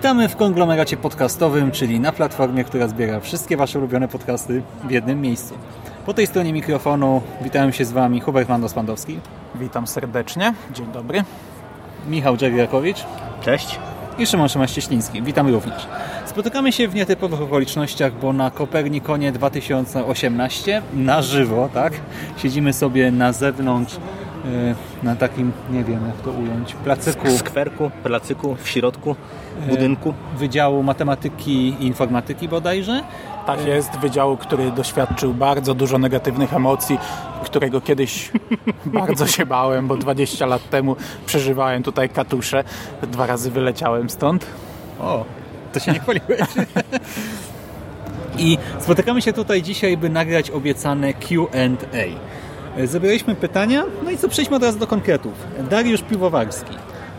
Witamy 0.00 0.28
w 0.28 0.36
konglomeracie 0.36 0.96
podcastowym, 0.96 1.70
czyli 1.70 2.00
na 2.00 2.12
platformie, 2.12 2.64
która 2.64 2.88
zbiera 2.88 3.20
wszystkie 3.20 3.56
Wasze 3.56 3.78
ulubione 3.78 4.08
podcasty 4.08 4.62
w 4.84 4.90
jednym 4.90 5.20
miejscu. 5.20 5.54
Po 6.06 6.14
tej 6.14 6.26
stronie 6.26 6.52
mikrofonu 6.52 7.22
witają 7.42 7.70
się 7.70 7.84
z 7.84 7.92
Wami 7.92 8.20
Hubert 8.20 8.48
Mandos-Pandowski, 8.48 9.16
Witam 9.54 9.86
serdecznie. 9.86 10.54
Dzień 10.74 10.86
dobry. 10.92 11.24
Michał 12.08 12.36
Dżegrakowicz 12.36 13.04
Cześć. 13.44 13.78
i 14.18 14.26
Szymon 14.26 14.48
Szymaś-Cieśliński. 14.48 15.22
Witamy 15.22 15.52
również. 15.52 15.86
Spotykamy 16.26 16.72
się 16.72 16.88
w 16.88 16.94
nietypowych 16.94 17.40
okolicznościach, 17.42 18.12
bo 18.12 18.32
na 18.32 18.50
Kopernikonie 18.50 19.32
2018 19.32 20.82
na 20.94 21.22
żywo, 21.22 21.68
tak? 21.74 21.92
Siedzimy 22.36 22.72
sobie 22.72 23.10
na 23.10 23.32
zewnątrz 23.32 23.96
na 25.02 25.16
takim, 25.16 25.52
nie 25.70 25.84
wiem 25.84 26.06
jak 26.06 26.16
to 26.16 26.30
ująć, 26.30 26.74
placyku 26.74 27.28
W 27.28 27.38
skwerku, 27.38 27.90
placyku, 28.02 28.56
w 28.62 28.68
środku 28.68 29.16
budynku. 29.68 30.14
Wydziału 30.38 30.82
Matematyki 30.82 31.52
i 31.52 31.86
Informatyki 31.86 32.48
bodajże. 32.48 33.02
Tak 33.46 33.66
jest, 33.66 33.98
wydziału, 33.98 34.36
który 34.36 34.70
doświadczył 34.70 35.34
bardzo 35.34 35.74
dużo 35.74 35.98
negatywnych 35.98 36.54
emocji, 36.54 36.98
którego 37.44 37.80
kiedyś 37.80 38.30
bardzo 38.86 39.26
się 39.26 39.46
bałem, 39.46 39.88
bo 39.88 39.96
20 39.96 40.46
lat 40.46 40.70
temu 40.70 40.96
przeżywałem 41.26 41.82
tutaj 41.82 42.08
katusze. 42.08 42.64
Dwa 43.02 43.26
razy 43.26 43.50
wyleciałem 43.50 44.10
stąd. 44.10 44.46
O, 45.00 45.24
to 45.72 45.80
się 45.80 45.92
nie 45.92 46.00
chwaliłeś. 46.00 46.40
I 48.38 48.58
spotykamy 48.80 49.22
się 49.22 49.32
tutaj 49.32 49.62
dzisiaj, 49.62 49.96
by 49.96 50.08
nagrać 50.08 50.50
obiecane 50.50 51.14
Q&A. 51.14 52.04
Zebraliśmy 52.84 53.34
pytania, 53.34 53.84
no 54.04 54.10
i 54.10 54.18
co, 54.18 54.28
przejdźmy 54.28 54.56
od 54.56 54.62
razu 54.62 54.78
do 54.78 54.86
konkretów. 54.86 55.32
Dariusz 55.70 56.02
Piwowarski 56.02 56.74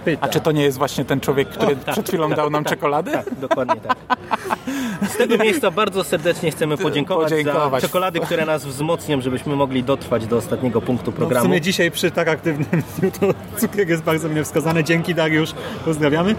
pyta. 0.05 0.25
A 0.25 0.29
czy 0.29 0.39
to 0.39 0.51
nie 0.51 0.63
jest 0.63 0.77
właśnie 0.77 1.05
ten 1.05 1.19
człowiek, 1.19 1.49
który 1.49 1.75
przed 1.75 2.07
chwilą 2.07 2.29
dał 2.29 2.49
nam 2.49 2.63
czekoladę? 2.63 3.11
Tak, 3.11 3.35
dokładnie 3.39 3.81
tak. 3.81 3.97
Z 5.09 5.17
tego 5.17 5.37
miejsca 5.37 5.71
bardzo 5.71 6.03
serdecznie 6.03 6.51
chcemy 6.51 6.77
podziękować, 6.77 7.29
podziękować. 7.31 7.81
za 7.81 7.87
czekolady, 7.87 8.19
które 8.19 8.45
nas 8.45 8.65
wzmocnią, 8.65 9.21
żebyśmy 9.21 9.55
mogli 9.55 9.83
dotrwać 9.83 10.27
do 10.27 10.37
ostatniego 10.37 10.81
punktu 10.81 11.05
No 11.11 11.11
w 11.11 11.15
programu. 11.15 11.45
sumie 11.45 11.61
dzisiaj 11.61 11.91
przy 11.91 12.11
tak 12.11 12.27
aktywnym 12.27 12.83
dniu 12.99 13.11
to 13.19 13.27
cukier 13.59 13.89
jest 13.89 14.03
bardzo 14.03 14.29
mnie 14.29 14.43
wskazany. 14.43 14.83
Dzięki 14.83 15.15
Dariusz, 15.15 15.53
pozdrawiamy. 15.85 16.35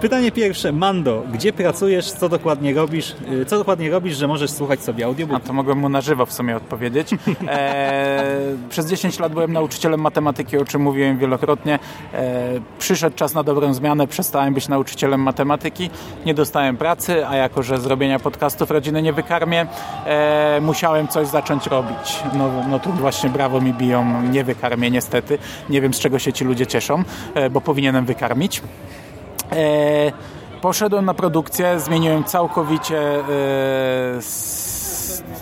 Pytanie 0.00 0.32
pierwsze. 0.32 0.72
Mando, 0.72 1.22
gdzie 1.32 1.52
pracujesz, 1.52 2.12
co 2.12 2.28
dokładnie 2.28 2.74
robisz, 2.74 3.16
co 3.46 3.58
dokładnie 3.58 3.90
robisz, 3.90 4.16
że 4.16 4.28
możesz 4.28 4.50
słuchać 4.50 4.82
sobie 4.82 5.04
A 5.04 5.06
audiobooku? 5.06 5.46
to 5.46 5.52
mogłem 5.52 5.78
mu 5.78 5.88
na 5.88 6.00
żywo 6.00 6.26
w 6.26 6.32
sumie 6.32 6.56
odpowiedzieć. 6.56 7.10
E, 7.48 8.24
przez 8.70 8.86
10 8.86 9.18
lat 9.18 9.32
byłem 9.32 9.52
nauczycielem 9.52 10.00
matematyki, 10.00 10.56
o 10.58 10.64
czym 10.64 10.82
mówiłem 10.82 11.18
wielokrotnie. 11.18 11.78
E, 12.14 12.60
przyszedł 12.78 13.16
czas 13.16 13.34
na 13.34 13.42
dobrą 13.42 13.74
zmianę, 13.74 14.06
przestałem 14.06 14.54
być 14.54 14.68
nauczycielem 14.68 15.22
matematyki, 15.22 15.90
nie 16.26 16.34
dostałem 16.34 16.76
pracy, 16.76 17.26
a 17.26 17.36
jako, 17.50 17.62
że 17.62 17.78
z 17.78 17.86
robienia 17.86 18.18
podcastów 18.18 18.70
rodziny 18.70 19.02
nie 19.02 19.12
wykarmię, 19.12 19.66
e, 20.06 20.60
musiałem 20.60 21.08
coś 21.08 21.26
zacząć 21.26 21.66
robić. 21.66 22.22
No, 22.32 22.50
no 22.68 22.78
tu 22.78 22.92
właśnie 22.92 23.30
brawo 23.30 23.60
mi 23.60 23.74
biją, 23.74 24.22
nie 24.22 24.44
wykarmię 24.44 24.90
niestety. 24.90 25.38
Nie 25.68 25.80
wiem 25.80 25.94
z 25.94 25.98
czego 25.98 26.18
się 26.18 26.32
ci 26.32 26.44
ludzie 26.44 26.66
cieszą, 26.66 27.02
e, 27.34 27.50
bo 27.50 27.60
powinienem 27.60 28.04
wykarmić. 28.04 28.62
E, 29.52 30.12
poszedłem 30.60 31.04
na 31.04 31.14
produkcję, 31.14 31.80
zmieniłem 31.80 32.24
całkowicie 32.24 32.98
e, 32.98 33.22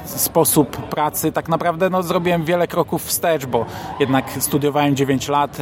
sposób 0.04 0.76
pracy. 0.76 1.32
Tak 1.32 1.48
naprawdę 1.48 1.90
no, 1.90 2.02
zrobiłem 2.02 2.44
wiele 2.44 2.66
kroków 2.66 3.04
wstecz, 3.04 3.46
bo 3.46 3.66
jednak 4.00 4.24
studiowałem 4.38 4.96
9 4.96 5.28
lat, 5.28 5.58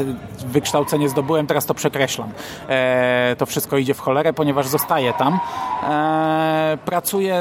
wykształcenie 0.47 1.09
zdobyłem, 1.09 1.47
teraz 1.47 1.67
to 1.67 1.75
przekreślam. 1.75 2.31
E, 2.69 3.37
to 3.39 3.47
wszystko 3.47 3.79
idzie 3.79 3.95
w 3.95 4.01
cholerę, 4.01 4.33
ponieważ 4.33 4.67
zostaję 4.67 5.13
tam. 5.13 5.41
E, 5.89 6.79
pracuję, 6.85 7.41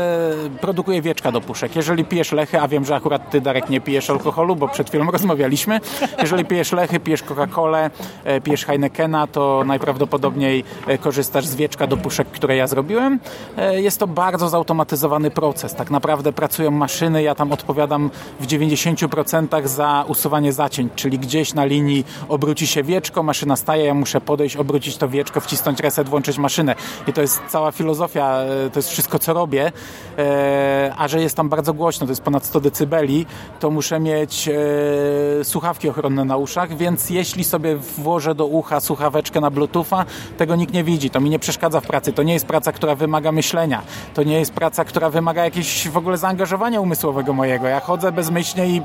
produkuję 0.62 1.02
wieczka 1.02 1.32
do 1.32 1.42
puszek. 1.42 1.76
Jeżeli 1.76 2.06
pijesz 2.06 2.32
lechy, 2.32 2.62
a 2.62 2.68
wiem, 2.68 2.86
że 2.86 2.96
akurat 2.96 3.30
ty, 3.30 3.42
Darek, 3.42 3.70
nie 3.70 3.82
pijesz 3.82 4.10
alkoholu, 4.10 4.56
bo 4.56 4.68
przed 4.68 4.90
chwilą 4.90 5.12
rozmawialiśmy. 5.16 5.80
Jeżeli 6.22 6.46
pijesz 6.46 6.72
lechy, 6.72 7.00
pijesz 7.00 7.24
Coca-Colę, 7.24 7.90
e, 8.24 8.42
pijesz 8.42 8.66
Heinekena, 8.66 9.28
to 9.28 9.64
najprawdopodobniej 9.66 10.64
e, 10.88 10.98
korzystasz 10.98 11.46
z 11.46 11.56
wieczka 11.56 11.88
do 11.88 11.98
puszek, 11.98 12.28
które 12.28 12.56
ja 12.56 12.68
zrobiłem. 12.68 13.20
E, 13.58 13.82
Jest 13.82 14.00
to 14.00 14.08
bardzo 14.08 14.50
zautomatyzowany 14.50 15.32
proces. 15.32 15.76
Tak 15.76 15.92
naprawdę 15.92 16.34
pracują 16.34 16.72
maszyny, 16.76 17.24
ja 17.24 17.36
tam 17.36 17.52
odpowiadam 17.52 18.12
w 18.40 18.48
90% 18.48 19.68
za 19.68 20.06
usuwanie 20.08 20.54
zacięć, 20.54 20.94
czyli 20.96 21.20
gdzieś 21.20 21.54
na 21.54 21.66
linii 21.66 22.06
obróci 22.30 22.68
się 22.68 22.84
wieczko, 22.84 23.24
maszyna 23.24 23.56
staje, 23.56 23.86
ja 23.86 23.94
muszę 23.94 24.22
podejść, 24.22 24.56
obrócić 24.58 24.98
to 24.98 25.10
wieczko, 25.10 25.42
wcisnąć 25.42 25.80
reset, 25.80 26.10
włączyć 26.10 26.38
maszynę. 26.38 26.76
I 27.08 27.14
to 27.14 27.22
jest 27.22 27.42
cała 27.48 27.72
filozofia, 27.72 28.38
e, 28.38 28.70
to 28.70 28.80
jest 28.80 28.90
wszystko, 28.90 29.20
co 29.20 29.34
robię. 29.34 29.72
E, 30.18 30.94
A 30.98 31.08
że 31.08 31.22
jest 31.22 31.38
tam 31.38 31.50
bardzo 31.50 31.74
głośno, 31.74 32.06
to 32.08 32.12
jest 32.12 32.22
ponad 32.22 32.46
100 32.46 32.60
decybeli, 32.60 33.26
to 33.60 33.72
muszę 33.72 34.00
mieć 34.00 34.48
e, 34.48 35.44
słuchawki 35.44 35.90
ochronne 35.90 36.26
na 36.26 36.38
uszach, 36.38 36.78
więc 36.78 37.10
jeśli 37.10 37.44
sobie 37.44 37.76
włożę 37.76 38.36
do 38.36 38.46
ucha 38.46 38.80
słuchaweczkę 38.80 39.42
na 39.42 39.52
bluetootha, 39.52 40.06
tego 40.38 40.56
nikt 40.56 40.74
nie 40.74 40.84
widzi, 40.84 41.10
to 41.10 41.22
mi 41.22 41.30
nie 41.30 41.40
przeszkadza 41.40 41.82
w 41.82 41.88
pracy. 41.88 42.14
To 42.14 42.24
nie 42.24 42.34
jest 42.34 42.46
praca, 42.46 42.72
która 42.72 42.96
wymaga 42.96 43.32
myślenia. 43.32 43.82
To 44.14 44.24
nie 44.24 44.40
jest 44.40 44.54
praca, 44.54 44.86
która 44.86 45.10
wymaga 45.10 45.44
jakiegoś 45.46 45.88
w 45.88 45.98
ogóle 45.98 46.18
zaangażowania 46.18 46.65
umysłowego 46.82 47.34
mojego. 47.34 47.68
Ja 47.68 47.80
chodzę 47.80 48.12
bezmyślnie 48.12 48.68
i 48.68 48.82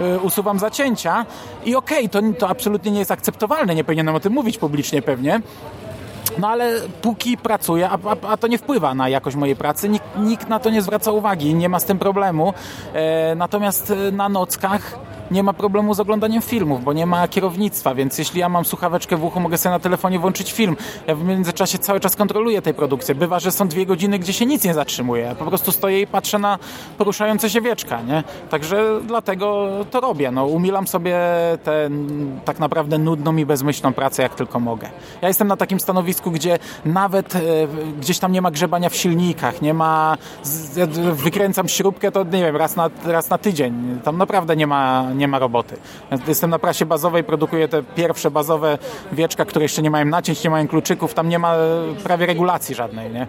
y, 0.00 0.18
usuwam 0.20 0.58
zacięcia 0.58 1.26
i 1.64 1.76
okej, 1.76 2.08
to, 2.08 2.20
to 2.38 2.48
absolutnie 2.48 2.90
nie 2.90 2.98
jest 2.98 3.10
akceptowalne, 3.10 3.74
nie 3.74 3.84
powinienem 3.84 4.14
o 4.14 4.20
tym 4.20 4.32
mówić 4.32 4.58
publicznie 4.58 5.02
pewnie. 5.02 5.40
No 6.38 6.48
ale 6.48 6.72
póki 7.02 7.36
pracuję, 7.36 7.88
a, 7.88 7.98
a, 8.04 8.28
a 8.28 8.36
to 8.36 8.46
nie 8.46 8.58
wpływa 8.58 8.94
na 8.94 9.08
jakość 9.08 9.36
mojej 9.36 9.56
pracy, 9.56 9.88
nikt, 9.88 10.06
nikt 10.18 10.48
na 10.48 10.58
to 10.58 10.70
nie 10.70 10.82
zwraca 10.82 11.10
uwagi, 11.10 11.54
nie 11.54 11.68
ma 11.68 11.80
z 11.80 11.84
tym 11.84 11.98
problemu. 11.98 12.54
E, 12.94 13.34
natomiast 13.34 13.90
e, 13.90 14.12
na 14.12 14.28
nockach 14.28 14.98
nie 15.30 15.42
ma 15.42 15.52
problemu 15.52 15.94
z 15.94 16.00
oglądaniem 16.00 16.42
filmów, 16.42 16.84
bo 16.84 16.92
nie 16.92 17.06
ma 17.06 17.28
kierownictwa, 17.28 17.94
więc 17.94 18.18
jeśli 18.18 18.40
ja 18.40 18.48
mam 18.48 18.64
słuchaweczkę 18.64 19.16
w 19.16 19.24
uchu, 19.24 19.40
mogę 19.40 19.58
sobie 19.58 19.72
na 19.72 19.78
telefonie 19.78 20.18
włączyć 20.18 20.52
film. 20.52 20.76
Ja 21.06 21.14
w 21.14 21.24
międzyczasie 21.24 21.78
cały 21.78 22.00
czas 22.00 22.16
kontroluję 22.16 22.62
tej 22.62 22.74
produkcję. 22.74 23.14
Bywa, 23.14 23.40
że 23.40 23.50
są 23.50 23.68
dwie 23.68 23.86
godziny, 23.86 24.18
gdzie 24.18 24.32
się 24.32 24.46
nic 24.46 24.64
nie 24.64 24.74
zatrzymuje. 24.74 25.22
Ja 25.22 25.34
po 25.34 25.44
prostu 25.44 25.72
stoję 25.72 26.00
i 26.00 26.06
patrzę 26.06 26.38
na 26.38 26.58
poruszające 26.98 27.50
się 27.50 27.60
wieczka, 27.60 28.02
nie? 28.02 28.24
Także 28.50 29.00
dlatego 29.06 29.68
to 29.90 30.00
robię. 30.00 30.30
No, 30.30 30.46
umilam 30.46 30.86
sobie 30.86 31.18
tę 31.64 31.90
tak 32.44 32.58
naprawdę 32.58 32.98
nudną 32.98 33.36
i 33.36 33.46
bezmyślną 33.46 33.92
pracę, 33.92 34.22
jak 34.22 34.34
tylko 34.34 34.60
mogę. 34.60 34.88
Ja 35.22 35.28
jestem 35.28 35.48
na 35.48 35.56
takim 35.56 35.80
stanowisku, 35.80 36.30
gdzie 36.30 36.58
nawet 36.84 37.36
e, 37.36 37.40
gdzieś 38.00 38.18
tam 38.18 38.32
nie 38.32 38.42
ma 38.42 38.50
grzebania 38.50 38.88
w 38.88 38.96
silnikach, 38.96 39.62
nie 39.62 39.74
ma... 39.74 40.16
Z, 40.42 40.90
wykręcam 41.12 41.68
śrubkę, 41.68 42.12
to 42.12 42.24
nie 42.24 42.44
wiem, 42.44 42.56
raz 42.56 42.76
na, 42.76 42.90
raz 43.04 43.30
na 43.30 43.38
tydzień. 43.38 44.00
Tam 44.04 44.18
naprawdę 44.18 44.56
nie 44.56 44.66
ma, 44.66 45.12
nie 45.16 45.28
ma 45.28 45.38
roboty. 45.38 45.76
Jestem 46.28 46.50
na 46.50 46.58
prasie 46.58 46.86
bazowej, 46.86 47.24
produkuję 47.24 47.68
te 47.68 47.82
pierwsze 47.82 48.30
bazowe 48.30 48.78
wieczka, 49.12 49.44
które 49.44 49.64
jeszcze 49.64 49.82
nie 49.82 49.90
mają 49.90 50.04
nacięć, 50.04 50.44
nie 50.44 50.50
mają 50.50 50.68
kluczyków, 50.68 51.14
tam 51.14 51.28
nie 51.28 51.38
ma 51.38 51.54
e, 51.54 51.58
prawie 52.04 52.26
regulacji 52.26 52.74
żadnej, 52.74 53.10
nie? 53.10 53.26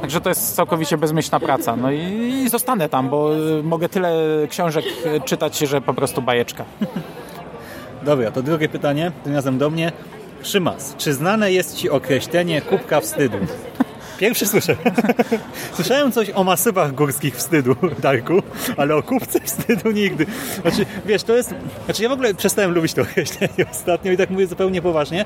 Także 0.00 0.20
to 0.20 0.28
jest 0.28 0.54
całkowicie 0.54 0.98
bezmyślna 0.98 1.40
praca. 1.40 1.76
No 1.76 1.90
i, 1.90 1.98
i 2.44 2.48
zostanę 2.48 2.88
tam, 2.88 3.08
bo 3.08 3.36
y, 3.36 3.62
mogę 3.62 3.88
tyle 3.88 4.12
książek 4.48 4.84
y, 5.06 5.20
czytać, 5.20 5.58
że 5.58 5.80
po 5.80 5.94
prostu 5.94 6.22
bajeczka. 6.22 6.64
Dobra, 8.02 8.30
to 8.30 8.42
drugie 8.42 8.68
pytanie, 8.68 9.12
tym 9.24 9.34
razem 9.34 9.58
do 9.58 9.70
mnie. 9.70 9.92
Szymas, 10.42 10.94
czy 10.98 11.14
znane 11.14 11.52
jest 11.52 11.76
Ci 11.76 11.90
określenie 11.90 12.60
kubka 12.60 13.00
wstydu? 13.00 13.38
Pierwszy 14.20 14.46
słyszę. 14.46 14.76
Słyszałem 15.76 16.12
coś 16.12 16.30
o 16.30 16.44
masywach 16.44 16.94
górskich 16.94 17.36
wstydu, 17.36 17.76
Darku, 17.98 18.42
ale 18.76 18.96
o 18.96 19.02
kupce 19.02 19.40
wstydu 19.40 19.90
nigdy. 19.90 20.26
Znaczy, 20.62 20.86
wiesz, 21.06 21.22
to 21.22 21.36
jest... 21.36 21.54
Znaczy, 21.84 22.02
ja 22.02 22.08
w 22.08 22.12
ogóle 22.12 22.34
przestałem 22.34 22.74
lubić 22.74 22.94
to 22.94 23.02
określenie 23.10 23.70
ostatnio 23.70 24.12
i 24.12 24.16
tak 24.16 24.30
mówię 24.30 24.46
zupełnie 24.46 24.82
poważnie, 24.82 25.24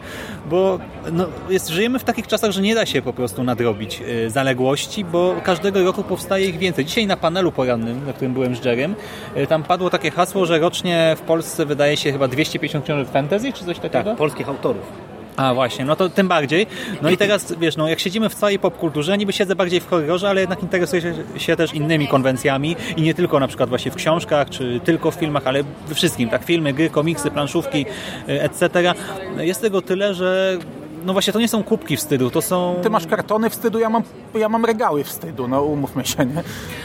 bo 0.50 0.78
no, 1.12 1.26
jest, 1.48 1.68
żyjemy 1.68 1.98
w 1.98 2.04
takich 2.04 2.26
czasach, 2.26 2.50
że 2.50 2.62
nie 2.62 2.74
da 2.74 2.86
się 2.86 3.02
po 3.02 3.12
prostu 3.12 3.44
nadrobić 3.44 4.02
y, 4.26 4.30
zaległości, 4.30 5.04
bo 5.04 5.36
każdego 5.44 5.84
roku 5.84 6.04
powstaje 6.04 6.46
ich 6.46 6.58
więcej. 6.58 6.84
Dzisiaj 6.84 7.06
na 7.06 7.16
panelu 7.16 7.52
porannym, 7.52 8.06
na 8.06 8.12
którym 8.12 8.32
byłem 8.32 8.56
z 8.56 8.64
Jerem, 8.64 8.94
y, 9.36 9.46
tam 9.46 9.62
padło 9.62 9.90
takie 9.90 10.10
hasło, 10.10 10.46
że 10.46 10.58
rocznie 10.58 11.16
w 11.18 11.20
Polsce 11.20 11.66
wydaje 11.66 11.96
się 11.96 12.12
chyba 12.12 12.28
250 12.28 12.84
książek 12.84 13.08
fantasy, 13.08 13.52
czy 13.52 13.64
coś 13.64 13.78
takiego? 13.78 14.04
Tak, 14.04 14.16
polskich 14.16 14.48
autorów. 14.48 15.13
A 15.36 15.54
właśnie, 15.54 15.84
no 15.84 15.96
to 15.96 16.08
tym 16.08 16.28
bardziej. 16.28 16.66
No 17.02 17.10
i 17.10 17.16
teraz, 17.16 17.54
wiesz, 17.60 17.76
no 17.76 17.88
jak 17.88 18.00
siedzimy 18.00 18.28
w 18.28 18.34
całej 18.34 18.58
popkulturze, 18.58 19.18
niby 19.18 19.32
siedzę 19.32 19.56
bardziej 19.56 19.80
w 19.80 19.88
horrorze, 19.88 20.28
ale 20.28 20.40
jednak 20.40 20.62
interesuję 20.62 21.02
się, 21.36 21.56
też 21.56 21.74
innymi 21.74 22.08
konwencjami 22.08 22.76
i 22.96 23.02
nie 23.02 23.14
tylko 23.14 23.40
na 23.40 23.48
przykład 23.48 23.68
właśnie 23.68 23.90
w 23.90 23.94
książkach, 23.94 24.50
czy 24.50 24.80
tylko 24.84 25.10
w 25.10 25.14
filmach, 25.14 25.46
ale 25.46 25.62
we 25.88 25.94
wszystkim, 25.94 26.28
tak, 26.28 26.44
filmy, 26.44 26.72
gry, 26.72 26.90
komiksy, 26.90 27.30
planszówki, 27.30 27.86
y, 28.28 28.42
etc. 28.42 28.94
Jest 29.38 29.60
tego 29.60 29.82
tyle, 29.82 30.14
że 30.14 30.58
no 31.04 31.12
właśnie 31.12 31.32
to 31.32 31.40
nie 31.40 31.48
są 31.48 31.62
kubki 31.64 31.96
wstydu, 31.96 32.30
to 32.30 32.42
są... 32.42 32.76
Ty 32.82 32.90
masz 32.90 33.06
kartony 33.06 33.50
wstydu, 33.50 33.78
ja 33.78 33.90
mam, 33.90 34.02
ja 34.34 34.48
mam 34.48 34.64
regały 34.64 35.04
wstydu, 35.04 35.48
no 35.48 35.62
umówmy 35.62 36.04
się, 36.04 36.26
nie? 36.26 36.42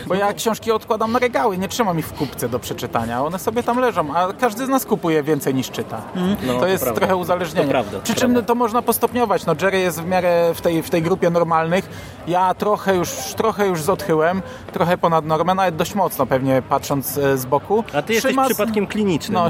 Bo 0.08 0.16
ja 0.16 0.34
książki 0.34 0.72
odkładam 0.72 1.12
na 1.12 1.20
regały, 1.20 1.58
nie 1.58 1.68
trzymam 1.68 2.00
ich 2.00 2.08
w 2.08 2.14
kubce 2.14 2.50
do 2.50 2.60
przeczytania, 2.60 3.24
one 3.24 3.40
sobie 3.40 3.64
tam 3.64 3.80
leżą, 3.80 4.16
a 4.16 4.34
każdy 4.34 4.66
z 4.66 4.70
nas 4.70 4.86
kupuje 4.86 5.24
więcej 5.24 5.56
niż 5.56 5.72
czyta. 5.72 6.02
No, 6.48 6.54
to 6.54 6.60
to 6.60 6.68
jest 6.68 6.84
prawda. 6.84 7.00
trochę 7.00 7.16
uzależnienie. 7.16 7.66
To 7.68 7.72
prawda, 7.72 7.98
to 7.98 8.04
Przy 8.04 8.16
czym 8.16 8.32
prawda. 8.32 8.48
to 8.48 8.56
można 8.56 8.82
postopniować, 8.82 9.46
no 9.46 9.56
Jerry 9.62 9.80
jest 9.80 10.02
w 10.02 10.06
miarę 10.06 10.52
w 10.54 10.62
tej, 10.62 10.84
w 10.84 10.90
tej 10.90 11.02
grupie 11.02 11.30
normalnych, 11.30 11.90
ja 12.30 12.54
trochę 12.54 12.96
już, 12.96 13.10
trochę 13.10 13.68
już 13.68 13.82
zodchyłem, 13.82 14.42
trochę 14.74 14.98
ponad 14.98 15.26
normę, 15.26 15.56
nawet 15.56 15.76
dość 15.76 15.96
mocno 15.96 16.26
pewnie 16.26 16.62
patrząc 16.70 17.18
e, 17.18 17.38
z 17.38 17.46
boku. 17.46 17.84
A 17.94 18.02
ty 18.02 18.14
jesteś 18.14 18.36
przypadkiem 18.46 18.88
klinicznym. 18.88 19.34
No. 19.34 19.50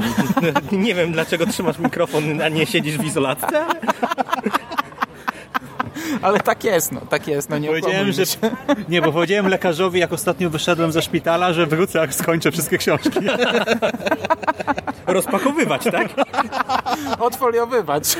nie 0.84 0.94
wiem, 0.94 1.12
dlaczego 1.12 1.46
trzymasz 1.46 1.78
mikrofon, 1.78 2.42
a 2.42 2.48
nie 2.48 2.66
siedzisz 2.66 2.98
w 2.98 3.04
izolatce. 3.04 3.66
ale- 6.22 6.40
tak 6.40 6.64
jest, 6.64 6.92
no, 6.92 7.00
tak 7.00 7.28
jest, 7.28 7.50
no 7.50 7.58
nie 7.58 7.68
Powiedziałem, 7.68 8.12
że... 8.12 8.26
się. 8.26 8.38
Nie, 8.88 9.02
bo 9.02 9.12
powiedziałem 9.12 9.48
lekarzowi, 9.48 10.00
jak 10.00 10.12
ostatnio 10.12 10.50
wyszedłem 10.50 10.92
ze 10.92 11.02
szpitala, 11.02 11.52
że 11.52 11.66
wrócę, 11.66 11.98
jak 11.98 12.14
skończę 12.14 12.52
wszystkie 12.52 12.78
książki. 12.78 13.10
Rozpakowywać, 15.06 15.82
tak? 15.84 16.08
Odfoliowywać. 17.18 18.16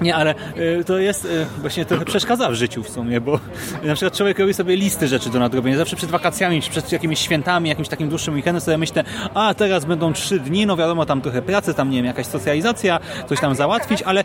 Nie, 0.00 0.16
ale 0.16 0.34
y, 0.80 0.84
to 0.84 0.98
jest 0.98 1.24
y, 1.24 1.46
właśnie 1.60 1.84
trochę 1.84 2.04
przeszkadza 2.04 2.48
w 2.50 2.54
życiu 2.54 2.82
w 2.82 2.88
sumie, 2.88 3.20
bo 3.20 3.40
na 3.82 3.94
przykład 3.94 4.16
człowiek 4.16 4.38
robi 4.38 4.54
sobie 4.54 4.76
listy 4.76 5.08
rzeczy 5.08 5.30
do 5.30 5.38
nadrobienia. 5.38 5.78
Zawsze 5.78 5.96
przed 5.96 6.10
wakacjami, 6.10 6.62
czy 6.62 6.70
przed 6.70 6.92
jakimiś 6.92 7.18
świętami, 7.18 7.68
jakimś 7.68 7.88
takim 7.88 8.08
dłuższym 8.08 8.34
weekendem 8.34 8.60
sobie 8.60 8.78
myślę, 8.78 9.04
a 9.34 9.54
teraz 9.54 9.84
będą 9.84 10.12
trzy 10.12 10.40
dni, 10.40 10.66
no 10.66 10.76
wiadomo, 10.76 11.06
tam 11.06 11.20
trochę 11.20 11.42
pracy, 11.42 11.74
tam 11.74 11.90
nie 11.90 11.96
wiem, 11.96 12.06
jakaś 12.06 12.26
socjalizacja, 12.26 13.00
coś 13.28 13.40
tam 13.40 13.54
załatwić, 13.54 14.02
ale 14.02 14.24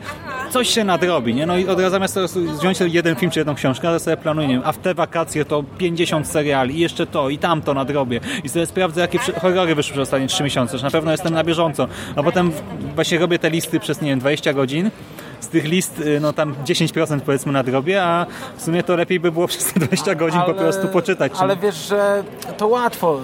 coś 0.50 0.70
się 0.70 0.84
nadrobi, 0.84 1.34
nie? 1.34 1.46
No 1.46 1.58
i 1.58 1.68
od 1.68 1.80
razu 1.80 1.91
zamiast 1.92 2.20
wziąć 2.60 2.80
jeden 2.80 3.16
film 3.16 3.32
czy 3.32 3.40
jedną 3.40 3.56
książkę, 3.56 3.88
to 3.88 4.00
sobie 4.00 4.18
planuję, 4.18 4.48
nie 4.48 4.54
wiem, 4.54 4.64
a 4.66 4.72
w 4.72 4.78
te 4.78 4.94
wakacje 4.94 5.46
to 5.46 5.64
50 5.78 6.28
seriali 6.28 6.76
i 6.76 6.80
jeszcze 6.80 7.08
to 7.08 7.30
i 7.30 7.38
tamto 7.38 7.74
nadrobię 7.74 8.20
i 8.44 8.50
sobie 8.50 8.66
sprawdzę, 8.66 9.02
jakie 9.02 9.20
horrory 9.20 9.76
wyszły 9.76 9.94
przez 9.94 10.04
ostatnie 10.04 10.28
3 10.28 10.44
miesiące, 10.44 10.78
że 10.78 10.84
na 10.84 10.92
pewno 10.92 11.12
jestem 11.12 11.34
na 11.34 11.44
bieżąco, 11.44 11.88
a 12.16 12.24
potem 12.24 12.52
właśnie 12.96 13.20
robię 13.20 13.40
te 13.40 13.50
listy 13.50 13.80
przez, 13.80 14.02
nie 14.02 14.10
wiem, 14.10 14.20
20 14.20 14.54
godzin 14.54 14.92
z 15.42 15.48
tych 15.48 15.66
list, 15.66 16.00
y, 16.00 16.20
no 16.20 16.34
tam 16.34 16.56
10% 16.66 17.20
powiedzmy 17.20 17.52
nadrobię, 17.52 18.04
a 18.04 18.26
w 18.58 18.62
sumie 18.62 18.84
to 18.84 18.96
lepiej 18.96 19.20
by 19.20 19.32
było 19.32 19.48
przez 19.48 19.74
te 19.74 19.80
20 19.80 20.16
godzin 20.16 20.42
po 20.46 20.54
prostu 20.54 20.88
poczytać. 20.88 21.32
Ale 21.40 21.58
wiesz, 21.58 21.76
że 21.76 22.24
to 22.58 22.68
łatwo, 22.68 23.20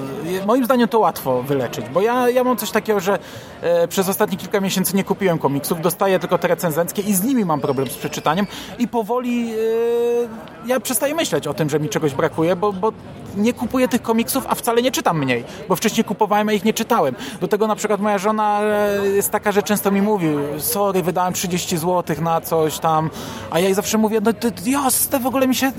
moim 0.46 0.66
zdaniem 0.66 0.88
to 0.88 1.00
łatwo 1.00 1.44
wyleczyć, 1.44 1.86
bo 1.90 2.02
ja, 2.02 2.30
ja 2.30 2.44
mam 2.44 2.58
coś 2.58 2.72
takiego, 2.72 3.00
że 3.00 3.19
e, 3.62 3.88
przez 3.88 4.10
ostatnie 4.10 4.38
kilka 4.38 4.62
miesięcy 4.62 4.96
nie 4.96 5.04
kupiłem 5.04 5.40
komiksów, 5.40 5.81
dostaję 5.81 6.19
tylko 6.19 6.38
te 6.38 6.48
recenzenckie 6.48 7.02
i 7.02 7.14
z 7.14 7.24
nimi 7.24 7.46
mam 7.46 7.62
problem 7.62 7.88
z 7.88 7.96
przeczytaniem 7.96 8.48
i 8.80 8.88
powoli 8.88 9.54
e, 9.54 10.68
ja 10.68 10.80
przestaję 10.80 11.16
myśleć 11.16 11.48
o 11.48 11.54
tym, 11.54 11.69
że 11.69 11.80
mi 11.80 11.90
czegoś 11.90 12.14
brakuje, 12.14 12.56
bo, 12.56 12.74
bo 12.74 12.92
nie 13.38 13.54
kupuję 13.54 13.88
tych 13.88 14.01
komiksów, 14.01 14.45
a 14.50 14.56
wcale 14.56 14.81
nie 14.81 14.92
czytam 14.92 15.19
mniej, 15.19 15.44
bo 15.69 15.75
wcześniej 15.75 16.04
kupowałem, 16.04 16.50
a 16.50 16.54
ich 16.54 16.66
nie 16.66 16.74
czytałem. 16.74 17.16
Do 17.42 17.48
tego 17.48 17.68
na 17.68 17.75
przykład 17.75 18.01
moja 18.01 18.18
żona 18.18 18.62
e, 18.62 19.07
jest 19.07 19.31
taka, 19.31 19.51
że 19.51 19.63
często 19.63 19.92
mi 19.92 20.01
mówi, 20.01 20.28
sorry, 20.57 21.04
wydałem 21.04 21.34
30 21.34 21.78
zł 21.78 22.16
na 22.22 22.42
coś 22.42 22.80
tam, 22.80 23.10
a 23.51 23.60
ja 23.60 23.66
jej 23.66 23.74
zawsze 23.74 23.98
mówię, 23.98 24.19
no 24.24 24.34
to 24.34 24.48
jasne, 24.66 25.19
w 25.19 25.28
ogóle 25.28 25.48
mi 25.48 25.56
się, 25.56 25.72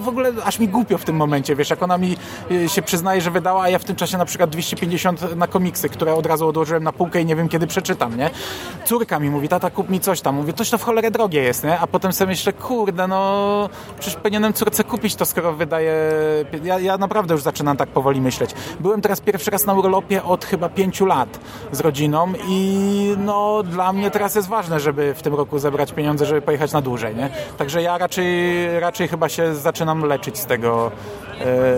w 0.00 0.08
ogóle 0.08 0.32
aż 0.44 0.58
mi 0.58 0.68
głupio 0.68 0.98
w 0.98 1.04
tym 1.04 1.16
momencie, 1.16 1.56
wiesz, 1.56 1.70
jak 1.70 1.82
ona 1.82 1.98
mi 1.98 2.16
e, 2.50 2.68
się 2.68 2.82
przyznaje, 2.82 3.20
że 3.20 3.30
wydała, 3.30 3.62
a 3.62 3.68
ja 3.68 3.78
w 3.78 3.84
tym 3.84 3.96
czasie 3.96 4.18
na 4.18 4.24
przykład 4.24 4.50
250 4.50 5.36
na 5.36 5.46
komiksy, 5.46 5.88
które 5.88 6.14
od 6.14 6.26
razu 6.26 6.48
odłożyłem 6.48 6.84
na 6.84 6.92
półkę 6.92 7.20
i 7.20 7.24
nie 7.24 7.36
wiem 7.36 7.48
kiedy 7.48 7.66
przeczytam, 7.66 8.16
nie? 8.16 8.30
Córka 8.84 9.18
mi 9.18 9.30
mówi, 9.30 9.48
tata 9.48 9.70
kup 9.70 9.88
mi 9.88 10.00
coś 10.00 10.20
tam, 10.20 10.34
mówię, 10.34 10.52
toś 10.52 10.70
to 10.70 10.78
w 10.78 10.82
cholerę 10.82 11.10
drogie 11.10 11.42
jest, 11.42 11.64
nie? 11.64 11.78
A 11.78 11.86
potem 11.86 12.12
sobie 12.12 12.28
myślę, 12.28 12.52
kurde, 12.52 13.08
no 13.08 13.68
przecież 14.00 14.20
powinienem 14.20 14.52
córce 14.52 14.84
kupić 14.84 15.14
to, 15.14 15.26
skoro 15.26 15.52
wydaje... 15.52 15.92
Ja, 16.64 16.78
ja 16.78 16.98
naprawdę 17.02 17.34
już 17.34 17.42
zaczynam 17.42 17.76
tak 17.76 17.88
powoli 17.88 18.20
myśleć. 18.20 18.50
Byłem 18.80 19.00
teraz 19.00 19.20
pierwszy 19.20 19.50
raz 19.50 19.66
na 19.66 19.74
urlopie 19.74 20.22
od 20.22 20.44
chyba 20.44 20.68
pięciu 20.68 21.06
lat 21.06 21.40
z 21.72 21.80
rodziną 21.80 22.32
i 22.48 23.14
no 23.18 23.62
dla 23.62 23.92
mnie 23.92 24.10
teraz 24.10 24.34
jest 24.34 24.48
ważne, 24.48 24.80
żeby 24.80 25.14
w 25.14 25.22
tym 25.22 25.34
roku 25.34 25.58
zebrać 25.58 25.92
pieniądze, 25.92 26.26
żeby 26.26 26.42
pojechać 26.42 26.72
na 26.72 26.80
dłużej, 26.80 27.16
nie? 27.16 27.30
Także 27.58 27.82
ja 27.82 27.98
raczej, 27.98 28.80
raczej 28.80 29.08
chyba 29.08 29.28
się 29.28 29.54
zaczynam 29.54 30.04
leczyć 30.04 30.38
z 30.38 30.46
tego. 30.46 30.90
E, 31.40 31.74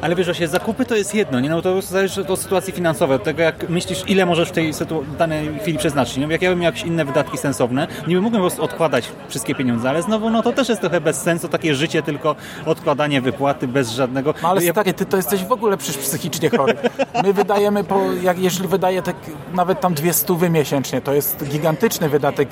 Ale 0.00 0.14
wiesz, 0.16 0.38
że 0.38 0.48
zakupy 0.48 0.84
to 0.84 0.96
jest 0.96 1.14
jedno, 1.14 1.40
nie? 1.40 1.48
No 1.50 1.62
to 1.62 1.82
zależy 1.82 2.26
od 2.26 2.40
sytuacji 2.40 2.72
finansowej, 2.72 3.16
od 3.16 3.22
tego 3.22 3.42
jak 3.42 3.68
myślisz, 3.68 4.04
ile 4.06 4.26
możesz 4.26 4.48
w 4.48 4.52
tej 4.52 4.72
danej 5.18 5.58
chwili 5.60 5.78
przeznaczyć. 5.78 6.16
Nie? 6.16 6.26
Jak 6.26 6.42
ja 6.42 6.50
bym 6.50 6.58
miał 6.58 6.72
jakieś 6.72 6.82
inne 6.86 7.04
wydatki 7.04 7.38
sensowne, 7.38 7.86
nie 8.08 8.16
mógłbym 8.16 8.40
po 8.40 8.46
prostu 8.46 8.62
odkładać 8.62 9.08
wszystkie 9.28 9.54
pieniądze, 9.54 9.88
ale 9.90 10.02
znowu 10.02 10.30
no 10.30 10.42
to 10.42 10.52
też 10.52 10.68
jest 10.68 10.80
trochę 10.80 11.00
bez 11.00 11.22
sensu, 11.22 11.48
takie 11.48 11.74
życie 11.74 12.02
tylko 12.02 12.36
odkładanie 12.66 13.20
wypłaty 13.20 13.68
bez 13.68 13.90
żadnego... 13.90 14.34
No 14.42 14.48
ale 14.48 14.64
Ja- 14.64 14.72
stary, 14.72 14.92
ty 14.94 15.06
to 15.06 15.16
jesteś 15.16 15.44
w 15.44 15.52
ogóle 15.52 15.76
przecież 15.76 15.98
psychicznie 15.98 16.50
chory. 16.50 16.74
My 17.22 17.32
wydajemy, 17.32 17.84
po, 17.84 18.00
jak, 18.22 18.38
jeżeli 18.38 18.68
wydaje 18.68 19.02
tak 19.02 19.16
nawet 19.54 19.80
tam 19.80 19.94
dwie 19.94 20.12
stówy 20.12 20.50
miesięcznie, 20.50 21.00
to 21.00 21.12
jest 21.14 21.44
gigantyczny 21.44 22.08
wydatek 22.08 22.48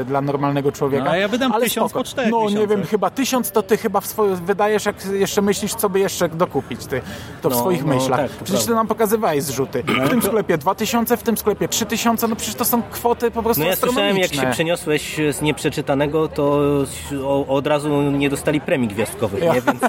e, 0.00 0.04
dla 0.04 0.20
normalnego 0.20 0.72
człowieka. 0.72 1.04
No, 1.04 1.10
a 1.10 1.16
ja 1.16 1.28
wydam 1.28 1.52
Ale 1.52 1.64
tysiąc 1.64 1.90
spoko. 1.90 2.04
po 2.04 2.10
cztery 2.10 2.30
No 2.30 2.50
nie 2.50 2.66
wiem, 2.66 2.84
chyba 2.84 3.10
tysiąc 3.10 3.50
to 3.50 3.62
ty 3.62 3.76
chyba 3.76 4.00
w 4.00 4.06
swoje, 4.06 4.34
wydajesz, 4.36 4.84
jak 4.86 4.96
jeszcze 5.06 5.42
myślisz, 5.42 5.74
co 5.82 5.88
by 5.88 6.00
jeszcze 6.00 6.28
dokupić 6.28 6.86
ty. 6.86 7.00
To 7.42 7.50
w 7.50 7.52
No, 7.52 7.58
swoich 7.58 7.84
no, 7.84 7.94
myślach. 7.94 8.20
tak, 8.20 8.30
przecież 8.30 8.60
ty 8.60 8.66
prawda. 8.66 8.74
nam 8.74 8.86
pokazywałeś 8.86 9.42
zrzuty. 9.42 9.82
W 10.06 10.08
tym 10.10 10.22
sklepie 10.22 10.58
dwa 10.58 10.74
tysiące, 10.74 11.16
w 11.16 11.22
tym 11.22 11.36
sklepie 11.36 11.68
trzy 11.68 11.86
tysiące, 11.86 12.28
no 12.28 12.36
przecież 12.36 12.54
to 12.54 12.64
są 12.64 12.82
kwoty 12.82 13.30
po 13.30 13.42
prostu 13.42 13.62
No 13.62 13.68
ja 13.70 13.76
słyszałem, 13.76 14.16
jak 14.18 14.34
się 14.34 14.46
przeniosłeś 14.52 15.16
z 15.32 15.42
nieprzeczytanego, 15.42 16.28
to 16.28 16.60
od 17.48 17.66
razu 17.66 18.02
nie 18.02 18.30
dostali 18.30 18.60
premii 18.60 18.88
gwiazdkowych, 18.88 19.42
Ja- 19.42 19.54
nie? 19.54 19.60
Więc, 19.62 19.80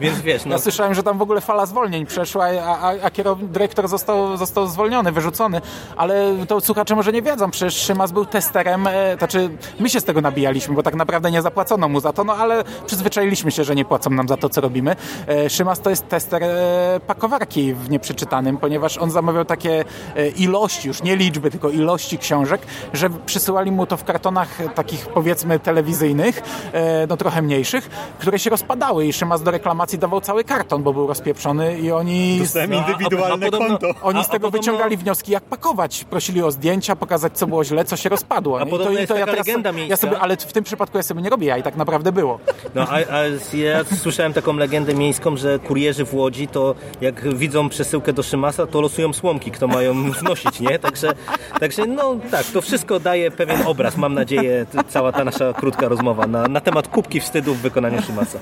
więc 0.00 0.20
wiesz, 0.20 0.44
no, 0.44 0.52
Ja 0.52 0.58
słyszałem, 0.58 0.94
że 0.94 1.02
tam 1.02 1.18
w 1.18 1.22
ogóle 1.22 1.40
fala 1.40 1.66
zwolnień 1.66 2.06
przeszła, 2.06 2.44
a, 2.44 2.78
a, 2.78 2.92
a 3.02 3.10
kierow, 3.10 3.38
dyrektor 3.42 3.88
został, 3.88 4.36
został 4.36 4.66
zwolniony, 4.66 5.12
wyrzucony. 5.12 5.60
Ale 5.96 6.34
to 6.48 6.60
słuchacze 6.60 6.94
może 6.96 7.12
nie 7.12 7.22
wiedzą, 7.22 7.50
przecież 7.50 7.74
Szymas 7.74 8.12
był 8.12 8.24
testerem, 8.24 8.86
e, 8.86 9.16
znaczy 9.18 9.50
my 9.80 9.90
się 9.90 10.00
z 10.00 10.04
tego 10.04 10.20
nabijaliśmy, 10.20 10.74
bo 10.74 10.82
tak 10.82 10.94
naprawdę 10.94 11.30
nie 11.30 11.42
zapłacono 11.42 11.88
mu 11.88 12.00
za 12.00 12.12
to, 12.12 12.24
no 12.24 12.34
ale 12.36 12.64
przyzwyczailiśmy 12.86 13.50
się, 13.50 13.64
że 13.64 13.74
nie 13.74 13.84
płacą 13.84 14.10
nam 14.10 14.28
za 14.28 14.36
to, 14.36 14.48
co 14.48 14.60
robimy. 14.60 14.96
E, 15.26 15.41
Szymas 15.48 15.80
to 15.80 15.90
jest 15.90 16.08
tester 16.08 16.44
e, 16.44 17.00
pakowarki 17.06 17.74
w 17.74 17.90
nieprzeczytanym, 17.90 18.56
ponieważ 18.58 18.98
on 18.98 19.10
zamawiał 19.10 19.44
takie 19.44 19.84
e, 20.16 20.28
ilości, 20.28 20.88
już 20.88 21.02
nie 21.02 21.16
liczby, 21.16 21.50
tylko 21.50 21.68
ilości 21.68 22.18
książek, 22.18 22.60
że 22.92 23.10
przysyłali 23.26 23.70
mu 23.70 23.86
to 23.86 23.96
w 23.96 24.04
kartonach 24.04 24.58
takich 24.74 25.06
powiedzmy 25.08 25.58
telewizyjnych, 25.58 26.42
e, 26.72 27.06
no 27.06 27.16
trochę 27.16 27.42
mniejszych, 27.42 27.90
które 28.18 28.38
się 28.38 28.50
rozpadały 28.50 29.06
i 29.06 29.12
Szymas 29.12 29.42
do 29.42 29.50
reklamacji 29.50 29.98
dawał 29.98 30.20
cały 30.20 30.44
karton, 30.44 30.82
bo 30.82 30.92
był 30.92 31.06
rozpieprzony 31.06 31.78
i 31.78 31.92
oni... 31.92 32.38
Dostałem 32.38 32.70
No, 32.70 32.84
a- 32.86 32.90
indywidualne 32.92 33.46
a 33.46 33.50
podobno- 33.50 33.78
konto. 33.78 34.00
Oni 34.02 34.20
A- 34.20 34.22
z 34.24 34.28
tego 34.28 34.46
a 34.48 34.50
wyciągali 34.50 34.96
wnioski, 34.96 35.32
jak 35.32 35.44
pakować. 35.44 36.04
Prosili 36.04 36.42
o 36.42 36.50
zdjęcia, 36.50 36.96
pokazać, 36.96 37.38
co 37.38 37.46
było 37.46 37.64
źle, 37.64 37.84
co 37.84 37.96
się 37.96 38.08
rozpadło. 38.08 38.60
A 38.60 38.64
nie? 38.64 38.70
podobno 38.70 38.92
jest 39.00 39.12
taka 39.12 39.32
legenda 39.32 39.70
ja 39.88 39.96
sobie, 39.96 40.18
Ale 40.18 40.36
w 40.36 40.52
tym 40.52 40.64
przypadku 40.64 40.96
ja 40.96 41.02
sobie 41.02 41.22
nie 41.22 41.30
robię, 41.30 41.46
ja 41.46 41.56
i 41.56 41.62
tak 41.62 41.76
naprawdę 41.76 42.12
było. 42.12 42.38
No, 42.74 42.82
a, 42.88 42.94
a 42.94 43.22
ja 43.56 43.84
słyszałem 44.02 44.32
taką 44.32 44.52
legendę 44.56 44.94
miejską, 44.94 45.31
że 45.36 45.58
kurierzy 45.58 46.04
w 46.04 46.14
Łodzi 46.14 46.48
to 46.48 46.74
jak 47.00 47.34
widzą 47.36 47.68
przesyłkę 47.68 48.12
do 48.12 48.22
Szymasa, 48.22 48.66
to 48.66 48.80
losują 48.80 49.12
słomki, 49.12 49.50
kto 49.50 49.68
mają 49.68 49.94
wnosić, 50.20 50.60
nie? 50.60 50.78
Także, 50.78 51.14
także 51.60 51.86
no 51.86 52.16
tak, 52.30 52.46
to 52.46 52.60
wszystko 52.60 53.00
daje 53.00 53.30
pewien 53.30 53.62
obraz, 53.66 53.96
mam 53.96 54.14
nadzieję, 54.14 54.66
cała 54.88 55.12
ta 55.12 55.24
nasza 55.24 55.52
krótka 55.52 55.88
rozmowa 55.88 56.26
na, 56.26 56.48
na 56.48 56.60
temat 56.60 56.88
kubki 56.88 57.20
wstydu 57.20 57.54
w 57.54 57.58
wykonaniu 57.58 58.02
Szymasa. 58.02 58.38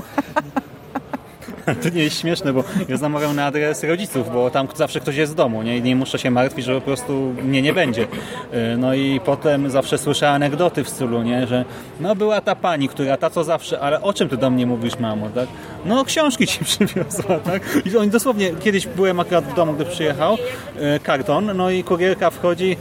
To 1.82 1.88
nie 1.88 2.02
jest 2.02 2.20
śmieszne, 2.20 2.52
bo 2.52 2.64
ja 2.88 2.96
zamawiam 2.96 3.36
na 3.36 3.44
adres 3.44 3.84
rodziców, 3.84 4.32
bo 4.32 4.50
tam 4.50 4.68
zawsze 4.74 5.00
ktoś 5.00 5.16
jest 5.16 5.32
w 5.32 5.34
domu, 5.34 5.62
nie? 5.62 5.80
Nie 5.80 5.96
muszę 5.96 6.18
się 6.18 6.30
martwić, 6.30 6.64
że 6.64 6.74
po 6.74 6.80
prostu 6.80 7.34
mnie 7.42 7.62
nie 7.62 7.72
będzie. 7.72 8.00
Yy, 8.00 8.76
No 8.78 8.94
i 8.94 9.20
potem 9.24 9.70
zawsze 9.70 9.98
słyszę 9.98 10.30
anegdoty 10.30 10.84
w 10.84 10.88
stylu, 10.88 11.22
nie? 11.22 11.46
Że 11.46 11.64
no 12.00 12.16
była 12.16 12.40
ta 12.40 12.56
pani, 12.56 12.88
która 12.88 13.16
ta 13.16 13.30
co 13.30 13.44
zawsze, 13.44 13.80
ale 13.80 14.02
o 14.02 14.12
czym 14.12 14.28
ty 14.28 14.36
do 14.36 14.50
mnie 14.50 14.66
mówisz, 14.66 14.98
mamo, 14.98 15.28
tak? 15.34 15.48
No 15.84 16.04
książki 16.04 16.46
ci 16.46 16.64
przywiozła, 16.70 17.38
tak? 17.38 17.62
I 17.84 17.96
oni 17.96 18.10
dosłownie, 18.10 18.50
kiedyś 18.60 18.86
byłem 18.86 19.20
akurat 19.20 19.44
w 19.44 19.54
domu, 19.54 19.72
gdy 19.72 19.84
przyjechał, 19.84 20.36
yy, 20.76 21.00
karton, 21.02 21.56
no 21.56 21.70
i 21.70 21.84
kurierka 21.84 22.30
wchodzi, 22.30 22.76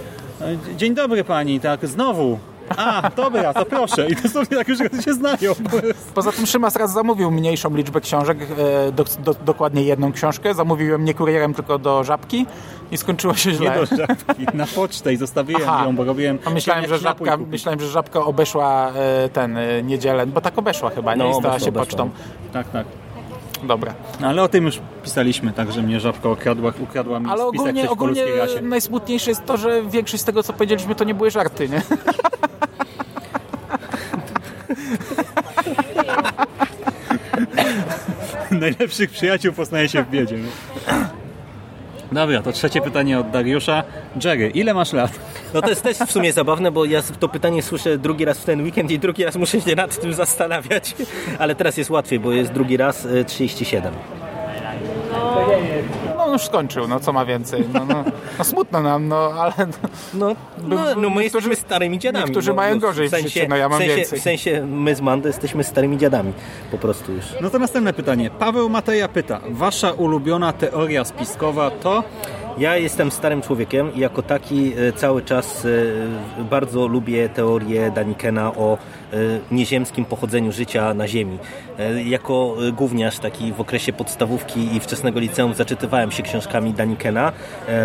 dzień 0.77 0.95
dobry 0.95 1.23
pani, 1.23 1.59
tak, 1.59 1.87
znowu 1.87 2.39
A, 2.77 3.09
dobra, 3.15 3.53
to 3.53 3.65
proszę. 3.65 4.07
I 4.09 4.15
dosłownie 4.15 4.57
tak 4.57 4.67
już 4.67 4.77
się 5.05 5.13
znają. 5.13 5.53
Poza 6.15 6.31
tym 6.31 6.45
Szymas 6.45 6.75
raz 6.75 6.93
zamówił 6.93 7.31
mniejszą 7.31 7.75
liczbę 7.75 8.01
książek, 8.01 8.37
e, 8.87 8.91
do, 8.91 9.03
do, 9.23 9.33
dokładnie 9.33 9.83
jedną 9.83 10.11
książkę. 10.11 10.53
Zamówił 10.53 10.87
ją 10.87 10.97
nie 10.97 11.13
kurierem, 11.13 11.53
tylko 11.53 11.79
do 11.79 12.03
żabki 12.03 12.45
i 12.91 12.97
skończyło 12.97 13.33
się 13.33 13.49
Nie 13.49 13.55
źle. 13.55 13.75
do 13.75 13.95
żabki. 13.95 14.45
Na 14.53 14.65
pocztę 14.67 15.13
i 15.13 15.17
zostawiłem 15.17 15.61
Aha. 15.67 15.85
ją, 15.85 15.95
bo 15.95 16.03
robiłem... 16.03 16.39
A 16.45 16.49
myślałem, 16.49 16.87
że 16.87 16.97
żabka, 16.97 17.37
myślałem, 17.37 17.79
że 17.79 17.87
żabka 17.87 18.19
obeszła 18.19 18.91
e, 18.95 19.29
ten 19.29 19.57
e, 19.57 19.83
niedzielę, 19.83 20.25
bo 20.27 20.41
tak 20.41 20.57
obeszła 20.57 20.89
chyba, 20.89 21.15
nie? 21.15 21.23
No, 21.23 21.29
I 21.31 21.33
stała 21.33 21.59
się 21.59 21.65
obeszła. 21.69 21.85
pocztą. 21.85 22.09
Tak, 22.53 22.69
tak. 22.69 22.85
Dobra. 23.63 23.93
No, 24.19 24.27
ale 24.27 24.43
o 24.43 24.47
tym 24.47 24.65
już 24.65 24.79
pisaliśmy, 25.03 25.53
także 25.53 25.81
mnie 25.81 25.99
żabka 25.99 26.29
okradła, 26.29 26.73
ukradła 26.79 27.19
mi 27.19 27.29
Ale 27.29 27.49
spisek 27.49 27.67
ogólnie, 27.67 27.89
ogólnie 27.89 28.23
najsmutniejsze 28.61 29.31
jest 29.31 29.45
to, 29.45 29.57
że 29.57 29.83
większość 29.83 30.23
z 30.23 30.25
tego, 30.25 30.43
co 30.43 30.53
powiedzieliśmy, 30.53 30.95
to 30.95 31.03
nie 31.03 31.13
były 31.13 31.31
żarty, 31.31 31.69
nie? 31.69 31.81
Najlepszych 38.59 39.11
przyjaciół 39.11 39.53
poznaje 39.53 39.89
się 39.89 40.03
w 40.03 40.09
biedzie. 40.09 40.37
Nie? 40.37 40.49
Dobra, 42.11 42.41
to 42.41 42.51
trzecie 42.51 42.81
pytanie 42.81 43.19
od 43.19 43.29
Dariusza. 43.29 43.83
Jerry, 44.23 44.49
ile 44.49 44.73
masz 44.73 44.93
lat? 44.93 45.11
No 45.53 45.61
to 45.61 45.69
jest 45.69 45.83
też 45.83 45.97
w 45.97 46.11
sumie 46.11 46.33
zabawne, 46.33 46.71
bo 46.71 46.85
ja 46.85 47.01
to 47.19 47.29
pytanie 47.29 47.63
słyszę 47.63 47.97
drugi 47.97 48.25
raz 48.25 48.39
w 48.39 48.45
ten 48.45 48.61
weekend 48.63 48.91
i 48.91 48.99
drugi 48.99 49.25
raz 49.25 49.35
muszę 49.35 49.61
się 49.61 49.75
nad 49.75 50.01
tym 50.01 50.13
zastanawiać. 50.13 50.95
Ale 51.39 51.55
teraz 51.55 51.77
jest 51.77 51.89
łatwiej, 51.89 52.19
bo 52.19 52.31
jest 52.31 52.51
drugi 52.51 52.77
raz 52.77 53.05
y, 53.05 53.25
37. 53.25 53.93
No 55.11 56.08
już 56.33 56.41
skończył, 56.41 56.87
no 56.87 56.99
co 56.99 57.13
ma 57.13 57.25
więcej. 57.25 57.65
No, 57.73 57.85
no, 57.85 58.03
no 58.37 58.43
smutno 58.43 58.81
nam, 58.81 59.07
no 59.07 59.31
ale 59.37 59.53
No, 60.13 60.35
no, 60.63 60.95
no 60.95 61.09
my 61.09 61.23
jesteśmy 61.23 61.55
starymi 61.55 61.99
dziadami. 61.99 62.25
niektórzy 62.25 62.49
no, 62.49 62.55
mają 62.55 62.75
no, 62.75 62.81
gorzej 62.81 63.09
w 63.09 63.15
życiu, 63.17 63.39
no 63.49 63.55
ja 63.55 63.69
mam 63.69 63.77
w 63.79 63.81
sensie, 63.81 63.95
więcej. 63.95 64.19
W 64.19 64.23
sensie 64.23 64.65
my 64.65 64.95
z 64.95 65.01
Mando 65.01 65.27
jesteśmy 65.27 65.63
starymi 65.63 65.97
dziadami 65.97 66.33
po 66.71 66.77
prostu 66.77 67.11
już. 67.13 67.25
No 67.41 67.49
to 67.49 67.59
następne 67.59 67.93
pytanie. 67.93 68.29
Paweł 68.29 68.69
Mateja 68.69 69.07
pyta. 69.07 69.39
Wasza 69.49 69.91
ulubiona 69.91 70.53
teoria 70.53 71.05
spiskowa 71.05 71.71
to... 71.71 72.03
Ja 72.59 72.77
jestem 72.77 73.11
starym 73.11 73.41
człowiekiem 73.41 73.95
i 73.95 73.99
jako 73.99 74.21
taki 74.21 74.73
e, 74.73 74.93
cały 74.93 75.21
czas 75.21 75.65
e, 75.65 76.43
bardzo 76.43 76.87
lubię 76.87 77.29
teorię 77.29 77.91
Danikena 77.95 78.55
o 78.55 78.77
e, 79.13 79.17
nieziemskim 79.51 80.05
pochodzeniu 80.05 80.51
życia 80.51 80.93
na 80.93 81.07
Ziemi. 81.07 81.37
Jako 82.05 82.55
gówniarz 82.73 83.19
taki 83.19 83.53
w 83.53 83.61
okresie 83.61 83.93
podstawówki 83.93 84.75
i 84.75 84.79
wczesnego 84.79 85.19
liceum 85.19 85.53
zaczytywałem 85.53 86.11
się 86.11 86.23
książkami 86.23 86.73
Danikena. 86.73 87.31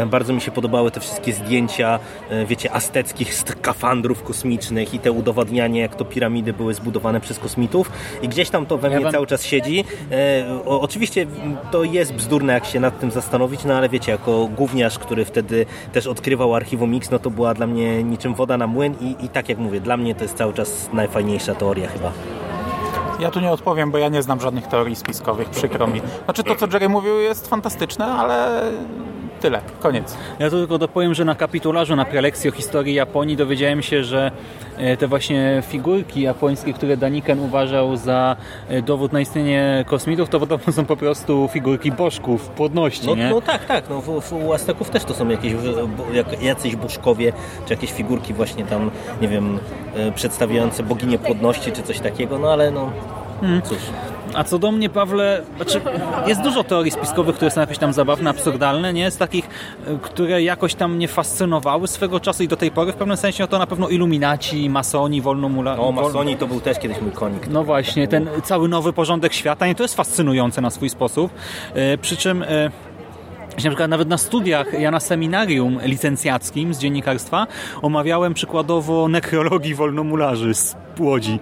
Bardzo 0.07 0.33
mi 0.33 0.41
się 0.41 0.51
podobały 0.51 0.91
te 0.91 1.01
wszystkie 1.01 1.33
zdjęcia, 1.33 1.99
wiecie, 2.47 2.73
azteckich 2.73 3.35
skafandrów 3.35 4.23
kosmicznych 4.23 4.95
i 4.95 4.99
te 4.99 5.13
udowadnianie, 5.13 5.81
jak 5.81 5.95
to 5.97 6.05
piramidy 6.05 6.53
były 6.53 6.75
zbudowane 6.75 7.21
przez 7.21 7.39
kosmitów. 7.39 7.93
I 8.23 8.29
gdzieś 8.29 8.51
tam 8.51 8.67
to 8.67 8.79
we 8.79 8.91
mnie 8.91 9.01
wam- 9.01 9.13
cały 9.13 9.27
czas 9.27 9.45
siedzi. 9.45 9.85
Oczywiście 10.65 11.27
to 11.71 11.85
jest 11.85 12.15
bzdurne, 12.15 12.53
jak 12.53 12.65
się 12.65 12.81
nad 12.81 13.01
tym 13.01 13.11
zastanowić, 13.11 13.65
no 13.65 13.75
ale 13.75 13.89
wiecie, 13.89 14.13
jako 14.13 14.47
gówniarz, 14.47 14.64
który 14.99 15.25
wtedy 15.25 15.67
też 15.93 16.07
odkrywał 16.07 16.55
archiwum 16.55 16.97
X, 16.97 17.11
no 17.11 17.19
to 17.19 17.31
była 17.31 17.55
dla 17.55 17.67
mnie 17.67 18.05
niczym 18.05 18.35
woda 18.35 18.57
na 18.57 18.67
młyn 18.67 18.95
i, 19.01 19.25
i 19.25 19.29
tak 19.29 19.49
jak 19.49 19.59
mówię, 19.59 19.81
dla 19.81 19.97
mnie 19.97 20.15
to 20.15 20.23
jest 20.25 20.37
cały 20.37 20.53
czas 20.53 20.89
najfajniejsza 20.93 21.55
teoria 21.55 21.89
chyba. 21.89 22.13
ja 23.21 23.31
tu 23.31 23.41
nie 23.41 23.51
odpowiem, 23.51 23.91
bo 23.91 23.99
ja 23.99 24.09
nie 24.09 24.23
znam 24.23 24.41
żadnych 24.41 24.67
teorii 24.67 24.97
spiskowych, 24.97 25.51
przykro 25.51 25.87
mi. 25.87 26.03
Znaczy 26.25 26.45
to, 26.45 26.55
co 26.55 26.67
Jerry 26.73 26.89
mówił 26.89 27.21
jest 27.21 27.49
fantastyczne, 27.49 28.07
ale 28.07 28.63
tyle, 29.45 29.61
koniec. 29.81 30.17
Ja 30.39 30.51
tu 30.51 30.57
tylko 30.59 30.79
dopowiem, 30.79 31.15
że 31.15 31.25
na 31.25 31.35
kapitularzu, 31.35 31.97
na 31.97 32.05
prelekcji 32.05 32.51
o 32.51 32.53
historii 32.53 32.95
Japonii 32.95 33.37
dowiedziałem 33.37 33.83
się, 33.83 34.05
że 34.05 34.31
e, 34.77 34.97
te 34.97 35.07
właśnie 35.09 35.63
figurki 35.67 36.21
japońskie, 36.23 36.73
które 36.73 36.97
Daniken 36.97 37.41
uważał 37.41 37.97
za 37.97 38.37
e, 38.69 38.83
dowód 38.83 39.13
na 39.13 39.21
istnienie 39.21 39.85
kosmitów, 39.89 40.29
to 40.29 40.41
podobno 40.41 40.73
są 40.73 40.85
po 40.85 40.97
prostu 40.97 41.49
figurki 41.53 41.93
bożków, 41.93 42.49
płodności, 42.49 43.07
No, 43.07 43.15
nie? 43.15 43.31
no 43.31 43.41
tak, 43.41 43.65
tak, 43.65 43.91
no, 43.91 44.01
w, 44.01 44.21
w, 44.21 44.33
u 44.33 44.53
Azteków 44.53 44.91
też 44.91 45.05
to 45.05 45.15
są 45.15 45.29
jakieś 45.29 45.53
jacyś 46.43 46.77
bożkowie, 46.77 47.33
czy 47.67 47.73
jakieś 47.75 47.93
figurki 47.93 48.35
właśnie 48.35 48.65
tam, 48.65 48.91
nie 49.21 49.29
wiem, 49.29 49.59
e, 49.97 50.13
przedstawiające 50.13 50.83
boginię 50.83 51.19
płodności, 51.19 51.73
czy 51.73 51.83
coś 51.83 52.01
takiego, 52.01 52.39
no 52.39 52.53
ale 52.53 52.71
no, 52.71 52.91
cóż. 53.65 53.79
A 54.35 54.45
co 54.45 54.59
do 54.59 54.73
mnie, 54.73 54.89
Pawle, 54.89 55.43
znaczy, 55.57 55.81
jest 56.27 56.43
dużo 56.43 56.65
teorii 56.65 56.91
spiskowych, 56.93 57.37
które 57.37 57.51
są 57.51 57.61
jakieś 57.61 57.79
tam 57.79 57.93
zabawne, 57.93 58.31
absurdalne, 58.31 58.93
nie? 58.93 59.11
Z 59.11 59.17
takich, 59.17 59.49
e, 59.87 59.99
które 60.03 60.43
jakoś 60.43 60.75
tam 60.75 60.95
mnie 60.95 61.09
fascynowały 61.09 61.89
swego 61.89 62.21
czasu 62.21 62.43
i 62.43 62.49
do 62.49 62.57
tej 62.57 62.71
pory 62.71 62.93
w 62.93 62.97
pewnym 62.97 63.17
sensie 63.17 63.45
no 63.45 63.49
to 63.49 63.59
na 63.59 63.67
pewno 63.67 63.89
iluminaci, 63.89 64.71
masoni, 64.71 65.21
wolnomula... 65.21 65.79
O, 65.79 65.93
masoni 65.93 66.37
to 66.37 66.47
był 66.47 66.61
też 66.61 66.79
kiedyś 66.79 67.01
mój 67.01 67.13
konik. 67.13 67.49
No 67.49 67.65
właśnie, 67.65 68.09
ten 68.09 68.29
cały 68.45 68.69
nowy 68.69 68.93
porządek 68.93 69.35
świata, 69.35 69.67
i 69.67 69.75
to 69.75 69.83
jest 69.85 69.95
fascynujące 69.97 70.61
na 70.61 70.71
swój 70.71 70.91
sposób. 70.91 71.33
E, 71.75 71.99
Przy 71.99 72.17
czym 72.17 72.43
e, 72.43 72.71
na 73.57 73.71
przykład 73.71 73.91
nawet 73.91 74.09
na 74.09 74.19
studiach, 74.19 74.81
ja 74.81 74.91
na 74.91 75.01
seminarium 75.01 75.79
licencjackim 75.83 76.75
z 76.75 76.79
dziennikarstwa 76.79 77.47
omawiałem 77.83 78.35
przykładowo 78.35 79.09
nekrologii 79.09 79.75
wolnomularzy 79.75 80.55
z 80.55 80.77
Łodzi, 81.01 81.39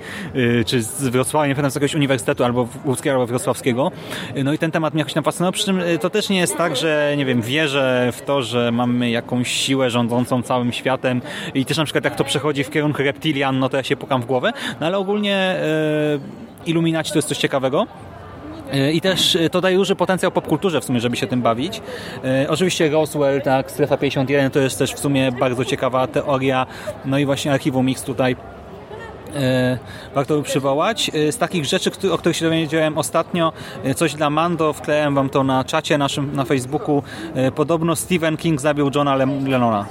e, 0.61 0.65
czy 0.65 0.83
z 0.83 1.09
Wrocławia, 1.09 1.47
nie 1.49 1.55
pamiętam 1.55 1.71
z 1.71 1.75
jakiegoś 1.75 1.95
uniwersytetu, 1.95 2.45
albo 2.45 2.69
łódzkiego, 2.85 3.15
albo 3.15 3.27
wrocławskiego. 3.27 3.91
E, 4.35 4.45
No 4.45 4.53
i 4.53 4.59
ten 4.59 4.71
temat 4.71 4.95
mnie 4.95 5.01
jakoś 5.01 5.13
tam 5.13 5.25
fascynował, 5.25 5.53
przy 5.53 5.65
czym 5.65 5.81
e, 5.81 5.99
to 5.99 6.11
też 6.11 6.29
nie 6.29 6.39
jest 6.39 6.57
tak, 6.57 6.77
że 6.77 7.15
nie 7.17 7.25
wiem, 7.25 7.43
wierzę 7.43 8.11
w 8.13 8.23
to, 8.23 8.43
że 8.43 8.73
mamy 8.73 9.11
jakąś 9.11 9.49
siłę 9.49 9.91
rządzącą 9.91 10.43
całym 10.43 10.73
światem 10.73 11.23
i 11.55 11.65
też 11.65 11.77
na 11.77 11.85
przykład 11.85 12.05
jak 12.05 12.17
to 12.17 12.25
przechodzi 12.25 12.65
w 12.65 12.71
kierunku 12.71 13.03
reptilian, 13.03 13.59
no 13.59 13.69
to 13.69 13.77
ja 13.77 13.83
się 13.83 13.97
pukam 13.97 14.23
w 14.23 14.27
głowę, 14.27 14.53
no 14.81 14.87
ale 14.87 14.99
ogólnie 14.99 15.57
Illuminaci 16.67 17.13
to 17.13 17.19
jest 17.19 17.29
coś 17.29 17.39
ciekawego. 17.39 17.87
I 18.93 19.01
też 19.01 19.37
e, 19.37 19.51
to 19.51 19.61
daje 19.61 19.77
duży 19.77 19.97
potencjał 19.97 20.33
popkulturze 20.33 20.81
w 20.81 20.85
sumie, 20.85 21.01
żeby 21.01 21.17
się 21.17 21.27
tym 21.27 21.43
bawić. 21.43 21.81
E, 22.25 22.47
oczywiście 22.49 22.91
Roswell, 22.91 23.43
tak, 23.43 23.71
Strefa 23.71 23.97
51 23.97 24.51
to 24.51 24.59
jest 24.59 24.79
też 24.79 24.95
w 24.95 24.99
sumie 24.99 25.33
bardzo 25.33 25.65
ciekawa 25.65 26.07
teoria. 26.07 26.67
No 27.05 27.19
i 27.19 27.25
właśnie 27.25 27.53
Archiwum 27.53 27.87
Mix 27.87 28.03
tutaj 28.03 28.37
e, 29.35 29.79
warto 30.15 30.37
by 30.37 30.43
przywołać. 30.43 31.11
Z 31.31 31.39
takich 31.39 31.65
rzeczy, 31.65 31.91
o 32.13 32.19
których 32.19 32.37
się 32.37 32.45
dowiedziałem 32.45 32.99
ostatnio, 32.99 33.53
coś 33.97 34.15
dla 34.15 34.31
Mando, 34.31 34.73
wklejałem 34.73 35.15
wam 35.15 35.29
to 35.29 35.45
na 35.45 35.65
czacie 35.65 35.99
naszym 35.99 36.37
na 36.37 36.45
Facebooku. 36.45 37.03
Podobno 37.55 37.97
Stephen 37.97 38.37
King 38.37 38.61
zabił 38.61 38.91
Johna 38.95 39.17
Lennona. 39.17 39.87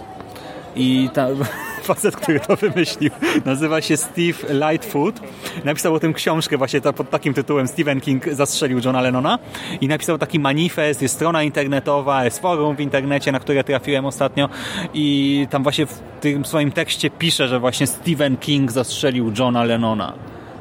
I 0.76 1.10
ta, 1.14 1.28
facet, 1.84 2.16
który 2.16 2.40
to 2.40 2.56
wymyślił, 2.56 3.12
nazywa 3.46 3.82
się 3.82 3.98
Steve 3.98 4.54
Lightfoot. 4.54 5.20
Napisał 5.66 5.94
o 5.94 6.00
tym 6.00 6.14
książkę 6.14 6.58
właśnie 6.58 6.82
pod 6.82 7.10
takim 7.10 7.34
tytułem 7.34 7.68
Stephen 7.68 8.02
King 8.02 8.26
zastrzelił 8.34 8.80
Johna 8.86 9.02
Lennona 9.02 9.40
i 9.82 9.88
napisał 9.88 10.18
taki 10.18 10.40
manifest, 10.40 11.02
jest 11.02 11.16
strona 11.16 11.44
internetowa, 11.44 12.26
jest 12.26 12.40
forum 12.40 12.76
w 12.76 12.80
internecie, 12.80 13.32
na 13.32 13.40
które 13.40 13.64
trafiłem 13.64 14.06
ostatnio 14.06 14.50
i 14.94 15.48
tam 15.50 15.64
właśnie 15.64 15.86
w 15.86 16.00
tym 16.22 16.46
swoim 16.46 16.72
tekście 16.72 17.10
pisze, 17.10 17.48
że 17.48 17.60
właśnie 17.60 17.88
Stephen 17.88 18.38
King 18.38 18.72
zastrzelił 18.72 19.32
Johna 19.40 19.64
Lennona. 19.64 20.14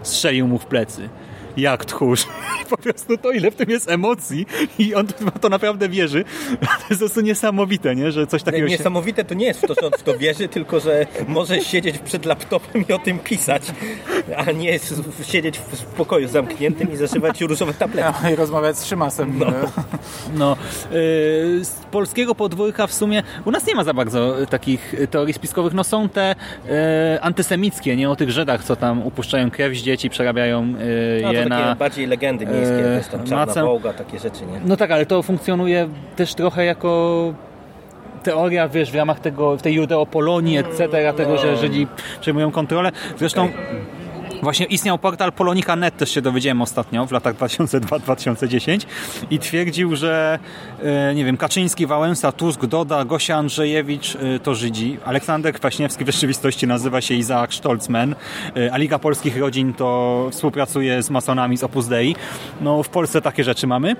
Strzelił 0.03 0.49
mu 0.49 0.59
w 0.59 0.67
plecy. 0.67 1.09
Jak 1.57 1.85
tchórz. 1.85 2.27
I 2.63 2.67
po 2.71 2.77
prostu 2.77 3.19
to, 3.19 3.31
ile 3.31 3.51
w 3.51 3.55
tym 3.55 3.71
jest 3.71 3.91
emocji 3.91 4.47
i 4.79 4.95
on 4.95 5.07
w 5.07 5.39
to 5.39 5.49
naprawdę 5.49 5.89
wierzy. 5.89 6.25
To 6.61 6.67
jest 6.91 7.01
po 7.01 7.07
prostu 7.07 7.21
niesamowite, 7.21 7.97
nie? 7.97 8.13
że 8.13 8.27
coś 8.27 8.43
takiego 8.43 8.69
się... 8.69 8.73
Niesamowite 8.73 9.25
to 9.25 9.35
nie 9.35 9.47
jest 9.47 9.61
to, 9.61 9.75
że 9.75 9.87
on 9.87 9.93
w 9.99 10.03
to 10.03 10.19
wierzy, 10.19 10.49
tylko 10.59 10.81
że 10.81 11.07
może 11.29 11.61
siedzieć 11.61 11.99
przed 11.99 12.27
laptopem 12.27 12.85
i 12.89 12.93
o 12.93 12.99
tym 12.99 13.19
pisać, 13.19 13.63
a 14.37 14.53
nie 14.53 14.79
siedzieć 15.25 15.59
w 15.59 15.85
pokoju 15.85 16.29
zamkniętym 16.29 16.93
i 16.93 16.97
zażywać 16.97 17.41
różowe 17.41 17.75
tablety. 17.75 18.33
I 18.33 18.37
rozmawiać 18.37 18.79
z 18.79 18.87
Szymasem. 18.87 19.39
No. 19.39 19.47
No, 20.35 20.57
yy, 20.91 21.65
z 21.65 21.87
polskiego 21.91 22.35
podwórka 22.35 22.87
w 22.87 22.95
sumie 22.95 23.23
u 23.45 23.51
nas 23.51 23.67
nie 23.67 23.75
ma 23.75 23.85
za 23.85 23.95
bardzo 23.95 24.37
takich 24.51 24.95
teorii 25.11 25.35
spiskowych. 25.35 25.75
No 25.75 25.85
są 25.85 26.09
te 26.09 26.35
yy, 26.65 26.73
antysemickie, 27.23 27.97
nie 27.97 28.11
o 28.11 28.17
tych 28.17 28.31
Żydach, 28.31 28.65
co 28.65 28.77
tam 28.77 29.07
upuszczają 29.07 29.51
krew 29.51 29.77
z 29.77 29.83
dzieci, 29.83 30.11
przerabiają 30.11 30.67
yy, 30.67 31.21
No 31.23 31.33
je 31.33 31.40
takie 31.49 31.65
na... 31.65 31.75
bardziej 31.75 32.07
legendy 32.07 32.47
miejskie, 32.47 32.97
e, 32.97 33.01
tam 33.11 33.27
czarna 33.27 33.47
macem. 33.47 33.67
wołga, 33.67 33.93
takie 33.93 34.19
rzeczy, 34.19 34.47
nie? 34.47 34.61
No 34.65 34.77
tak, 34.77 34.91
ale 34.91 35.07
to 35.07 35.23
funkcjonuje 35.23 35.89
też 36.17 36.35
trochę 36.35 36.65
jako 36.65 37.35
teoria, 38.23 38.69
wiesz, 38.69 38.91
w 38.91 38.95
ramach 38.95 39.21
tego, 39.21 39.57
tej 39.57 39.75
Judeopolonii, 39.75 40.59
etc., 40.59 41.13
tego, 41.17 41.39
że 41.39 41.57
Żydzi 41.57 41.87
przejmują 42.21 42.51
kontrolę. 42.51 42.93
Zresztą 43.19 43.49
Właśnie 44.43 44.67
istniał 44.67 44.99
portal 44.99 45.33
Polonika.net, 45.33 45.97
też 45.97 46.11
się 46.11 46.23
dowiedziałem 46.23 46.63
ostatnio, 46.63 47.07
w 47.07 47.13
latach 47.13 47.37
2002-2010 47.37 48.87
i 49.31 49.39
twierdził, 49.39 49.97
że 49.97 50.39
e, 50.83 51.15
nie 51.15 51.25
wiem, 51.25 51.37
Kaczyński, 51.37 51.87
Wałęsa, 51.87 52.33
Tusk, 52.33 52.67
Doda, 52.67 53.05
Gosia 53.05 53.37
Andrzejewicz 53.37 54.17
e, 54.17 54.39
to 54.39 54.55
Żydzi. 54.55 54.99
Aleksander 55.05 55.55
Kwaśniewski 55.55 56.05
w 56.05 56.11
rzeczywistości 56.11 56.67
nazywa 56.67 57.01
się 57.01 57.15
Izaak 57.15 57.55
Stolzman, 57.55 58.15
e, 58.57 58.73
a 58.73 58.77
Liga 58.77 58.99
Polskich 58.99 59.37
Rodzin 59.37 59.75
to 59.75 60.29
współpracuje 60.33 61.03
z 61.03 61.11
masonami 61.11 61.57
z 61.57 61.65
Opus 61.65 61.89
Dei. 61.89 62.17
No 62.61 62.83
w 62.83 62.89
Polsce 62.89 63.23
takie 63.23 63.45
rzeczy 63.45 63.67
mamy. 63.67 63.97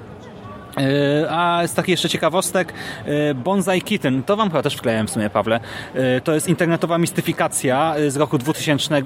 E, 0.77 1.31
A 1.31 1.67
z 1.67 1.75
takich 1.75 1.89
jeszcze 1.89 2.09
ciekawostek, 2.09 2.73
e, 3.05 3.35
Bonsai 3.35 3.83
Kitten, 3.83 4.23
to 4.23 4.37
wam 4.37 4.49
chyba 4.49 4.63
też 4.63 4.77
wklejałem 4.77 5.07
w 5.07 5.11
sumie, 5.11 5.31
Pawle. 5.31 5.61
E, 5.95 6.21
To 6.21 6.35
jest 6.35 6.49
internetowa 6.49 6.99
mistyfikacja 6.99 7.95
z 8.09 8.17
roku 8.17 8.39
2000. 8.39 9.03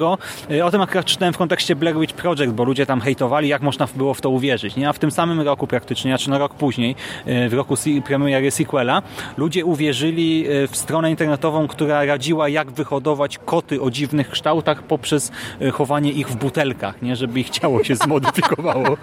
E, 0.50 0.64
O 0.64 0.70
tym 0.70 0.80
akurat 0.80 1.06
czytałem 1.06 1.34
w 1.34 1.38
kontekście 1.38 1.76
Blair 1.76 1.98
Witch 1.98 2.14
Project, 2.14 2.52
bo 2.52 2.64
ludzie 2.64 2.86
tam 2.86 3.00
hejtowali, 3.00 3.48
jak 3.48 3.62
można 3.62 3.88
było 3.96 4.14
w 4.14 4.20
to 4.20 4.30
uwierzyć. 4.30 4.76
Nie? 4.76 4.88
A 4.88 4.92
w 4.92 4.98
tym 4.98 5.10
samym 5.10 5.40
roku 5.40 5.66
praktycznie, 5.66 6.10
znaczy 6.10 6.30
no 6.30 6.38
rok 6.38 6.54
później, 6.54 6.96
w 7.26 7.52
roku 7.52 7.74
premiery 8.06 8.50
sequela, 8.50 9.02
ludzie 9.36 9.64
uwierzyli 9.64 10.44
w 10.68 10.76
stronę 10.76 11.10
internetową, 11.10 11.68
która 11.68 12.04
radziła, 12.04 12.48
jak 12.48 12.70
wyhodować 12.70 13.38
koty 13.38 13.82
o 13.82 13.90
dziwnych 13.90 14.30
kształtach 14.30 14.82
poprzez 14.82 15.32
chowanie 15.72 16.12
ich 16.12 16.28
w 16.28 16.36
butelkach, 16.36 17.02
nie? 17.02 17.16
żeby 17.16 17.40
ich 17.40 17.50
ciało 17.50 17.84
się 17.84 17.96
zmodyfikowało 18.04 18.96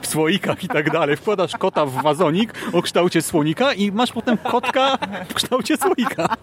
w 0.00 0.06
słoikach 0.06 0.64
i 0.64 0.68
tak 0.68 0.90
dalej. 0.90 1.16
Wkładasz 1.16 1.56
kota 1.56 1.86
w 1.86 2.01
wazonik 2.02 2.54
o 2.72 2.82
kształcie 2.82 3.22
słonika 3.22 3.72
i 3.72 3.92
masz 3.92 4.12
potem 4.12 4.38
kotka 4.38 4.98
w 5.28 5.34
kształcie 5.34 5.76
słoika. 5.76 6.36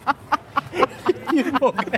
Nie 1.33 1.43
mogę. 1.61 1.97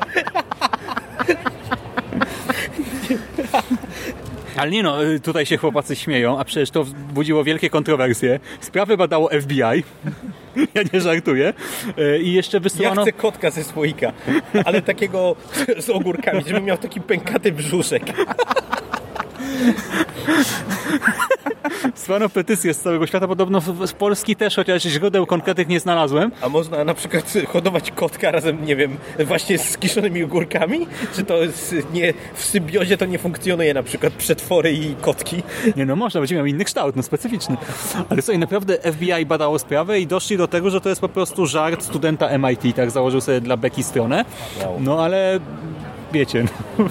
Ale 4.58 4.72
nie 4.72 4.84
no, 4.84 5.06
y, 5.06 5.20
tutaj 5.20 5.46
się 5.46 5.58
chłopacy 5.58 5.96
śmieją, 5.96 6.40
a 6.40 6.44
przecież 6.46 6.70
to 6.70 6.86
budziło 7.14 7.44
wielkie 7.44 7.70
kontrowersje. 7.70 8.40
Sprawę 8.62 8.98
badało 8.98 9.30
FBI. 9.42 9.84
Ja 10.74 10.82
nie 10.94 11.02
żartuję. 11.02 11.54
Y, 12.00 12.20
I 12.20 12.34
jeszcze 12.34 12.58
Ja 12.58 12.62
wysłano... 12.62 13.02
chcę 13.02 13.12
kotka 13.12 13.52
ze 13.52 13.64
słoika, 13.64 14.14
ale 14.66 14.82
takiego 14.82 15.36
z 15.80 15.90
ogórkami, 15.90 16.44
żeby 16.48 16.62
miał 16.62 16.78
taki 16.78 17.02
pękaty 17.02 17.52
brzuszek. 17.52 18.04
Wysłano 21.96 22.30
petycję 22.30 22.74
z 22.74 22.80
całego 22.80 23.08
świata. 23.08 23.28
Podobno 23.28 23.62
z 23.86 23.94
Polski 23.94 24.36
też, 24.36 24.56
chociaż 24.56 24.84
źródeł 24.84 25.26
konkretnych 25.26 25.68
nie 25.68 25.80
znalazłem. 25.80 26.32
A 26.42 26.50
można 26.50 26.84
na 26.84 26.94
przykład 26.94 27.34
hodować 27.48 27.92
kotka 27.92 28.32
razem, 28.32 28.66
nie 28.66 28.76
wiem, 28.76 28.98
właśnie 29.20 29.58
z 29.58 29.78
kiszonymi 29.78 30.24
ogórkami? 30.24 30.88
Czy 31.16 31.24
to 31.24 31.36
nie, 31.94 32.14
w 32.34 32.46
symbiozie 32.46 32.98
to 32.98 33.06
nie 33.06 33.20
funkcjonuje 33.20 33.74
na 33.74 33.84
przykład 33.84 34.14
przetwory 34.14 34.74
i 34.74 34.96
kotki? 34.96 35.44
Nie 35.76 35.86
no, 35.86 35.96
można, 35.96 36.22
będzie 36.22 36.36
miał 36.36 36.46
inny 36.46 36.66
kształt, 36.66 36.96
no 36.96 37.04
specyficzny. 37.04 37.58
Ale 38.10 38.22
słuchaj, 38.22 38.40
naprawdę 38.40 38.78
FBI 38.78 39.26
badało 39.26 39.60
sprawę 39.60 40.00
i 40.00 40.08
doszli 40.08 40.38
do 40.38 40.48
tego, 40.48 40.70
że 40.70 40.82
to 40.82 40.90
jest 40.90 41.02
po 41.02 41.10
prostu 41.10 41.46
żart 41.46 41.84
studenta 41.84 42.38
MIT, 42.38 42.76
tak 42.76 42.92
założył 42.92 43.22
sobie 43.22 43.42
dla 43.42 43.58
Beki 43.58 43.84
stronę. 43.84 44.26
No 44.80 45.04
ale 45.04 45.40
wiecie, 46.14 46.44
no. 46.78 46.86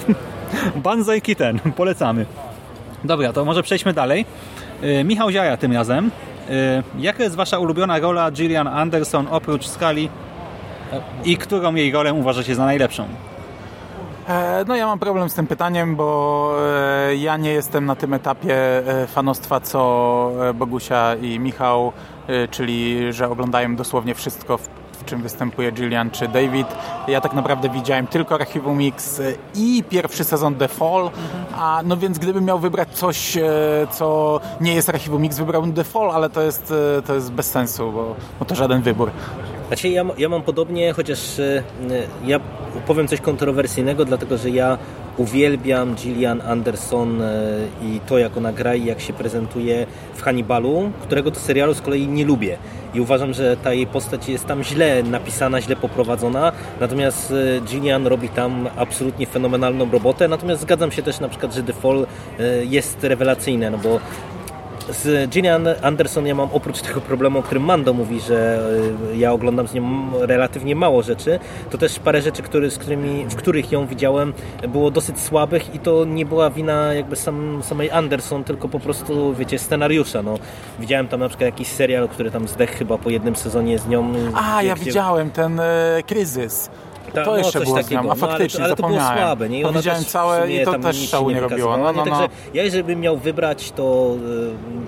Banzai 0.75 1.21
Kitten, 1.21 1.59
polecamy. 1.59 2.25
Dobra, 3.03 3.33
to 3.33 3.45
może 3.45 3.63
przejdźmy 3.63 3.93
dalej. 3.93 4.25
Yy, 4.81 5.03
Michał 5.03 5.31
Ziaja 5.31 5.57
tym 5.57 5.73
razem. 5.73 6.11
Yy, 6.49 6.55
jaka 6.99 7.23
jest 7.23 7.35
wasza 7.35 7.59
ulubiona 7.59 7.99
rola 7.99 8.31
Gillian 8.31 8.67
Anderson 8.67 9.27
oprócz 9.31 9.67
Skali 9.67 10.09
i 11.25 11.37
którą 11.37 11.75
jej 11.75 11.91
rolę 11.91 12.13
uważacie 12.13 12.55
za 12.55 12.65
najlepszą? 12.65 13.05
E, 14.29 14.65
No 14.67 14.75
ja 14.75 14.85
mam 14.87 14.99
problem 14.99 15.29
z 15.29 15.33
tym 15.33 15.47
pytaniem, 15.47 15.95
bo 15.95 16.51
e, 17.09 17.15
ja 17.15 17.37
nie 17.37 17.51
jestem 17.51 17.85
na 17.85 17.95
tym 17.95 18.13
etapie 18.13 18.55
e, 18.87 19.07
fanostwa 19.07 19.59
co 19.59 20.31
e, 20.49 20.53
Bogusia 20.53 21.15
i 21.15 21.39
Michał, 21.39 21.91
e, 22.27 22.47
czyli 22.47 23.13
że 23.13 23.29
oglądają 23.29 23.75
dosłownie 23.75 24.15
wszystko, 24.15 24.59
w 25.01 25.05
czym 25.05 25.21
występuje 25.21 25.71
Gillian 25.71 26.11
czy 26.11 26.27
David. 26.27 26.67
Ja 27.07 27.21
tak 27.21 27.33
naprawdę 27.33 27.69
widziałem 27.69 28.07
tylko 28.07 28.35
Archiwum 28.35 28.77
Mix 28.77 29.19
e, 29.19 29.33
i 29.55 29.83
pierwszy 29.89 30.23
sezon 30.23 30.55
The 30.55 30.67
Fall, 30.67 31.09
a 31.55 31.81
no 31.85 31.97
więc 31.97 32.19
gdybym 32.19 32.45
miał 32.45 32.59
wybrać 32.59 32.89
coś, 32.89 33.37
e, 33.37 33.41
co 33.91 34.39
nie 34.61 34.73
jest 34.73 34.89
Archiwum 34.89 35.21
Mix, 35.21 35.37
wybrałbym 35.37 35.73
The 35.73 35.83
Fall, 35.83 36.11
ale 36.11 36.29
to 36.29 36.41
jest, 36.41 36.73
e, 36.97 37.01
to 37.01 37.13
jest 37.13 37.31
bez 37.31 37.51
sensu, 37.51 37.91
bo, 37.91 38.15
bo 38.39 38.45
to 38.45 38.55
żaden 38.55 38.81
wybór. 38.81 39.11
Znaczy 39.71 39.89
ja, 39.89 40.05
ja 40.17 40.29
mam 40.29 40.41
podobnie, 40.43 40.93
chociaż 40.93 41.39
y, 41.39 41.63
ja 42.25 42.39
powiem 42.87 43.07
coś 43.07 43.21
kontrowersyjnego, 43.21 44.05
dlatego 44.05 44.37
że 44.37 44.49
ja 44.49 44.77
uwielbiam 45.17 45.95
Gillian 45.95 46.41
Anderson 46.41 47.21
y, 47.21 47.25
i 47.83 47.99
to 47.99 48.17
jak 48.17 48.37
ona 48.37 48.53
gra 48.53 48.75
i 48.75 48.85
jak 48.85 49.01
się 49.01 49.13
prezentuje 49.13 49.85
w 50.15 50.21
Hannibalu, 50.21 50.91
którego 51.01 51.31
to 51.31 51.39
serialu 51.39 51.73
z 51.73 51.81
kolei 51.81 52.07
nie 52.07 52.25
lubię. 52.25 52.57
I 52.93 53.01
uważam, 53.01 53.33
że 53.33 53.57
ta 53.57 53.73
jej 53.73 53.87
postać 53.87 54.29
jest 54.29 54.45
tam 54.45 54.63
źle 54.63 55.03
napisana, 55.03 55.61
źle 55.61 55.75
poprowadzona, 55.75 56.51
natomiast 56.79 57.31
y, 57.31 57.61
Gillian 57.65 58.07
robi 58.07 58.29
tam 58.29 58.69
absolutnie 58.77 59.25
fenomenalną 59.27 59.91
robotę, 59.91 60.27
natomiast 60.27 60.61
zgadzam 60.61 60.91
się 60.91 61.01
też 61.03 61.19
na 61.19 61.29
przykład, 61.29 61.53
że 61.53 61.63
The 61.63 61.73
Fall 61.73 62.07
y, 62.39 62.65
jest 62.65 63.03
rewelacyjne, 63.03 63.71
no 63.71 63.77
bo 63.77 63.99
z 64.89 65.29
Gillian 65.29 65.67
Anderson 65.81 66.25
ja 66.27 66.35
mam 66.35 66.49
oprócz 66.53 66.81
tego 66.81 67.01
problemu, 67.01 67.39
o 67.39 67.43
którym 67.43 67.63
Mando 67.63 67.93
mówi, 67.93 68.19
że 68.19 68.59
y, 69.13 69.17
ja 69.17 69.31
oglądam 69.33 69.67
z 69.67 69.73
nią 69.73 70.11
relatywnie 70.19 70.75
mało 70.75 71.03
rzeczy, 71.03 71.39
to 71.69 71.77
też 71.77 71.99
parę 71.99 72.21
rzeczy, 72.21 72.41
który, 72.43 72.71
z 72.71 72.77
którymi, 72.77 73.25
w 73.25 73.35
których 73.35 73.71
ją 73.71 73.87
widziałem 73.87 74.33
było 74.67 74.91
dosyć 74.91 75.19
słabych 75.19 75.75
i 75.75 75.79
to 75.79 76.05
nie 76.05 76.25
była 76.25 76.49
wina 76.49 76.93
jakby 76.93 77.15
sam, 77.15 77.61
samej 77.63 77.91
Anderson, 77.91 78.43
tylko 78.43 78.69
po 78.69 78.79
prostu, 78.79 79.33
wiecie, 79.33 79.59
scenariusza. 79.59 80.21
No, 80.23 80.37
widziałem 80.79 81.07
tam 81.07 81.19
na 81.19 81.27
przykład 81.29 81.45
jakiś 81.45 81.67
serial, 81.67 82.09
który 82.09 82.31
tam 82.31 82.47
zdech 82.47 82.71
chyba 82.77 82.97
po 82.97 83.09
jednym 83.09 83.35
sezonie 83.35 83.79
z 83.79 83.87
nią. 83.87 84.13
A, 84.33 84.63
ja 84.63 84.75
gdzie- 84.75 84.85
widziałem 84.85 85.31
ten 85.31 85.59
e, 85.59 86.03
kryzys. 86.07 86.69
Ta- 87.13 87.25
to 87.25 87.31
no, 87.31 87.37
jeszcze 87.37 87.59
było 87.59 87.75
takiego. 87.75 87.89
z 87.89 87.91
nią, 87.91 87.99
a 87.99 88.03
No, 88.03 88.11
ale- 88.11 88.19
faktycznie 88.31 88.63
ale 88.63 88.75
to 88.75 88.87
było 88.87 88.99
słabe, 88.99 89.49
nie? 89.49 89.59
I 89.59 89.63
To 89.63 89.69
ona 89.69 89.79
widziałem 89.79 90.05
całe 90.05 90.51
i 90.51 90.65
to 90.65 90.79
też 90.79 91.09
szału 91.09 91.29
nie 91.29 91.39
robiło. 91.39 91.77
No, 91.77 91.83
no, 91.83 91.91
nie? 91.91 92.11
no. 92.11 92.17
Także 92.17 92.29
ja 92.53 92.63
jeżeli 92.63 92.83
bym 92.83 92.99
miał 92.99 93.17
wybrać, 93.17 93.71
to 93.71 94.15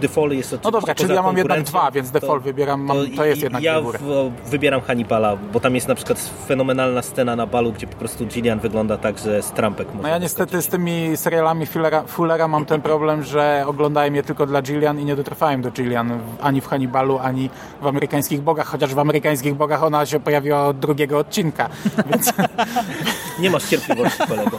y, 0.03 0.07
Fall 0.07 0.29
jest 0.31 0.53
oczywiście 0.53 0.59
No 0.63 0.71
dobra, 0.71 0.95
czyli 0.95 1.13
ja 1.13 1.21
mam 1.21 1.37
jednak 1.37 1.63
dwa, 1.63 1.91
więc 1.91 2.11
The 2.11 2.19
Fall 2.19 2.39
wybieram, 2.39 2.81
mam, 2.81 2.97
to 3.15 3.25
jest 3.25 3.41
jednak 3.41 3.63
ja 3.63 3.81
w, 3.81 4.31
wybieram 4.45 4.81
Hannibala, 4.81 5.37
bo 5.53 5.59
tam 5.59 5.75
jest 5.75 5.87
na 5.87 5.95
przykład 5.95 6.19
fenomenalna 6.47 7.01
scena 7.01 7.35
na 7.35 7.47
balu, 7.47 7.71
gdzie 7.71 7.87
po 7.87 7.95
prostu 7.95 8.25
Gillian 8.25 8.59
wygląda 8.59 8.97
tak, 8.97 9.17
że 9.17 9.41
z 9.41 9.51
trampek 9.51 9.87
No 10.01 10.07
ja 10.07 10.17
niestety 10.17 10.61
z 10.61 10.67
tymi 10.67 11.17
serialami 11.17 11.65
Fullera, 11.65 12.03
Fullera 12.03 12.47
mam 12.47 12.65
ten 12.65 12.81
problem, 12.81 13.23
że 13.23 13.63
oglądałem 13.67 14.15
je 14.15 14.23
tylko 14.23 14.45
dla 14.45 14.61
Gillian 14.61 14.99
i 14.99 15.05
nie 15.05 15.15
dotrwałem 15.15 15.61
do 15.61 15.71
Gillian 15.71 16.19
ani 16.41 16.61
w 16.61 16.67
Hannibalu, 16.67 17.19
ani 17.19 17.49
w 17.81 17.87
Amerykańskich 17.87 18.41
Bogach, 18.41 18.67
chociaż 18.67 18.95
w 18.95 18.99
Amerykańskich 18.99 19.55
Bogach 19.55 19.83
ona 19.83 20.05
się 20.05 20.19
pojawiła 20.19 20.67
od 20.67 20.79
drugiego 20.79 21.17
odcinka, 21.17 21.69
Nie 23.39 23.49
masz 23.49 23.69
cierpliwości, 23.69 24.27
kolego. 24.27 24.57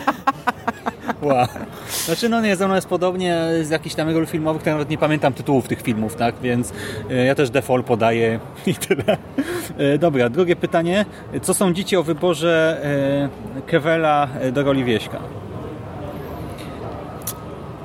Wow. 1.22 1.46
Znaczy, 2.04 2.28
no 2.28 2.40
nie, 2.40 2.56
ze 2.56 2.66
mną 2.66 2.74
jest 2.74 2.86
podobnie 2.86 3.38
z 3.62 3.70
jakichś 3.70 3.94
tam 3.94 4.10
ról 4.10 4.26
filmowych, 4.26 4.66
nawet 4.66 4.90
nie 4.90 4.98
pamiętam 4.98 5.32
tytułów 5.32 5.68
tych 5.68 5.82
filmów, 5.82 6.14
tak, 6.14 6.34
więc 6.42 6.72
e, 7.10 7.24
ja 7.24 7.34
też 7.34 7.50
default 7.50 7.86
podaję 7.86 8.40
i 8.66 8.74
tyle. 8.74 9.16
E, 9.78 9.98
Dobra, 9.98 10.28
drugie 10.28 10.56
pytanie. 10.56 11.04
Co 11.42 11.54
sądzicie 11.54 12.00
o 12.00 12.02
wyborze 12.02 12.80
e, 13.56 13.60
Kewela 13.66 14.28
do 14.52 14.62
roli 14.62 14.84
Wieśka? 14.84 15.18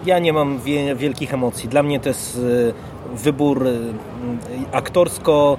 Ja 0.06 0.20
nie 0.20 0.34
mam 0.34 0.60
wie, 0.60 0.96
wielkich 0.96 1.34
emocji. 1.34 1.70
Dla 1.70 1.84
mnie 1.84 2.00
to 2.00 2.10
jest 2.10 2.42
wybór 3.14 3.66
aktorsko 4.72 5.58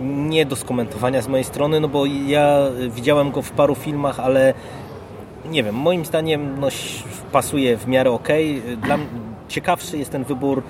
nie 0.00 0.46
do 0.46 0.56
skomentowania 0.56 1.22
z 1.22 1.28
mojej 1.28 1.44
strony, 1.44 1.80
no 1.80 1.88
bo 1.88 2.06
ja 2.06 2.58
widziałem 2.90 3.30
go 3.30 3.42
w 3.42 3.50
paru 3.50 3.74
filmach, 3.74 4.20
ale 4.20 4.54
nie 5.50 5.62
wiem, 5.62 5.74
moim 5.74 6.04
zdaniem 6.04 6.60
no, 6.60 6.68
pasuje 7.32 7.76
w 7.76 7.86
miarę 7.86 8.10
ok. 8.10 8.28
Dla 8.82 8.98
ciekawszy 9.48 9.98
jest 9.98 10.10
ten 10.10 10.24
wybór 10.24 10.62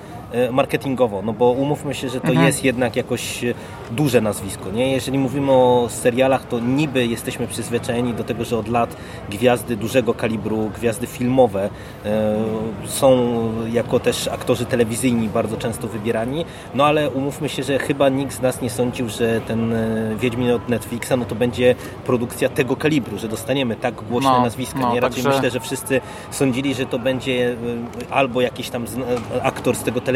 marketingowo, 0.51 1.21
no 1.21 1.33
bo 1.33 1.51
umówmy 1.51 1.93
się, 1.93 2.09
że 2.09 2.21
to 2.21 2.33
jest 2.33 2.63
jednak 2.63 2.95
jakoś 2.95 3.43
e, 3.43 3.53
duże 3.91 4.21
nazwisko, 4.21 4.71
nie? 4.71 4.91
Jeżeli 4.91 5.17
mówimy 5.17 5.51
o 5.51 5.87
serialach, 5.89 6.47
to 6.47 6.59
niby 6.59 7.05
jesteśmy 7.07 7.47
przyzwyczajeni 7.47 8.13
do 8.13 8.23
tego, 8.23 8.45
że 8.45 8.57
od 8.57 8.67
lat 8.67 8.97
gwiazdy 9.29 9.75
dużego 9.77 10.13
kalibru, 10.13 10.71
gwiazdy 10.75 11.07
filmowe 11.07 11.69
e, 12.05 12.35
są 12.85 13.35
jako 13.73 13.99
też 13.99 14.27
aktorzy 14.27 14.65
telewizyjni 14.65 15.29
bardzo 15.29 15.57
często 15.57 15.87
wybierani, 15.87 16.45
no 16.73 16.85
ale 16.85 17.09
umówmy 17.09 17.49
się, 17.49 17.63
że 17.63 17.79
chyba 17.79 18.09
nikt 18.09 18.33
z 18.33 18.41
nas 18.41 18.61
nie 18.61 18.69
sądził, 18.69 19.09
że 19.09 19.41
ten 19.41 19.73
e, 19.73 20.15
Wiedźmin 20.19 20.51
od 20.51 20.69
Netflixa, 20.69 21.11
no 21.17 21.25
to 21.25 21.35
będzie 21.35 21.75
produkcja 22.05 22.49
tego 22.49 22.75
kalibru, 22.75 23.17
że 23.17 23.27
dostaniemy 23.27 23.75
tak 23.75 23.95
głośne 23.95 24.29
No, 24.29 24.41
nazwiska, 24.41 24.79
no, 24.79 24.93
nie? 24.93 24.99
Raczej 24.99 25.23
także- 25.23 25.35
myślę, 25.37 25.51
że 25.51 25.59
wszyscy 25.59 26.01
sądzili, 26.31 26.73
że 26.73 26.85
to 26.85 26.99
będzie 26.99 27.55
albo 28.09 28.41
jakiś 28.41 28.69
tam 28.69 28.85
aktor 29.43 29.75
z 29.75 29.83
tego 29.83 30.01
telewizyjnego 30.01 30.14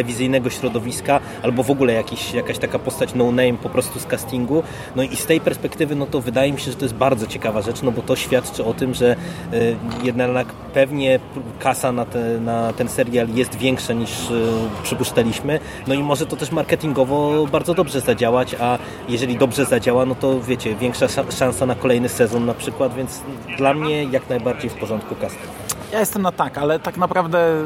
środowiska, 0.49 1.19
albo 1.43 1.63
w 1.63 1.71
ogóle 1.71 1.93
jakiś, 1.93 2.33
jakaś 2.33 2.57
taka 2.57 2.79
postać 2.79 3.15
no 3.15 3.25
name 3.25 3.53
po 3.53 3.69
prostu 3.69 3.99
z 3.99 4.05
castingu. 4.05 4.63
No 4.95 5.03
i 5.03 5.15
z 5.15 5.25
tej 5.25 5.41
perspektywy, 5.41 5.95
no 5.95 6.05
to 6.05 6.21
wydaje 6.21 6.53
mi 6.53 6.59
się, 6.59 6.71
że 6.71 6.77
to 6.77 6.85
jest 6.85 6.95
bardzo 6.95 7.27
ciekawa 7.27 7.61
rzecz, 7.61 7.81
no 7.81 7.91
bo 7.91 8.01
to 8.01 8.15
świadczy 8.15 8.65
o 8.65 8.73
tym, 8.73 8.93
że 8.93 9.15
y, 9.53 9.75
jednak 10.03 10.47
pewnie 10.73 11.19
kasa 11.59 11.91
na, 11.91 12.05
te, 12.05 12.39
na 12.39 12.73
ten 12.73 12.87
serial 12.89 13.27
jest 13.33 13.55
większa 13.55 13.93
niż 13.93 14.29
y, 14.31 14.41
przypuszczaliśmy. 14.83 15.59
No 15.87 15.93
i 15.93 16.03
może 16.03 16.25
to 16.25 16.35
też 16.35 16.51
marketingowo 16.51 17.47
bardzo 17.51 17.73
dobrze 17.73 18.01
zadziałać, 18.01 18.55
a 18.59 18.77
jeżeli 19.09 19.37
dobrze 19.37 19.65
zadziała, 19.65 20.05
no 20.05 20.15
to 20.15 20.41
wiecie, 20.41 20.75
większa 20.75 21.05
sza- 21.05 21.31
szansa 21.39 21.65
na 21.65 21.75
kolejny 21.75 22.09
sezon 22.09 22.45
na 22.45 22.53
przykład, 22.53 22.95
więc 22.95 23.21
dla 23.57 23.73
mnie 23.73 24.03
jak 24.03 24.29
najbardziej 24.29 24.69
w 24.69 24.73
porządku 24.73 25.15
casting. 25.15 25.51
ja 25.91 25.99
jestem 25.99 26.21
na 26.21 26.31
tak, 26.31 26.57
ale 26.57 26.79
tak 26.79 26.97
naprawdę 26.97 27.65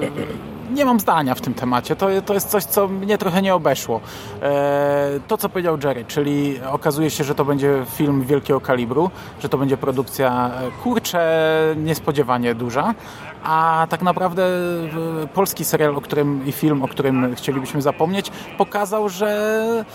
nie 0.72 0.86
mam 0.86 1.00
zdania 1.00 1.36
w 1.36 1.42
tym 1.42 1.54
temacie. 1.54 1.96
To, 1.96 2.08
to 2.26 2.34
jest 2.34 2.50
coś, 2.50 2.64
co 2.64 2.88
mnie 2.88 3.18
trochę 3.18 3.42
nie 3.42 3.56
obeszło. 3.56 4.02
E, 4.42 5.20
to, 5.28 5.38
co 5.38 5.50
powiedział 5.50 5.78
Jerry, 5.84 6.06
czyli 6.06 6.60
okazuje 6.72 7.10
się, 7.10 7.24
że 7.24 7.36
to 7.36 7.46
będzie 7.46 7.86
film 7.96 8.22
wielkiego 8.22 8.62
kalibru, 8.62 9.10
że 9.40 9.50
to 9.50 9.58
będzie 9.58 9.78
produkcja, 9.78 10.52
e, 10.62 10.72
kurczę, 10.84 11.24
niespodziewanie 11.78 12.56
duża, 12.56 12.94
a 13.44 13.88
tak 13.90 14.02
naprawdę 14.02 14.44
polski 15.34 15.66
serial, 15.66 15.96
o 15.96 16.02
którym 16.02 16.48
i 16.48 16.52
film, 16.52 16.84
o 16.84 16.88
którym 16.88 17.36
chcielibyśmy 17.36 17.82
zapomnieć, 17.82 18.32
pokazał, 18.58 19.10
że 19.10 19.86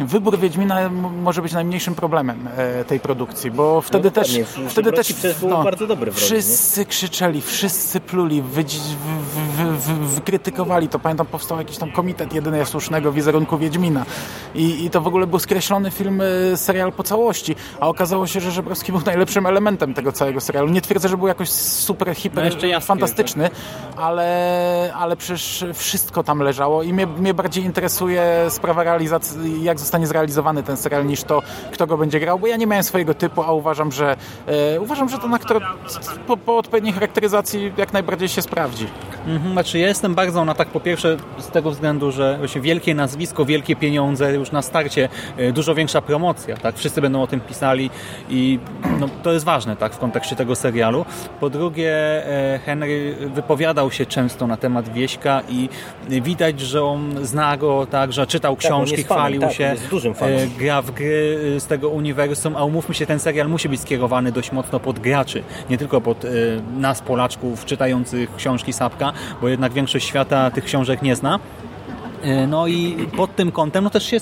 wybór 0.00 0.38
Wiedźmina 0.38 0.88
może 1.22 1.42
być 1.42 1.52
najmniejszym 1.52 1.94
problemem 1.94 2.48
e, 2.56 2.84
tej 2.84 3.00
produkcji, 3.00 3.50
bo 3.50 3.80
wtedy 3.80 4.04
No 4.04 4.10
też 4.10 4.38
wtedy 4.68 4.92
też 4.92 5.12
był 5.40 5.48
bardzo 5.48 5.86
dobry 5.86 6.12
wszyscy 6.12 6.84
krzyczeli, 6.86 7.40
wszyscy 7.40 8.00
pluli, 8.00 8.42
wydzi- 8.42 8.80
wy, 9.56 9.64
wy, 9.64 9.76
wy, 9.76 10.06
wykrytykowali 10.06 10.88
to. 10.88 10.98
Pamiętam, 10.98 11.26
powstał 11.26 11.58
jakiś 11.58 11.78
tam 11.78 11.92
komitet 11.92 12.32
jedynie 12.32 12.66
słusznego 12.66 13.12
wizerunku 13.12 13.58
Wiedźmina 13.58 14.04
I, 14.54 14.84
i 14.84 14.90
to 14.90 15.00
w 15.00 15.06
ogóle 15.06 15.26
był 15.26 15.38
skreślony 15.38 15.90
film, 15.90 16.20
e, 16.52 16.56
serial 16.56 16.92
po 16.92 17.02
całości, 17.02 17.56
a 17.80 17.88
okazało 17.88 18.26
się, 18.26 18.40
że 18.40 18.50
Żebrowski 18.50 18.92
był 18.92 19.00
najlepszym 19.06 19.46
elementem 19.46 19.94
tego 19.94 20.12
całego 20.12 20.40
serialu. 20.40 20.68
Nie 20.68 20.80
twierdzę, 20.80 21.08
że 21.08 21.16
był 21.16 21.26
jakoś 21.28 21.48
super, 21.50 22.14
hiper, 22.14 22.44
No 22.44 22.44
jeszcze 22.44 22.68
Jaskier, 22.68 22.86
fantastyczny, 22.86 23.50
ale, 23.96 24.92
ale 24.96 25.16
przecież 25.16 25.64
wszystko 25.74 26.22
tam 26.24 26.38
leżało 26.38 26.82
i 26.82 26.92
mnie, 26.92 27.06
mnie 27.06 27.34
bardziej 27.34 27.64
interesuje 27.64 28.46
sprawa 28.48 28.84
realizacji, 28.84 29.19
jak 29.62 29.78
zostanie 29.78 30.06
zrealizowany 30.06 30.62
ten 30.62 30.76
serial, 30.76 31.06
niż 31.06 31.22
to, 31.24 31.42
kto 31.72 31.86
go 31.86 31.96
będzie 31.96 32.20
grał, 32.20 32.38
bo 32.38 32.46
ja 32.46 32.56
nie 32.56 32.66
miałem 32.66 32.84
swojego 32.84 33.14
typu, 33.14 33.42
a 33.42 33.52
uważam, 33.52 33.92
że 33.92 34.16
e, 34.46 34.80
uważam, 34.80 35.08
że 35.08 35.18
ten 35.18 35.34
aktor 35.34 35.62
po, 36.26 36.36
po 36.36 36.58
odpowiedniej 36.58 36.92
charakteryzacji 36.92 37.72
jak 37.76 37.92
najbardziej 37.92 38.28
się 38.28 38.42
sprawdzi. 38.42 38.86
Mhm, 39.26 39.52
znaczy 39.52 39.78
ja 39.78 39.88
jestem 39.88 40.14
bardzo 40.14 40.44
na 40.44 40.54
tak 40.54 40.68
po 40.68 40.80
pierwsze 40.80 41.16
z 41.38 41.48
tego 41.48 41.70
względu, 41.70 42.12
że 42.12 42.38
właśnie 42.38 42.60
wielkie 42.60 42.94
nazwisko, 42.94 43.44
wielkie 43.44 43.76
pieniądze 43.76 44.34
już 44.34 44.52
na 44.52 44.62
starcie, 44.62 45.08
e, 45.36 45.52
dużo 45.52 45.74
większa 45.74 46.02
promocja, 46.02 46.56
tak? 46.56 46.76
Wszyscy 46.76 47.00
będą 47.00 47.22
o 47.22 47.26
tym 47.26 47.40
pisali 47.40 47.90
i 48.30 48.58
no, 49.00 49.08
to 49.22 49.32
jest 49.32 49.44
ważne, 49.44 49.76
tak? 49.76 49.94
W 49.94 49.98
kontekście 49.98 50.36
tego 50.36 50.56
serialu. 50.56 51.04
Po 51.40 51.50
drugie 51.50 51.92
e, 52.26 52.58
Henry 52.58 53.16
wypowiadał 53.34 53.90
się 53.90 54.06
często 54.06 54.46
na 54.46 54.56
temat 54.56 54.88
Wieśka 54.88 55.42
i 55.48 55.68
widać, 56.08 56.60
że 56.60 56.84
on 56.84 57.26
zna 57.26 57.56
go, 57.56 57.86
tak? 57.90 58.12
Że 58.12 58.26
czytał 58.26 58.52
on 58.52 58.56
książki, 58.56 59.04
fanem, 59.04 59.09
chwalił 59.14 59.40
tak, 59.40 59.52
się, 59.52 59.76
e, 60.20 60.46
gra 60.58 60.82
w 60.82 60.90
gry 60.90 61.38
z 61.58 61.66
tego 61.66 61.88
uniwersum, 61.88 62.56
a 62.56 62.64
umówmy 62.64 62.94
się, 62.94 63.06
ten 63.06 63.18
serial 63.18 63.48
musi 63.48 63.68
być 63.68 63.80
skierowany 63.80 64.32
dość 64.32 64.52
mocno 64.52 64.80
pod 64.80 64.98
graczy, 64.98 65.42
nie 65.70 65.78
tylko 65.78 66.00
pod 66.00 66.24
e, 66.24 66.28
nas, 66.76 67.00
Polaczków, 67.00 67.64
czytających 67.64 68.36
książki 68.36 68.72
Sapka, 68.72 69.12
bo 69.40 69.48
jednak 69.48 69.72
większość 69.72 70.06
świata 70.06 70.50
tych 70.50 70.64
książek 70.64 71.02
nie 71.02 71.16
zna. 71.16 71.38
E, 72.22 72.46
No 72.46 72.66
i 72.66 73.06
pod 73.16 73.36
tym 73.36 73.52
kątem 73.52 73.84
no 73.84 73.90
też 73.90 74.04
się 74.06 74.20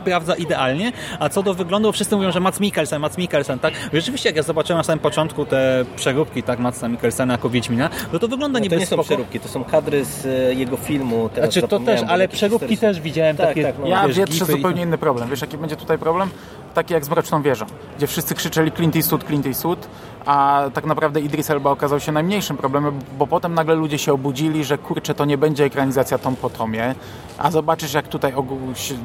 sprawdza 0.00 0.34
idealnie, 0.34 0.92
a 1.18 1.28
co 1.28 1.42
do 1.42 1.54
wyglądu, 1.54 1.92
wszyscy 1.92 2.16
mówią, 2.16 2.32
że 2.32 2.40
Mats 2.40 2.60
Mikkelsen, 2.60 3.00
Mats 3.00 3.18
Mikkelsen, 3.18 3.58
tak? 3.58 3.74
Rzeczywiście, 3.92 4.28
jak 4.28 4.36
ja 4.36 4.42
zobaczyłem 4.42 4.78
na 4.78 4.82
samym 4.84 4.98
początku 4.98 5.46
te 5.46 5.84
przeróbki, 5.96 6.42
tak, 6.42 6.58
Matsa 6.58 6.88
Mikkelsena 6.88 7.34
jako 7.34 7.50
Wiedźmina, 7.50 7.90
no 8.12 8.18
to 8.18 8.28
wygląda 8.28 8.58
No 8.58 8.62
niby 8.62 8.76
to 8.76 8.80
nie 8.80 8.86
są 8.86 8.96
spoko. 8.96 9.04
przeróbki, 9.04 9.40
to 9.40 9.48
są 9.48 9.64
kadry 9.64 10.04
z 10.04 10.26
e, 10.26 10.54
jego 10.54 10.76
filmu. 10.76 11.28
Teraz 11.34 11.52
Znaczy 11.52 11.68
to 11.68 11.80
też, 11.80 12.00
ale 12.08 12.28
przeróbki 12.28 12.76
są. 12.76 12.80
też 12.80 13.00
widziałem 13.00 13.36
Tak, 13.36 13.46
takie, 13.48 13.62
tak, 13.62 13.74
no. 13.78 13.86
Ja 13.86 14.06
wiesz, 14.08 14.16
wietrzę 14.16 14.34
gify 14.34 14.52
i 14.52 14.56
zupełnie 14.56 14.82
inny 14.82 14.98
problem. 14.98 15.30
Wiesz, 15.30 15.40
jaki 15.40 15.58
będzie 15.58 15.76
tutaj 15.76 15.98
problem? 15.98 16.30
Taki 16.74 16.94
jak 16.94 17.04
z 17.04 17.08
Mroczną 17.10 17.42
Wieżą, 17.42 17.66
gdzie 17.96 18.06
wszyscy 18.06 18.34
krzyczeli 18.34 18.72
Clint 18.72 18.96
Eastwood, 18.96 19.24
Clint 19.26 19.46
Eastwood, 19.46 19.88
a 20.26 20.64
tak 20.74 20.86
naprawdę 20.86 21.20
Idris 21.20 21.50
Elba 21.50 21.70
okazał 21.70 22.00
się 22.00 22.12
najmniejszym 22.12 22.56
problemem, 22.56 22.98
bo 23.18 23.26
potem 23.26 23.54
nagle 23.54 23.74
ludzie 23.74 23.98
się 23.98 24.12
obudzili, 24.12 24.64
że 24.64 24.78
kurczę, 24.78 25.14
to 25.14 25.24
nie 25.24 25.38
będzie 25.38 25.64
ekranizacja 25.64 26.18
Tom 26.18 26.36
po 26.36 26.50
Tomie, 26.50 26.94
a 27.38 27.50
zobaczysz 27.50 27.94
jak 27.94 28.08
tutaj, 28.08 28.32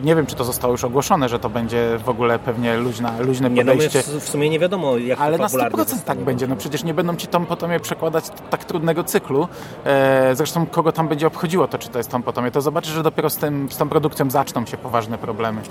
nie 0.04 0.15
wiem 0.15 0.25
czy 0.25 0.36
to 0.36 0.43
zostało 0.43 0.71
już 0.71 0.84
ogłoszone, 0.84 1.30
że 1.30 1.39
to 1.39 1.49
będzie 1.49 1.99
w 2.06 2.10
ogóle 2.10 2.39
pewnie 2.39 2.78
luźna, 2.78 3.13
luźne 3.19 3.49
Nie, 3.49 3.63
no 3.63 3.71
podejście. 3.71 4.04
w, 4.04 4.08
w 4.08 4.30
sumie 4.30 4.49
nie 4.49 4.60
wiadomo, 4.60 4.97
jak 4.97 5.21
Ale 5.21 5.38
na 5.38 5.43
fabularnie 5.43 5.78
100% 5.78 6.04
tak 6.04 6.17
będzie. 6.17 6.47
No 6.47 6.56
przecież 6.56 6.84
nie 6.84 6.93
będą 6.93 7.15
ci 7.15 7.28
Tom 7.28 7.45
Potomie 7.45 7.80
przekładać 7.80 8.25
tak 8.49 8.65
trudnego 8.65 9.04
cyklu. 9.04 9.47
E, 9.86 10.36
zresztą 10.36 10.65
kogo 10.65 10.91
tam 10.91 11.08
będzie 11.08 11.28
obchodziło 11.28 11.67
to, 11.67 11.78
czy 11.78 11.89
to 11.89 11.97
jest 11.97 12.10
Tom 12.10 12.23
Potomie, 12.23 12.51
to 12.51 12.62
zobaczysz, 12.62 12.93
że 12.93 13.04
dopiero 13.04 13.30
z, 13.30 13.38
tym, 13.38 13.71
z 13.71 13.78
tą 13.78 13.89
produkcją 13.89 14.30
zaczną 14.30 14.65
się 14.65 14.78
poważne 14.78 15.17
problemy. 15.17 15.62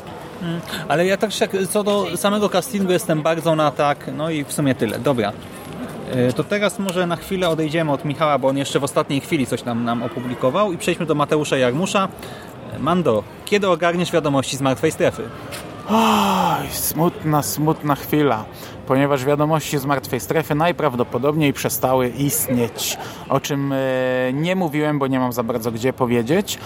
Ale 0.88 1.06
ja 1.06 1.16
też 1.16 1.40
jak 1.40 1.50
co 1.70 1.84
do 1.84 2.16
samego 2.16 2.48
castingu 2.48 2.92
jestem 2.92 3.22
bardzo 3.22 3.56
na 3.56 3.70
tak, 3.70 4.10
no 4.16 4.30
i 4.30 4.44
w 4.44 4.52
sumie 4.52 4.74
tyle. 4.74 4.98
Dobra. 4.98 5.32
E, 6.14 6.32
To 6.32 6.44
teraz 6.44 6.78
może 6.78 7.06
na 7.06 7.16
chwilę 7.16 7.48
odejdziemy 7.48 7.92
od 7.92 8.04
Michała, 8.04 8.38
bo 8.38 8.48
on 8.48 8.56
jeszcze 8.58 8.80
w 8.80 8.84
ostatniej 8.84 9.20
chwili 9.20 9.46
coś 9.46 9.64
nam, 9.64 9.84
nam 9.84 10.02
opublikował 10.02 10.72
i 10.72 10.78
przejdźmy 10.78 11.06
do 11.06 11.14
Mateusza 11.14 11.56
Jarmusza. 11.56 12.08
E, 12.72 12.78
Mando, 12.78 13.22
kiedy 13.44 13.68
ogarniesz 13.68 14.12
wiadomości 14.12 14.56
z 14.56 14.60
martwej 14.60 14.92
strefy? 14.92 15.22
Oj, 15.90 16.68
smutna, 16.70 17.42
smutna 17.42 17.94
chwila, 17.94 18.44
ponieważ 18.86 19.24
wiadomości 19.24 19.78
z 19.78 19.84
martwej 19.86 20.20
strefy 20.20 20.54
najprawdopodobniej 20.54 21.52
przestały 21.52 22.08
istnieć, 22.08 22.98
o 23.28 23.40
czym 23.40 23.72
e, 23.72 23.76
nie 24.32 24.56
mówiłem, 24.56 24.98
bo 24.98 25.06
nie 25.06 25.18
mam 25.20 25.32
za 25.32 25.42
bardzo 25.42 25.72
gdzie 25.72 25.92
powiedzieć. 25.92 26.58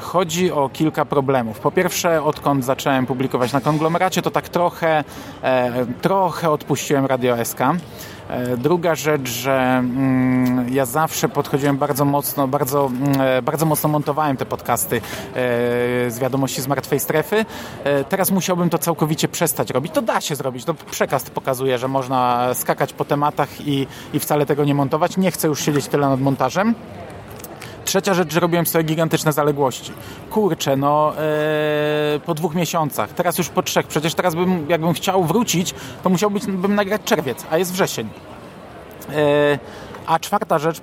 Chodzi 0.00 0.52
o 0.52 0.68
kilka 0.72 1.04
problemów. 1.04 1.60
Po 1.60 1.70
pierwsze, 1.70 2.22
odkąd 2.22 2.64
zacząłem 2.64 3.06
publikować 3.06 3.52
na 3.52 3.60
konglomeracie, 3.60 4.22
to 4.22 4.30
tak 4.30 4.48
trochę, 4.48 5.04
trochę 6.02 6.50
odpuściłem 6.50 7.06
Radio 7.06 7.44
SK. 7.44 7.58
E, 8.32 8.56
Druga 8.56 8.94
rzecz, 8.94 9.28
że 9.28 9.52
mm, 9.52 10.74
ja 10.74 10.86
zawsze 10.86 11.28
podchodziłem 11.28 11.78
bardzo 11.78 12.04
mocno, 12.04 12.48
bardzo, 12.48 12.86
mm, 12.86 13.20
e, 13.20 13.42
bardzo 13.42 13.66
mocno 13.66 13.88
montowałem 13.88 14.36
te 14.36 14.46
podcasty 14.46 14.96
e, 14.96 15.00
z 16.10 16.18
wiadomości 16.18 16.62
z 16.62 16.66
martwej 16.66 17.00
strefy. 17.00 17.44
Teraz 18.08 18.30
musiałbym 18.30 18.70
to 18.70 18.78
całkowicie 18.78 19.28
przestać 19.28 19.70
robić. 19.70 19.92
To 19.92 20.02
da 20.02 20.20
się 20.20 20.36
zrobić. 20.36 20.64
To 20.64 20.74
przekaz 20.74 21.30
pokazuje, 21.30 21.78
że 21.78 21.88
można 21.88 22.48
skakać 22.54 22.92
po 22.92 23.04
tematach 23.04 23.66
i, 23.66 23.86
i 24.12 24.20
wcale 24.20 24.46
tego 24.46 24.64
nie 24.64 24.74
montować. 24.74 25.16
Nie 25.16 25.30
chcę 25.30 25.48
już 25.48 25.60
siedzieć 25.60 25.86
tyle 25.86 26.08
nad 26.08 26.20
montażem. 26.20 26.74
Trzecia 27.92 28.14
rzecz, 28.14 28.32
że 28.32 28.40
robiłem 28.40 28.66
sobie 28.66 28.84
gigantyczne 28.84 29.32
zaległości. 29.32 29.92
Kurczę, 30.30 30.76
no 30.76 31.12
e, 31.18 32.20
po 32.26 32.34
dwóch 32.34 32.54
miesiącach, 32.54 33.12
teraz 33.12 33.38
już 33.38 33.48
po 33.48 33.62
trzech. 33.62 33.86
Przecież 33.86 34.14
teraz 34.14 34.34
bym, 34.34 34.66
jakbym 34.70 34.92
chciał 34.92 35.24
wrócić, 35.24 35.74
to 36.02 36.10
musiałbym 36.10 36.62
bym 36.62 36.74
nagrać 36.74 37.02
czerwiec, 37.04 37.46
a 37.50 37.58
jest 37.58 37.72
wrzesień. 37.72 38.08
E, 39.10 39.58
a 40.06 40.18
czwarta 40.18 40.58
rzecz, 40.58 40.80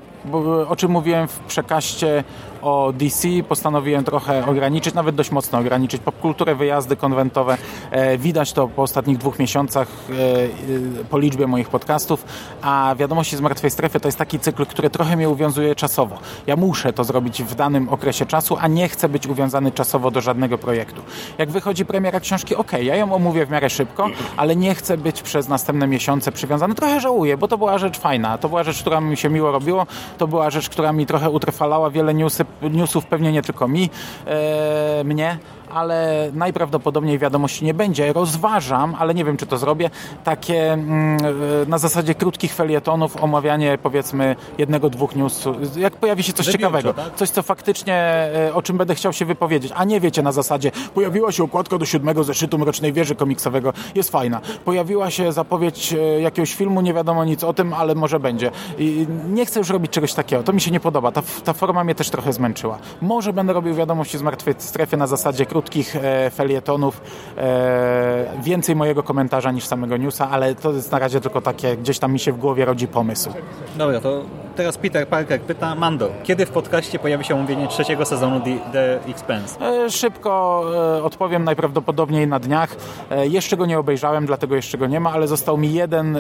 o 0.70 0.76
czym 0.76 0.92
mówiłem 0.92 1.28
w 1.28 1.40
przekaście 1.40 2.24
o 2.62 2.94
DC, 2.94 3.28
postanowiłem 3.48 4.04
trochę 4.04 4.46
ograniczyć, 4.46 4.94
nawet 4.94 5.16
dość 5.16 5.32
mocno 5.32 5.60
ograniczyć 5.60 6.02
popkulturę, 6.02 6.56
wyjazdy 6.56 6.96
konwentowe. 6.96 7.58
E, 7.92 8.18
widać 8.18 8.54
to 8.54 8.68
po 8.68 8.82
ostatnich 8.82 9.18
dwóch 9.18 9.40
miesiącach 9.40 9.88
e, 10.10 10.14
e, 10.14 11.04
po 11.10 11.20
liczbie 11.20 11.48
moich 11.48 11.70
podcastów, 11.70 12.26
a 12.62 12.96
wiadomości 12.98 13.38
z 13.38 13.42
martwej 13.42 13.72
strefy 13.72 14.00
to 14.00 14.08
jest 14.08 14.18
taki 14.18 14.40
cykl, 14.40 14.66
który 14.66 14.90
trochę 14.90 15.16
mnie 15.16 15.30
uwiązuje 15.30 15.76
czasowo. 15.76 16.18
Ja 16.48 16.56
muszę 16.56 16.94
to 16.94 17.04
zrobić 17.04 17.44
w 17.44 17.56
danym 17.56 17.90
okresie 17.90 18.26
czasu, 18.26 18.58
a 18.62 18.68
nie 18.68 18.90
chcę 18.90 19.10
być 19.10 19.28
uwiązany 19.28 19.72
czasowo 19.72 20.12
do 20.12 20.22
żadnego 20.22 20.58
projektu. 20.58 21.02
Jak 21.38 21.52
wychodzi 21.52 21.86
premiera 21.86 22.20
książki, 22.20 22.56
ok, 22.56 22.72
ja 22.82 22.96
ją 22.96 23.14
omówię 23.14 23.46
w 23.46 23.50
miarę 23.50 23.70
szybko, 23.70 24.10
ale 24.38 24.56
nie 24.56 24.76
chcę 24.76 24.98
być 24.98 25.22
przez 25.22 25.48
następne 25.48 25.88
miesiące 25.88 26.32
przywiązany. 26.32 26.76
Trochę 26.76 27.00
żałuję, 27.00 27.38
bo 27.38 27.48
to 27.48 27.58
była 27.58 27.78
rzecz 27.78 28.00
fajna. 28.00 28.38
To 28.38 28.50
była 28.50 28.64
rzecz, 28.64 28.82
która 28.82 29.02
mi 29.02 29.18
się 29.18 29.30
miło 29.30 29.52
robiło. 29.52 29.88
To 30.20 30.28
była 30.28 30.50
rzecz, 30.50 30.70
która 30.70 30.94
mi 30.94 31.06
trochę 31.06 31.30
utrwalała 31.30 31.90
wiele 31.90 32.14
newsy, 32.14 32.46
newsów, 32.62 33.06
pewnie 33.06 33.32
nie 33.32 33.42
tylko 33.42 33.68
mi, 33.68 33.90
e, 34.26 35.04
mnie, 35.04 35.38
ale 35.70 36.30
najprawdopodobniej 36.34 37.20
wiadomości 37.20 37.66
nie 37.66 37.74
będzie. 37.74 38.14
Rozważam, 38.14 38.96
ale 39.00 39.14
nie 39.14 39.26
wiem, 39.26 39.38
czy 39.38 39.46
to 39.46 39.58
zrobię, 39.58 39.90
takie 40.24 40.74
mm, 40.74 41.18
e, 41.64 41.70
na 41.70 41.78
zasadzie 41.78 42.16
krótkich 42.16 42.54
felietonów, 42.54 43.24
omawianie 43.24 43.78
powiedzmy 43.84 44.36
jednego, 44.58 44.90
dwóch 44.90 45.16
newsów. 45.16 45.78
Jak 45.78 45.96
pojawi 45.96 46.24
się 46.24 46.34
coś 46.34 46.48
ciekawego, 46.48 46.94
tak? 46.94 47.16
coś, 47.16 47.30
co 47.30 47.44
faktycznie, 47.44 47.96
e, 47.96 48.54
o 48.54 48.62
czym 48.62 48.78
będę 48.78 48.96
chciał 48.96 49.14
się 49.14 49.26
wypowiedzieć, 49.26 49.72
a 49.76 49.84
nie 49.84 50.00
wiecie 50.00 50.22
na 50.22 50.32
zasadzie, 50.32 50.72
pojawiła 50.94 51.32
się 51.32 51.44
okładka 51.44 51.78
do 51.78 51.86
siódmego 51.86 52.24
zeszytu 52.24 52.58
Mrocznej 52.58 52.94
Wieży 52.94 53.16
komiksowego, 53.16 53.74
jest 53.96 54.10
fajna. 54.10 54.42
Pojawiła 54.66 55.12
się 55.12 55.32
zapowiedź 55.32 55.94
e, 55.94 56.22
jakiegoś 56.22 56.56
filmu, 56.56 56.82
nie 56.82 56.94
wiadomo 56.94 57.26
nic 57.26 57.44
o 57.44 57.54
tym, 57.54 57.74
ale 57.74 57.96
może 57.96 58.20
będzie. 58.20 58.52
I 58.78 59.08
nie 59.30 59.46
chcę 59.46 59.60
już 59.60 59.70
robić 59.70 59.92
czegoś 59.92 60.14
takiego, 60.14 60.44
to 60.44 60.54
mi 60.54 60.62
się 60.62 60.72
nie 60.72 60.80
podoba, 60.80 61.12
ta, 61.12 61.22
ta 61.44 61.54
forma 61.54 61.84
mnie 61.84 61.96
też 61.96 62.10
trochę 62.10 62.34
zmęczyła. 62.34 62.78
Może 63.02 63.34
będę 63.34 63.54
robił 63.54 63.76
wiadomości 63.76 64.18
z 64.18 64.22
martwej 64.22 64.56
strefy 64.58 64.98
na 64.98 65.08
zasadzie 65.08 65.46
krótkich 65.46 65.59
krótkich 65.60 65.96
e, 65.96 66.30
felietonów. 66.30 67.02
E, 67.38 68.42
więcej 68.44 68.76
mojego 68.76 69.04
komentarza 69.04 69.52
niż 69.52 69.66
samego 69.66 69.98
newsa, 69.98 70.30
ale 70.30 70.56
to 70.56 70.72
jest 70.72 70.92
na 70.92 71.00
razie 71.00 71.22
tylko 71.22 71.42
takie, 71.42 71.78
gdzieś 71.78 72.00
tam 72.00 72.14
mi 72.14 72.20
się 72.20 72.32
w 72.32 72.38
głowie 72.38 72.66
rodzi 72.66 72.88
pomysł. 72.88 73.30
Dobra, 73.78 74.02
to 74.02 74.22
teraz 74.56 74.78
Peter 74.78 75.08
Parker 75.08 75.42
pyta, 75.42 75.76
Mando, 75.76 76.10
kiedy 76.24 76.46
w 76.46 76.50
podcaście 76.50 77.00
pojawi 77.00 77.24
się 77.26 77.36
omówienie 77.36 77.68
trzeciego 77.68 78.06
sezonu 78.06 78.42
The, 78.42 78.72
The 78.72 79.12
Expanse? 79.12 79.62
E, 79.62 79.90
Szybko 79.90 80.64
odpowiem, 81.04 81.44
najprawdopodobniej 81.44 82.28
na 82.28 82.40
dniach. 82.40 82.76
Jeszcze 83.24 83.58
go 83.58 83.66
nie 83.66 83.80
obejrzałem, 83.80 84.26
dlatego 84.26 84.56
jeszcze 84.56 84.78
go 84.78 84.88
nie 84.88 85.00
ma, 85.00 85.12
ale 85.12 85.28
został 85.28 85.58
mi 85.58 85.74
jeden 85.74 86.18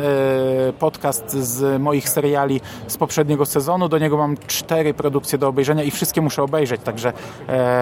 podcast 0.79 1.31
z 1.31 1.81
moich 1.81 2.09
seriali 2.09 2.61
z 2.87 2.97
poprzedniego 2.97 3.45
sezonu. 3.45 3.89
Do 3.89 3.97
niego 3.97 4.17
mam 4.17 4.37
cztery 4.47 4.93
produkcje 4.93 5.37
do 5.37 5.47
obejrzenia 5.47 5.83
i 5.83 5.91
wszystkie 5.91 6.21
muszę 6.21 6.43
obejrzeć, 6.43 6.81
także, 6.81 7.13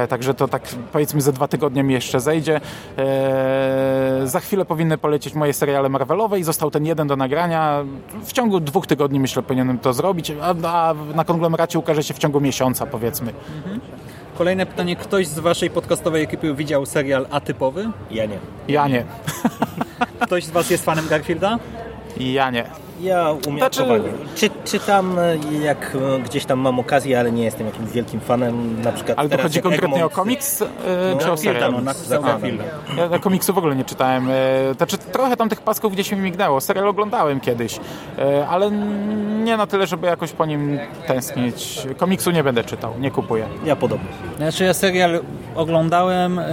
także 0.09 0.33
to 0.33 0.47
tak 0.47 0.61
powiedzmy 0.91 1.21
za 1.21 1.31
dwa 1.31 1.46
tygodnie 1.47 1.83
mi 1.83 1.93
jeszcze 1.93 2.19
zejdzie. 2.19 2.61
E, 2.97 4.21
Za 4.23 4.39
chwilę 4.39 4.65
powinny 4.65 4.97
polecieć 4.97 5.33
moje 5.33 5.53
seriale 5.53 5.89
Marvelowe 5.89 6.39
i 6.39 6.43
został 6.43 6.71
ten 6.71 6.85
jeden 6.85 7.07
do 7.07 7.15
nagrania. 7.15 7.83
W 8.23 8.31
ciągu 8.33 8.59
dwóch 8.59 8.87
tygodni 8.87 9.19
myślę 9.19 9.43
powinienem 9.43 9.79
to 9.79 9.93
zrobić, 9.93 10.31
a, 10.41 10.55
a 10.67 10.93
na 11.15 11.25
konglomeracie 11.25 11.79
ukaże 11.79 12.03
się 12.03 12.13
w 12.13 12.17
ciągu 12.17 12.39
miesiąca 12.41 12.85
powiedzmy. 12.85 13.33
Kolejne 14.37 14.65
pytanie, 14.65 14.95
ktoś 14.95 15.27
z 15.27 15.39
waszej 15.39 15.69
podcastowej 15.69 16.23
ekipy 16.23 16.53
widział 16.53 16.85
serial 16.85 17.27
Atypowy? 17.31 17.89
Ja 18.11 18.25
nie. 18.25 18.37
Ja 18.67 18.87
nie. 18.87 19.03
Ktoś 20.19 20.43
z 20.45 20.49
was 20.51 20.69
jest 20.69 20.85
fanem 20.85 21.07
Garfielda? 21.07 21.59
Ja 22.19 22.49
nie. 22.51 22.65
Ja 23.01 23.31
umiarkowanie. 23.47 24.03
Znaczy- 24.03 24.35
Czy, 24.35 24.49
czytam 24.71 25.19
e, 25.19 25.37
jak 25.63 25.95
e, 26.15 26.19
gdzieś 26.19 26.45
tam 26.45 26.59
mam 26.59 26.79
okazję, 26.79 27.19
ale 27.19 27.31
nie 27.31 27.43
jestem 27.43 27.65
jakimś 27.67 27.89
wielkim 27.91 28.19
fanem. 28.19 28.81
Na 28.81 28.91
przykład 28.91 29.19
Ale 29.19 29.29
to 29.29 29.37
chodzi 29.37 29.61
konkretnie 29.61 30.05
o 30.05 30.07
Egmont- 30.07 30.11
komiks, 30.15 30.59
yy, 30.59 30.67
No, 31.15 31.17
czy 31.21 31.31
o 31.31 31.37
serial? 31.37 31.71
no. 31.83 31.91
Ja 32.97 33.09
na 33.09 33.19
komiksu 33.19 33.53
w 33.53 33.57
ogóle 33.57 33.75
nie 33.75 33.85
czytałem. 33.85 34.27
e, 34.29 34.33
Znaczy, 34.77 34.97
trochę 34.97 35.37
tam 35.37 35.49
tych 35.49 35.61
pasków 35.61 35.93
gdzieś 35.93 36.11
mi 36.11 36.17
mignęło. 36.17 36.61
Serial 36.61 36.87
oglądałem 36.87 37.39
kiedyś, 37.39 37.79
e, 38.19 38.47
ale 38.47 38.71
nie 39.43 39.57
na 39.57 39.67
tyle, 39.67 39.87
żeby 39.87 40.07
jakoś 40.07 40.31
po 40.31 40.45
nim 40.45 40.79
tęsknić. 41.07 41.87
Komiksu 41.97 42.31
nie 42.31 42.43
będę 42.43 42.63
czytał, 42.63 42.93
nie 42.99 43.11
kupuję. 43.11 43.45
Ja 43.65 43.75
podobnie. 43.75 44.07
Znaczy 44.37 44.63
ja 44.63 44.73
serial 44.73 45.19
oglądałem 45.55 46.39
e, 46.39 46.45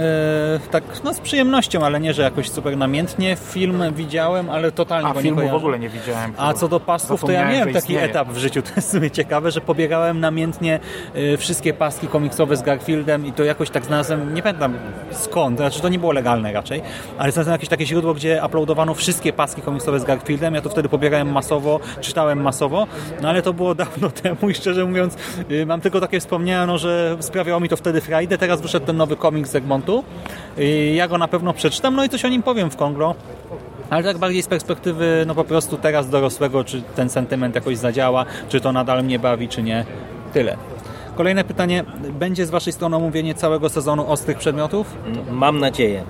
tak 0.71 0.83
no, 1.03 1.13
z 1.13 1.19
przyjemnością, 1.19 1.85
ale 1.85 1.99
nie, 1.99 2.13
że 2.13 2.21
jakoś 2.21 2.49
super 2.49 2.77
namiętnie. 2.77 3.35
Film 3.35 3.83
widziałem, 3.93 4.49
ale 4.49 4.71
totalnie 4.71 5.09
A 5.09 5.13
go 5.13 5.19
nie 5.19 5.23
filmu 5.23 5.49
w 5.49 5.53
ogóle 5.53 5.79
nie 5.79 5.89
widziałem. 5.89 6.33
A 6.37 6.53
co 6.53 6.67
do 6.67 6.79
pasków, 6.79 7.21
to 7.21 7.31
ja 7.31 7.51
miałem 7.51 7.73
taki 7.73 7.95
etap 7.95 8.27
w 8.27 8.37
życiu, 8.37 8.61
to 8.61 8.69
jest 8.75 8.87
w 8.87 8.91
sumie 8.91 9.11
ciekawe, 9.11 9.51
że 9.51 9.61
pobiegałem 9.61 10.19
namiętnie 10.19 10.79
y, 11.15 11.37
wszystkie 11.37 11.73
paski 11.73 12.07
komiksowe 12.07 12.57
z 12.57 12.61
Garfieldem 12.61 13.25
i 13.25 13.33
to 13.33 13.43
jakoś 13.43 13.69
tak 13.69 13.85
znalazłem, 13.85 14.33
nie 14.33 14.41
pamiętam 14.41 14.73
skąd, 15.11 15.57
znaczy 15.57 15.81
to 15.81 15.89
nie 15.89 15.99
było 15.99 16.11
legalne 16.11 16.53
raczej, 16.53 16.81
ale 17.17 17.31
znalazłem 17.31 17.51
jakieś 17.51 17.69
takie 17.69 17.85
źródło, 17.85 18.13
gdzie 18.13 18.41
uploadowano 18.45 18.93
wszystkie 18.93 19.33
paski 19.33 19.61
komiksowe 19.61 19.99
z 19.99 20.03
Garfieldem, 20.03 20.55
ja 20.55 20.61
to 20.61 20.69
wtedy 20.69 20.89
pobierałem 20.89 21.31
masowo, 21.31 21.79
czytałem 22.01 22.41
masowo, 22.41 22.87
no 23.21 23.29
ale 23.29 23.41
to 23.41 23.53
było 23.53 23.75
dawno 23.85 24.09
temu 24.09 24.49
i 24.49 24.53
szczerze 24.53 24.85
mówiąc 24.85 25.17
y, 25.51 25.65
mam 25.65 25.81
tylko 25.81 26.01
takie 26.01 26.19
wspomnienia, 26.19 26.65
no, 26.65 26.77
że 26.77 27.17
sprawiało 27.19 27.59
mi 27.59 27.69
to 27.69 27.77
wtedy 27.77 28.01
frajdę, 28.01 28.37
teraz 28.37 28.61
wyszedł 28.61 28.85
ten 28.85 28.97
nowy 28.97 29.15
komiks 29.15 29.49
z 29.49 29.55
Egmontu, 29.55 30.03
y, 30.57 30.93
ja 30.95 31.07
go 31.07 31.17
na 31.17 31.27
pewno 31.27 31.53
przeczytam, 31.53 31.95
no 31.95 32.03
i 32.03 32.09
coś 32.09 32.25
o 32.25 32.29
nim 32.29 32.43
powiem 32.43 32.69
w 32.69 32.75
Kongro, 32.75 33.15
ale 33.89 34.03
tak 34.03 34.17
bardziej 34.17 34.43
z 34.43 34.47
perspektywy, 34.47 35.23
no 35.27 35.35
po 35.35 35.43
prostu 35.43 35.77
teraz 35.77 36.09
dorosłego, 36.09 36.63
czy 36.63 36.81
ten 36.95 37.09
sentyment 37.09 37.55
jakoś 37.55 37.77
zadziała, 37.77 38.25
czy 38.49 38.61
to 38.61 38.71
nadal 38.71 39.03
mnie 39.03 39.19
bawi, 39.19 39.47
czy 39.47 39.63
nie. 39.63 39.85
Tyle. 40.33 40.57
Kolejne 41.15 41.43
pytanie. 41.43 41.83
Będzie 42.19 42.45
z 42.45 42.49
Waszej 42.49 42.73
strony 42.73 42.95
omówienie 42.95 43.35
całego 43.35 43.69
sezonu 43.69 44.11
ostrych 44.11 44.37
przedmiotów? 44.37 44.97
Mam 45.31 45.59
nadzieję. 45.59 46.03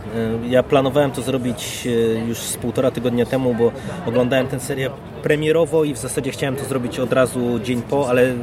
E, 0.44 0.48
Ja 0.48 0.64
planowałem 0.64 1.12
to 1.12 1.22
zrobić 1.22 1.88
e, 1.88 2.28
już 2.28 2.38
z 2.38 2.58
półtora 2.58 2.92
tygodnia 2.92 3.26
temu, 3.26 3.56
bo 3.56 3.72
oglądałem 4.08 4.48
tę 4.48 4.60
serię 4.60 4.90
premierowo 5.24 5.84
i 5.84 5.94
w 5.94 5.98
zasadzie 5.98 6.32
chciałem 6.32 6.56
to 6.56 6.66
zrobić 6.66 7.00
od 7.00 7.14
razu 7.14 7.60
dzień 7.60 7.82
po, 7.82 8.10
ale 8.10 8.34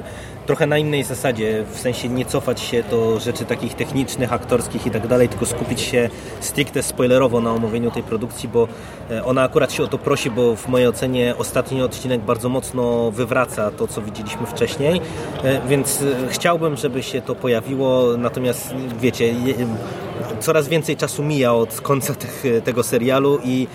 trochę 0.47 0.67
na 0.67 0.79
innej 0.79 1.05
zasadzie, 1.05 1.65
w 1.73 1.79
sensie 1.79 2.09
nie 2.09 2.25
cofać 2.25 2.61
się 2.61 2.83
do 2.83 3.21
rzeczy 3.21 3.45
takich 3.45 3.75
technicznych, 3.75 4.33
aktorskich 4.33 4.87
i 4.87 4.91
tak 4.91 5.07
dalej, 5.07 5.29
tylko 5.29 5.47
skupić 5.47 5.81
się 5.81 6.11
stricte 6.41 6.83
spoilerowo 6.83 7.41
na 7.41 7.53
omówieniu 7.53 7.91
tej 7.91 8.03
produkcji, 8.03 8.49
bo 8.49 8.69
e, 9.11 9.25
ona 9.25 9.43
akurat 9.43 9.73
się 9.73 9.83
o 9.83 9.87
to 9.87 9.99
prosi, 9.99 10.31
bo 10.31 10.57
w 10.57 10.69
mojej 10.69 10.89
ocenie 10.89 11.35
ostatni 11.39 11.83
odcinek 11.83 12.21
bardzo 12.21 12.49
mocno 12.49 13.11
wywraca 13.11 13.71
to, 13.71 13.87
co 13.87 14.03
widzieliśmy 14.03 14.47
wcześniej, 14.47 15.01
e, 15.45 15.61
więc 15.69 16.03
e, 16.03 16.29
chciałbym, 16.29 16.77
żeby 16.77 17.03
się 17.03 17.23
to 17.23 17.35
pojawiło, 17.35 18.17
natomiast 18.17 18.75
wiecie, 19.01 19.35
coraz 20.41 20.69
więcej 20.69 20.97
czasu 20.97 21.23
mija 21.23 21.55
od 21.55 21.81
końca 21.81 22.15
tych, 22.15 22.45
tego 22.65 22.83
serialu 22.83 23.39
i 23.45 23.67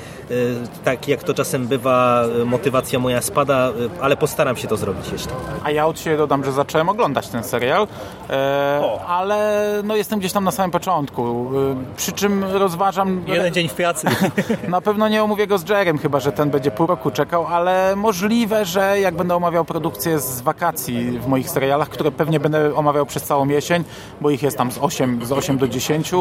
tak 0.84 1.08
jak 1.08 1.24
to 1.24 1.34
czasem 1.34 1.68
bywa, 1.68 2.24
e, 2.42 2.46
motywacja 2.46 3.00
moja 3.00 3.22
spada, 3.22 3.68
e, 3.68 3.72
ale 4.02 4.18
postaram 4.18 4.56
się 4.56 4.68
to 4.68 4.78
zrobić 4.78 5.12
jeszcze. 5.12 5.30
A 5.64 5.72
ja 5.72 5.86
od 5.86 6.00
siebie 6.00 6.18
dodam, 6.18 6.44
że 6.44 6.52
zacząłem 6.52 6.90
oglądać 6.90 7.28
ten 7.28 7.44
serial, 7.44 7.88
e, 8.30 9.00
ale 9.08 9.64
no 9.84 9.96
jestem 9.96 10.20
gdzieś 10.20 10.32
tam 10.34 10.44
na 10.44 10.52
samym 10.52 10.72
początku. 10.72 11.52
E, 11.72 11.96
przy 11.98 12.12
czym 12.12 12.44
rozważam... 12.44 13.24
Jeden 13.28 13.54
dzień 13.54 13.68
w 13.68 13.74
pracy. 13.74 14.08
Na 14.68 14.82
pewno 14.82 15.08
nie 15.08 15.24
omówię 15.24 15.48
go 15.48 15.58
z 15.58 15.70
Jerem, 15.70 15.98
chyba 15.98 16.20
że 16.20 16.32
ten 16.32 16.50
będzie 16.50 16.72
pół 16.72 16.88
roku 16.88 17.12
czekał, 17.12 17.46
ale 17.48 17.96
możliwe, 17.96 18.66
że 18.66 19.00
jak 19.00 19.16
będę 19.16 19.36
omawiał 19.36 19.66
produkcję 19.66 20.20
z 20.20 20.42
wakacji 20.42 21.20
w 21.20 21.28
moich 21.28 21.50
serialach, 21.50 21.90
które 21.90 22.12
pewnie 22.12 22.40
będę 22.40 22.76
omawiał 22.76 23.06
przez 23.06 23.24
całą 23.24 23.48
jesień, 23.48 23.84
bo 24.22 24.30
ich 24.30 24.44
jest 24.44 24.58
tam 24.58 24.72
z 24.72 24.78
8, 24.78 25.26
z 25.26 25.32
8 25.32 25.58
do 25.58 25.68
10. 25.68 26.12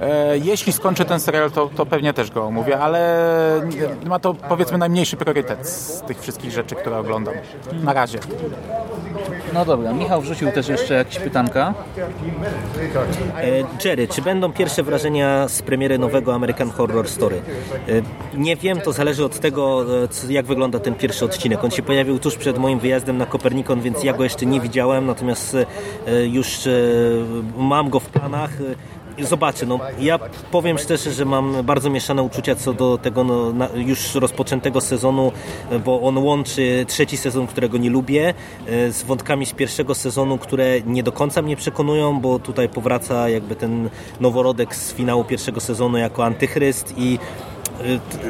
E, 0.00 0.38
jeśli 0.38 0.72
skończę 0.72 1.04
ten 1.04 1.20
serial, 1.20 1.50
to, 1.50 1.70
to 1.76 1.86
pewnie 1.86 2.12
też 2.12 2.30
go 2.30 2.44
omówię, 2.44 2.80
ale 2.80 3.00
ma 4.06 4.18
to 4.18 4.34
powiedzmy 4.34 4.78
najmniejszy 4.78 5.16
priorytet 5.16 5.68
z 5.68 6.02
tych 6.02 6.20
wszystkich 6.20 6.50
rzeczy, 6.50 6.74
które 6.74 6.98
oglądam. 6.98 7.34
Na 7.82 7.92
razie. 7.92 8.18
No 9.54 9.64
dobra, 9.64 9.92
Michał 9.92 10.20
wrzucił 10.20 10.52
też 10.52 10.68
jeszcze 10.68 10.94
jakieś 10.94 11.18
pytanka. 11.18 11.74
E, 13.36 13.88
Jerry, 13.88 14.08
czy 14.08 14.22
będą 14.22 14.52
pierwsze 14.52 14.82
wrażenia 14.82 15.48
z 15.48 15.62
premiery 15.62 15.98
nowego 15.98 16.34
American 16.34 16.70
Horror 16.70 17.08
Story? 17.08 17.42
E, 17.88 18.02
Nie 18.38 18.56
wiem, 18.56 18.80
to 18.80 18.92
zależy 18.92 19.24
od 19.24 19.40
tego, 19.40 19.84
e, 20.28 20.32
jak 20.32 20.46
wygląda 20.46 20.78
ten 20.78 20.94
pierwszy 20.94 21.24
odcinek. 21.24 21.64
On 21.64 21.70
się 21.70 21.82
pojawił 21.82 22.18
tuż 22.18 22.36
przed 22.36 22.58
moim 22.58 22.78
wyjazdem 22.78 23.18
na 23.18 23.26
Kopernikon, 23.26 23.80
więc 23.80 24.04
ja 24.04 24.12
go 24.12 24.24
jeszcze 24.24 24.46
nie 24.46 24.60
widziałem, 24.60 25.06
natomiast 25.06 25.56
e, 26.06 26.26
już 26.26 26.66
e, 26.66 26.70
mam 27.56 27.90
go 27.90 28.00
w 28.00 28.06
planach. 28.06 28.50
Zobaczę, 29.18 29.66
no. 29.66 29.78
Ja 29.98 30.18
powiem 30.50 30.78
szczerze, 30.78 31.12
że 31.12 31.24
mam 31.24 31.64
bardzo 31.64 31.90
mieszane 31.90 32.22
uczucia 32.22 32.54
co 32.54 32.72
do 32.72 32.98
tego 32.98 33.24
no, 33.24 33.52
na, 33.52 33.68
już 33.74 34.14
rozpoczętego 34.14 34.80
sezonu, 34.80 35.32
bo 35.84 36.00
on 36.00 36.18
łączy 36.18 36.84
trzeci 36.88 37.16
sezon, 37.16 37.46
którego 37.46 37.78
nie 37.78 37.90
lubię, 37.90 38.34
e, 38.66 38.92
z 38.92 39.02
wątkami 39.02 39.46
z 39.46 39.52
pierwszego 39.52 39.94
sezonu, 39.94 40.38
które 40.38 40.80
nie 40.80 41.02
do 41.02 41.12
końca 41.12 41.42
mnie 41.42 41.56
przekonują, 41.56 42.20
bo 42.20 42.38
tutaj 42.38 42.68
powraca 42.68 43.28
jakby 43.28 43.56
ten 43.56 43.90
noworodek 44.20 44.76
z 44.76 44.92
finału 44.92 45.24
pierwszego 45.24 45.60
sezonu 45.60 45.98
jako 45.98 46.24
antychryst 46.24 46.94
i 46.96 47.18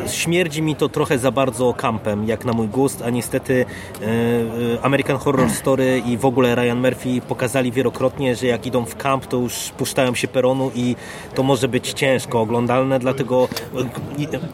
śmierdzi 0.08 0.62
mi 0.62 0.76
to 0.76 0.88
trochę 0.88 1.18
za 1.18 1.30
bardzo 1.30 1.74
kampem, 1.74 2.28
jak 2.28 2.44
na 2.44 2.52
mój 2.52 2.68
gust, 2.68 3.02
a 3.02 3.10
niestety 3.10 3.64
e, 3.64 4.04
e, 4.04 4.82
American 4.82 5.16
Horror 5.16 5.50
Story 5.60 6.02
i 6.06 6.16
w 6.16 6.24
ogóle 6.24 6.54
Ryan 6.54 6.80
Murphy 6.80 7.20
pokazali 7.28 7.72
wielokrotnie, 7.72 8.36
że 8.36 8.46
jak 8.46 8.66
idą 8.66 8.84
w 8.84 8.96
kamp, 8.96 9.26
to 9.26 9.36
już 9.36 9.70
puszczają 9.78 10.14
się 10.14 10.28
peronu 10.28 10.70
i 10.74 10.96
to 11.34 11.42
może 11.42 11.68
być 11.68 11.92
ciężko 11.92 12.40
oglądalne, 12.40 12.98
dlatego 12.98 13.48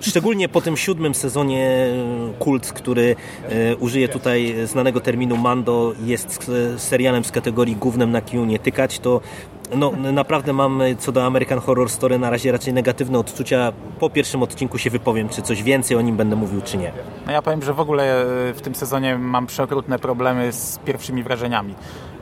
szczególnie 0.01 0.49
po 0.49 0.61
tym 0.61 0.77
siódmym 0.77 1.15
sezonie 1.15 1.89
Kult, 2.39 2.73
który 2.73 3.17
użyje 3.81 4.09
tutaj 4.09 4.55
znanego 4.65 5.01
terminu 5.01 5.37
Mando, 5.37 5.93
jest 6.05 6.51
serialem 6.77 7.25
z 7.25 7.33
kategorii 7.33 7.77
głównym 7.77 8.11
na 8.11 8.21
kiju 8.21 8.45
nie 8.45 8.59
tykać, 8.59 8.99
to 8.99 9.21
no, 9.75 9.93
naprawdę 10.13 10.53
mam 10.53 10.83
co 10.99 11.13
do 11.13 11.25
American 11.27 11.59
Horror 11.59 11.91
Story 11.91 12.19
na 12.19 12.31
razie 12.31 12.53
raczej 12.53 12.73
negatywne 12.73 13.19
odczucia. 13.19 13.73
Po 14.01 14.11
pierwszym 14.11 14.43
odcinku 14.43 14.79
się 14.79 14.91
wypowiem, 14.91 15.29
czy 15.29 15.43
coś 15.43 15.63
więcej 15.63 15.97
o 15.97 16.01
nim 16.01 16.17
będę 16.17 16.37
mówił, 16.37 16.63
czy 16.63 16.79
nie. 16.79 16.93
No 17.27 17.33
ja 17.33 17.43
powiem, 17.43 17.63
że 17.63 17.75
w 17.75 17.81
ogóle 17.81 18.23
e, 18.51 18.55
w 18.55 18.61
tym 18.61 18.75
sezonie 18.75 19.19
mam 19.19 19.47
przeokrutne 19.47 19.99
problemy 19.99 20.53
z 20.53 20.79
pierwszymi 20.79 21.23
wrażeniami. 21.23 21.75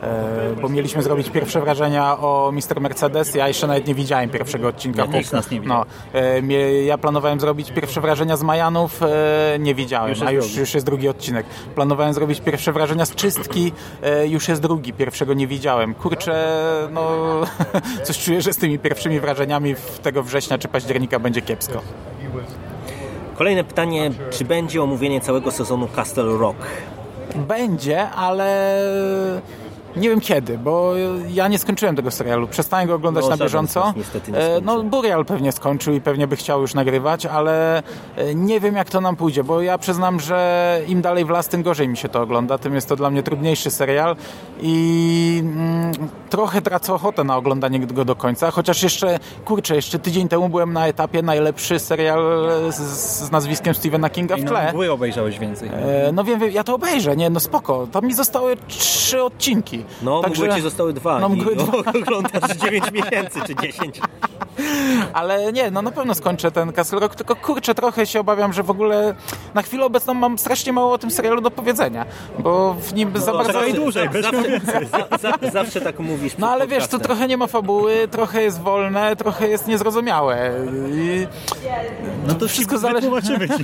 E, 0.05 0.61
Bo 0.63 0.69
mieliśmy 0.69 1.03
zrobić 1.03 1.31
pierwsze 1.31 1.61
wrażenia 1.61 2.19
o 2.19 2.53
Mr. 2.53 2.81
Mercedes. 2.81 3.35
Ja 3.35 3.49
jeszcze 3.49 3.67
nawet 3.67 3.87
nie 3.87 3.95
widziałem 3.95 4.31
pierwszego 4.31 4.69
odcinka. 4.69 5.07
Nikt 5.07 5.29
z 5.29 5.33
nas 5.33 5.51
nie. 5.51 5.61
No, 5.61 5.85
e, 6.15 6.83
ja 6.85 6.99
planowałem 6.99 7.41
zrobić 7.41 7.73
pierwsze 7.73 8.01
wrażenia 8.01 8.37
z 8.37 8.43
Majanów, 8.43 9.03
e, 9.03 9.57
nie 9.59 9.75
widziałem, 9.75 10.11
Już 10.11 10.23
a 10.23 10.31
już, 10.31 10.45
drugi. 10.45 10.61
już 10.61 10.75
jest 10.75 10.87
drugi 10.87 11.09
odcinek. 11.09 11.47
Planowałem 11.75 12.15
zrobić 12.15 12.41
pierwsze 12.41 12.73
wrażenia 12.73 13.07
z 13.07 13.15
czystki, 13.15 13.73
już 14.29 14.49
jest 14.49 14.63
drugi, 14.63 14.93
pierwszego 14.93 15.35
nie 15.35 15.47
widziałem. 15.47 15.95
Kurczę, 15.95 16.65
no 16.93 17.11
coś 18.05 18.19
czuję, 18.25 18.43
że 18.43 18.53
z 18.53 18.57
tymi 18.57 18.79
pierwszymi 18.79 19.21
wrażeniami 19.21 19.75
w 19.75 19.99
tego 19.99 20.23
września 20.23 20.59
czy 20.59 20.69
października 20.69 21.19
będzie 21.19 21.43
kiepsko. 21.43 21.81
Kolejne 23.37 23.65
pytanie, 23.65 24.11
czy 24.31 24.45
będzie 24.45 24.83
omówienie 24.83 25.21
całego 25.21 25.51
sezonu 25.51 25.89
Castle 25.97 26.39
Rock? 26.39 26.57
Będzie, 27.35 28.11
ale 28.11 28.79
Nie 29.97 30.09
wiem 30.09 30.21
kiedy, 30.21 30.59
bo 30.59 30.93
ja 31.29 31.49
nie 31.49 31.59
skończyłem 31.59 31.97
tego 31.97 32.11
serialu. 32.11 32.49
Przestałem 32.49 32.87
go 32.89 32.95
oglądać 32.95 33.25
No, 33.25 33.31
na 33.31 33.37
bieżąco. 33.37 33.93
niestety 33.97 34.33
nie 34.33 34.39
E, 34.39 34.61
no, 34.61 34.83
Burial 34.83 35.25
pewnie 35.25 35.53
skończył 35.53 35.95
i 35.95 36.01
pewnie 36.01 36.27
by 36.27 36.37
chciał 36.37 36.61
już 36.61 36.75
nagrywać, 36.75 37.27
ale 37.27 37.83
e, 38.17 38.35
nie 38.35 38.61
wiem 38.61 38.77
jak 38.77 38.91
to 38.91 39.01
nam 39.01 39.17
pójdzie, 39.17 39.45
bo 39.45 39.63
ja 39.63 39.79
przyznam, 39.79 40.21
że 40.21 40.81
im 40.89 41.03
dalej 41.03 41.25
w 41.25 41.31
las, 41.31 41.49
tym 41.49 41.63
gorzej 41.63 41.89
mi 41.89 41.97
się 41.97 42.09
to 42.09 42.23
ogląda. 42.23 42.59
Tym 42.59 42.75
jest 42.75 42.89
to 42.89 42.97
dla 42.97 43.11
mnie 43.11 43.23
trudniejszy 43.23 43.71
serial 43.71 44.17
i 44.61 45.43
mm, 45.45 45.93
trochę 46.31 46.63
tracę 46.63 46.95
ochotę 46.95 47.25
na 47.25 47.37
oglądanie 47.37 47.81
go 47.81 48.05
do 48.05 48.17
końca, 48.17 48.51
chociaż 48.51 48.83
jeszcze, 48.83 49.19
kurczę, 49.45 49.77
jeszcze 49.77 49.99
tydzień 49.99 50.29
temu 50.29 50.49
byłem 50.49 50.73
na 50.73 50.87
etapie 50.87 51.23
najlepszy 51.23 51.79
serial 51.79 52.23
z, 52.71 52.77
z 53.27 53.31
nazwiskiem 53.31 53.75
Stephena 53.75 54.11
Kinga 54.11 54.37
w 54.37 54.41
I 54.41 54.45
tle. 54.45 54.73
no, 54.87 54.93
obejrzałeś 54.93 55.39
więcej. 55.39 55.69
E, 55.69 56.13
No 56.13 56.25
wiem, 56.25 56.41
wiem, 56.41 56.51
ja 56.51 56.65
to 56.65 56.75
obejrzę, 56.75 57.17
nie, 57.17 57.31
no 57.31 57.41
spoko. 57.41 57.87
Tam 57.93 58.07
mi 58.07 58.15
zostały 58.15 58.57
trzy 58.69 59.23
odcinki. 59.23 59.84
No, 60.03 60.21
Także- 60.23 60.43
mgły 60.45 60.57
ci 60.57 60.63
zostały 60.63 60.93
dwa 60.93 61.19
No, 61.19 61.29
i 61.29 61.33
mgły 61.33 61.57
dwa. 61.57 61.73
oglądasz 62.01 62.57
9 62.65 62.85
miesięcy 62.93 63.41
czy 63.47 63.55
10. 63.57 64.01
Ale 65.13 65.53
nie, 65.53 65.71
no 65.71 65.83
na 65.83 65.91
pewno 65.91 66.15
skończę 66.15 66.51
ten 66.51 66.73
Castle 66.73 67.01
Rock, 67.01 67.15
tylko 67.15 67.37
kurczę, 67.37 67.75
trochę 67.75 68.07
się 68.07 68.21
obawiam, 68.21 68.53
że 68.53 68.63
w 68.63 68.71
ogóle 68.71 69.15
na 69.55 69.63
chwilę 69.63 69.85
obecną 69.85 70.15
mam 70.15 70.39
strasznie 70.39 70.73
mało 70.73 70.93
o 70.93 70.99
tym 70.99 71.11
serialu 71.11 71.41
do 71.41 71.51
powiedzenia, 71.51 72.05
bo 72.39 72.75
w 72.75 72.95
nim 72.95 73.11
za 73.15 73.33
bardzo... 73.33 73.53
czekaj, 73.53 73.75
dłużej, 73.75 74.09
zawsze, 74.23 74.61
za, 74.93 75.19
za, 75.19 75.51
zawsze 75.53 75.81
tak 75.81 75.99
mówisz. 75.99 76.39
No 76.39 76.51
ale 76.51 76.67
wiesz, 76.67 76.89
tu 76.89 76.99
trochę 76.99 77.29
nie 77.29 77.37
ma 77.37 77.47
fabuły, 77.47 78.09
trochę 78.11 78.43
jest 78.43 78.61
wolne, 78.61 79.17
trochę 79.17 79.49
jest 79.49 79.67
niezrozumiałe 79.67 80.51
i 80.93 81.27
No 82.27 82.35
to 82.35 82.49
wszystko 82.49 82.79
wszystko 82.79 82.79
zależy- 82.79 83.11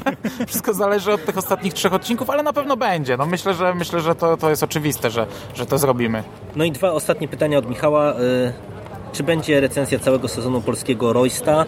wszystko 0.48 0.74
zależy 0.74 1.12
od 1.12 1.24
tych 1.24 1.38
ostatnich 1.38 1.74
trzech 1.74 1.92
odcinków, 1.94 2.30
ale 2.30 2.42
na 2.42 2.52
pewno 2.52 2.76
będzie. 2.76 3.16
No 3.16 3.26
myślę, 3.26 3.54
że 3.54 3.74
myślę, 3.74 4.00
że 4.00 4.14
to, 4.14 4.36
to 4.36 4.50
jest 4.50 4.62
oczywiste, 4.62 5.10
że, 5.10 5.26
że 5.54 5.66
to 5.66 5.78
zrobimy. 5.78 6.09
No 6.56 6.64
i 6.64 6.72
dwa 6.72 6.92
ostatnie 6.92 7.28
pytania 7.28 7.58
od 7.58 7.68
Michała. 7.68 8.12
Y, 8.12 8.52
Czy 9.12 9.22
będzie 9.22 9.60
recenzja 9.60 9.98
całego 9.98 10.28
sezonu 10.28 10.60
polskiego 10.60 11.12
Roysta? 11.12 11.64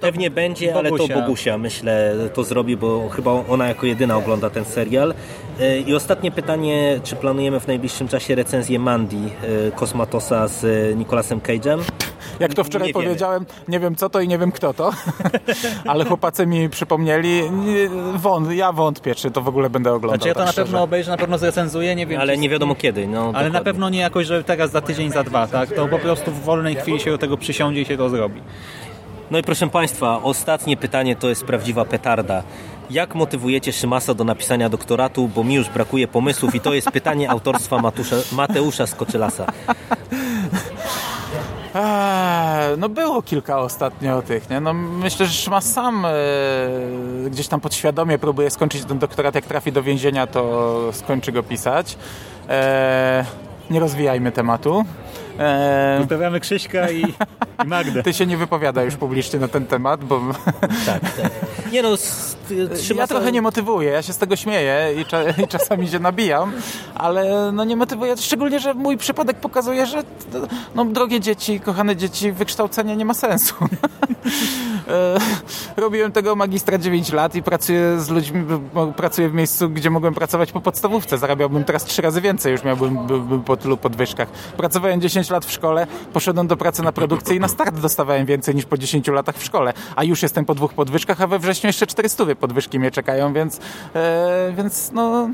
Pewnie 0.00 0.30
będzie, 0.30 0.74
ale 0.74 0.90
to 0.90 0.96
Bogusia. 0.96 1.20
Bogusia 1.20 1.58
myślę 1.58 2.14
to 2.34 2.44
zrobi, 2.44 2.76
bo 2.76 3.08
chyba 3.08 3.30
ona 3.48 3.68
jako 3.68 3.86
jedyna 3.86 4.16
ogląda 4.16 4.50
ten 4.50 4.64
serial. 4.64 5.14
Y, 5.60 5.80
I 5.86 5.94
ostatnie 5.94 6.30
pytanie, 6.30 7.00
czy 7.02 7.16
planujemy 7.16 7.60
w 7.60 7.66
najbliższym 7.66 8.08
czasie 8.08 8.34
recenzję 8.34 8.78
Mandy 8.78 9.16
Kosmatosa 9.74 10.48
z 10.48 10.96
Nicolasem 10.96 11.40
Cage'em? 11.40 11.78
Jak 12.40 12.54
to 12.54 12.64
wczoraj 12.64 12.86
Nie 12.88 12.92
wiemy. 12.94 13.04
powiedziałem, 13.04 13.46
nie 13.68 13.80
wiem 13.80 13.96
co 13.96 14.10
to 14.10 14.20
i 14.20 14.28
nie 14.28 14.38
wiem 14.38 14.52
kto 14.52 14.74
to, 14.74 14.90
ale 15.88 16.04
chłopacy 16.04 16.46
mi 16.46 16.68
przypomnieli, 16.68 17.50
Nie, 17.50 17.88
wąt, 18.14 18.52
ja 18.52 18.72
wątpię, 18.72 19.14
czy 19.14 19.30
to 19.30 19.42
w 19.42 19.48
ogóle 19.48 19.70
będę 19.70 19.92
oglądał. 19.92 20.16
Znaczy 20.18 20.28
ja 20.28 20.34
to 20.34 20.38
tak 20.40 20.46
na 20.46 20.52
szczerze. 20.52 20.64
pewno 20.66 20.82
obejrzę, 20.82 21.10
na 21.10 21.16
pewno 21.16 21.38
zrecenzuję, 21.38 21.94
nie 21.94 22.06
wiem. 22.06 22.20
Ale 22.20 22.32
czy- 22.34 22.38
nie 22.38 22.48
wiadomo 22.48 22.74
kiedy. 22.74 23.06
No, 23.06 23.20
Ale 23.20 23.32
na 23.32 23.32
dokładnie. 23.42 23.60
pewno 23.64 23.88
nie 23.88 23.98
jakoś, 23.98 24.26
że 24.26 24.44
teraz 24.44 24.70
za 24.70 24.80
tydzień, 24.80 25.10
za 25.12 25.24
dwa, 25.24 25.46
tak? 25.46 25.72
To 25.72 25.88
po 25.88 25.98
prostu 25.98 26.30
w 26.30 26.40
wolnej 26.40 26.74
chwili 26.76 27.00
się 27.00 27.10
do 27.10 27.18
tego 27.18 27.36
przysiądzie 27.36 27.80
i 27.80 27.84
się 27.84 27.96
to 27.96 28.08
zrobi. 28.08 28.40
No 29.30 29.38
i 29.38 29.42
proszę 29.42 29.66
Państwa, 29.68 30.22
ostatnie 30.22 30.76
pytanie 30.76 31.16
to 31.16 31.28
jest 31.28 31.44
prawdziwa 31.44 31.84
petarda. 31.84 32.42
Jak 32.90 33.14
motywujecie 33.14 33.72
Szymasa 33.72 34.14
do 34.14 34.24
napisania 34.24 34.68
doktoratu, 34.68 35.28
bo 35.28 35.44
mi 35.44 35.54
już 35.54 35.68
brakuje 35.68 36.08
pomysłów 36.08 36.54
i 36.54 36.60
to 36.60 36.74
jest 36.74 36.90
pytanie 36.90 37.30
autorstwa 37.30 37.78
Matusza, 37.78 38.16
Mateusza 38.32 38.86
Skoczylasa. 38.86 39.46
Eee, 41.76 42.76
no 42.78 42.88
było 42.88 43.22
kilka 43.22 43.58
ostatnio 43.58 44.22
tych, 44.22 44.50
nie? 44.50 44.60
No 44.60 44.72
myślę, 44.74 45.26
że 45.26 45.32
Szymas 45.32 45.72
sam 45.72 46.04
e, 46.04 46.10
gdzieś 47.30 47.48
tam 47.48 47.60
podświadomie 47.60 48.18
próbuje 48.18 48.50
skończyć 48.50 48.84
ten 48.84 48.98
doktorat, 48.98 49.34
jak 49.34 49.46
trafi 49.46 49.72
do 49.72 49.82
więzienia, 49.82 50.26
to 50.26 50.78
skończy 50.92 51.32
go 51.32 51.42
pisać. 51.42 51.96
Eee, 52.48 53.24
nie 53.70 53.80
rozwijajmy 53.80 54.32
tematu. 54.32 54.84
Eee, 55.38 55.98
Pozdrawiamy 55.98 56.40
Krzyśka 56.40 56.90
i, 56.90 57.00
i 57.64 57.66
Magdę. 57.66 58.02
ty 58.02 58.12
się 58.14 58.26
nie 58.26 58.36
wypowiada 58.36 58.82
już 58.82 58.96
publicznie 58.96 59.38
na 59.40 59.48
ten 59.48 59.66
temat, 59.66 60.04
bo 60.04 60.20
Tak, 60.86 61.00
tak. 61.00 61.30
Nie 61.72 61.82
no, 61.82 61.92
s- 61.94 62.36
ja 62.96 63.06
trochę 63.06 63.32
nie 63.32 63.42
motywuję, 63.42 63.90
ja 63.90 64.02
się 64.02 64.12
z 64.12 64.18
tego 64.18 64.36
śmieję 64.36 64.94
i, 65.00 65.04
cza 65.04 65.22
i 65.30 65.48
czasami 65.48 65.88
się 65.88 65.98
nabijam, 65.98 66.52
ale 66.94 67.52
no 67.52 67.64
nie 67.64 67.76
motywuję, 67.76 68.16
szczególnie, 68.16 68.60
że 68.60 68.74
mój 68.74 68.96
przypadek 68.96 69.36
pokazuje, 69.40 69.86
że 69.86 70.02
no, 70.74 70.84
drogie 70.84 71.20
dzieci, 71.20 71.60
kochane 71.60 71.96
dzieci, 71.96 72.32
wykształcenie 72.32 72.96
nie 72.96 73.04
ma 73.04 73.14
sensu. 73.14 73.54
E, 74.88 75.18
Robiłem 75.76 76.12
tego 76.12 76.36
magistra 76.36 76.78
9 76.78 77.12
lat 77.12 77.34
i 77.34 77.42
pracuję 77.42 78.00
z 78.00 78.08
ludźmi, 78.08 78.44
pracuję 78.96 79.28
w 79.28 79.34
miejscu, 79.34 79.70
gdzie 79.70 79.90
mogłem 79.90 80.14
pracować 80.14 80.52
po 80.52 80.60
podstawówce. 80.60 81.18
Zarabiałbym 81.18 81.64
teraz 81.64 81.84
trzy 81.84 82.02
razy 82.02 82.20
więcej, 82.20 82.52
już 82.52 82.64
miałbym 82.64 83.06
by, 83.06 83.20
by 83.20 83.38
po 83.38 83.56
tylu 83.56 83.76
podwyżkach. 83.76 84.28
Pracowałem 84.56 85.00
10 85.00 85.30
lat 85.30 85.44
w 85.44 85.52
szkole, 85.52 85.86
poszedłem 86.12 86.46
do 86.46 86.56
pracy 86.56 86.82
na 86.82 86.92
produkcję 86.92 87.36
i 87.36 87.40
na 87.40 87.48
start 87.48 87.80
dostawałem 87.80 88.26
więcej 88.26 88.54
niż 88.54 88.64
po 88.64 88.78
10 88.78 89.08
latach 89.08 89.36
w 89.36 89.44
szkole. 89.44 89.72
A 89.96 90.04
już 90.04 90.22
jestem 90.22 90.44
po 90.44 90.54
dwóch 90.54 90.74
podwyżkach, 90.74 91.20
a 91.20 91.26
we 91.26 91.38
wrześniu 91.38 91.66
jeszcze 91.66 91.86
400 91.86 92.24
podwyżki 92.40 92.78
mnie 92.78 92.90
czekają, 92.90 93.32
więc, 93.32 93.60
e, 93.94 94.52
więc 94.56 94.90
no... 94.92 95.28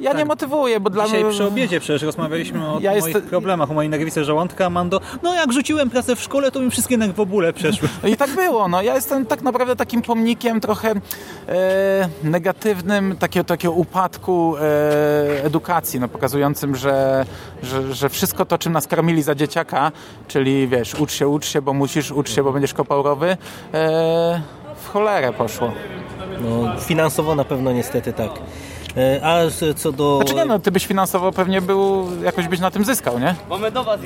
Ja 0.00 0.12
nie 0.12 0.24
motywuję, 0.24 0.80
bo 0.80 0.90
dla 0.90 1.04
Dzisiaj 1.04 1.24
mnie... 1.24 1.32
przy 1.32 1.44
obiedzie 1.44 1.80
przecież 1.80 2.02
rozmawialiśmy 2.02 2.68
o 2.68 2.78
Ja 2.80 2.90
moich 2.90 3.14
jest- 3.14 3.26
problemach, 3.26 3.70
o 3.70 3.74
mojej 3.74 3.90
nerwicy 3.90 4.24
żołądka, 4.24 4.66
a 4.66 4.70
Mando, 4.70 5.00
no 5.22 5.34
jak 5.34 5.52
rzuciłem 5.52 5.90
pracę 5.90 6.16
w 6.16 6.20
szkole, 6.22 6.50
to 6.50 6.60
mi 6.60 6.70
wszystkie 6.70 6.96
nerwobóle 6.96 7.52
przeszły. 7.52 7.88
I 8.04 8.16
tak 8.16 8.30
było. 8.30 8.68
No. 8.68 8.82
Ja 8.82 8.94
jestem 8.94 9.26
tak 9.26 9.42
naprawdę 9.42 9.76
takim 9.76 10.02
pomnikiem 10.02 10.60
trochę 10.60 10.94
e, 11.48 12.08
negatywnym 12.22 13.16
takiego, 13.16 13.44
takiego 13.44 13.74
upadku 13.74 14.56
e, 14.56 15.44
edukacji, 15.44 16.00
no, 16.00 16.08
pokazującym, 16.08 16.76
że, 16.76 17.26
że, 17.62 17.94
że 17.94 18.08
wszystko 18.08 18.44
to, 18.44 18.58
czym 18.58 18.72
nas 18.72 18.86
karmili 18.86 19.22
za 19.22 19.34
dzieciaka, 19.34 19.92
czyli 20.28 20.68
wiesz, 20.68 20.94
ucz 20.94 21.12
się, 21.12 21.28
ucz 21.28 21.46
się, 21.46 21.62
bo 21.62 21.72
musisz, 21.72 22.10
ucz 22.12 22.30
się, 22.30 22.42
bo 22.42 22.52
będziesz 22.52 22.74
kopał 22.74 23.02
rowy, 23.02 23.36
e, 23.74 24.40
w 24.84 24.88
cholerę 24.88 25.32
poszło. 25.32 25.72
No, 26.40 26.80
finansowo 26.80 27.34
na 27.34 27.44
pewno 27.44 27.72
niestety 27.72 28.12
tak. 28.12 28.30
E, 28.98 29.20
A 29.24 29.38
co 29.76 29.92
do... 29.92 30.16
Znaczy 30.16 30.34
nie, 30.34 30.44
no, 30.44 30.58
ty 30.58 30.70
byś 30.70 30.86
finansowo 30.86 31.32
pewnie 31.32 31.60
był, 31.62 32.06
jakoś 32.24 32.48
byś 32.48 32.60
na 32.60 32.70
tym 32.70 32.84
zyskał, 32.84 33.18
nie? 33.18 33.34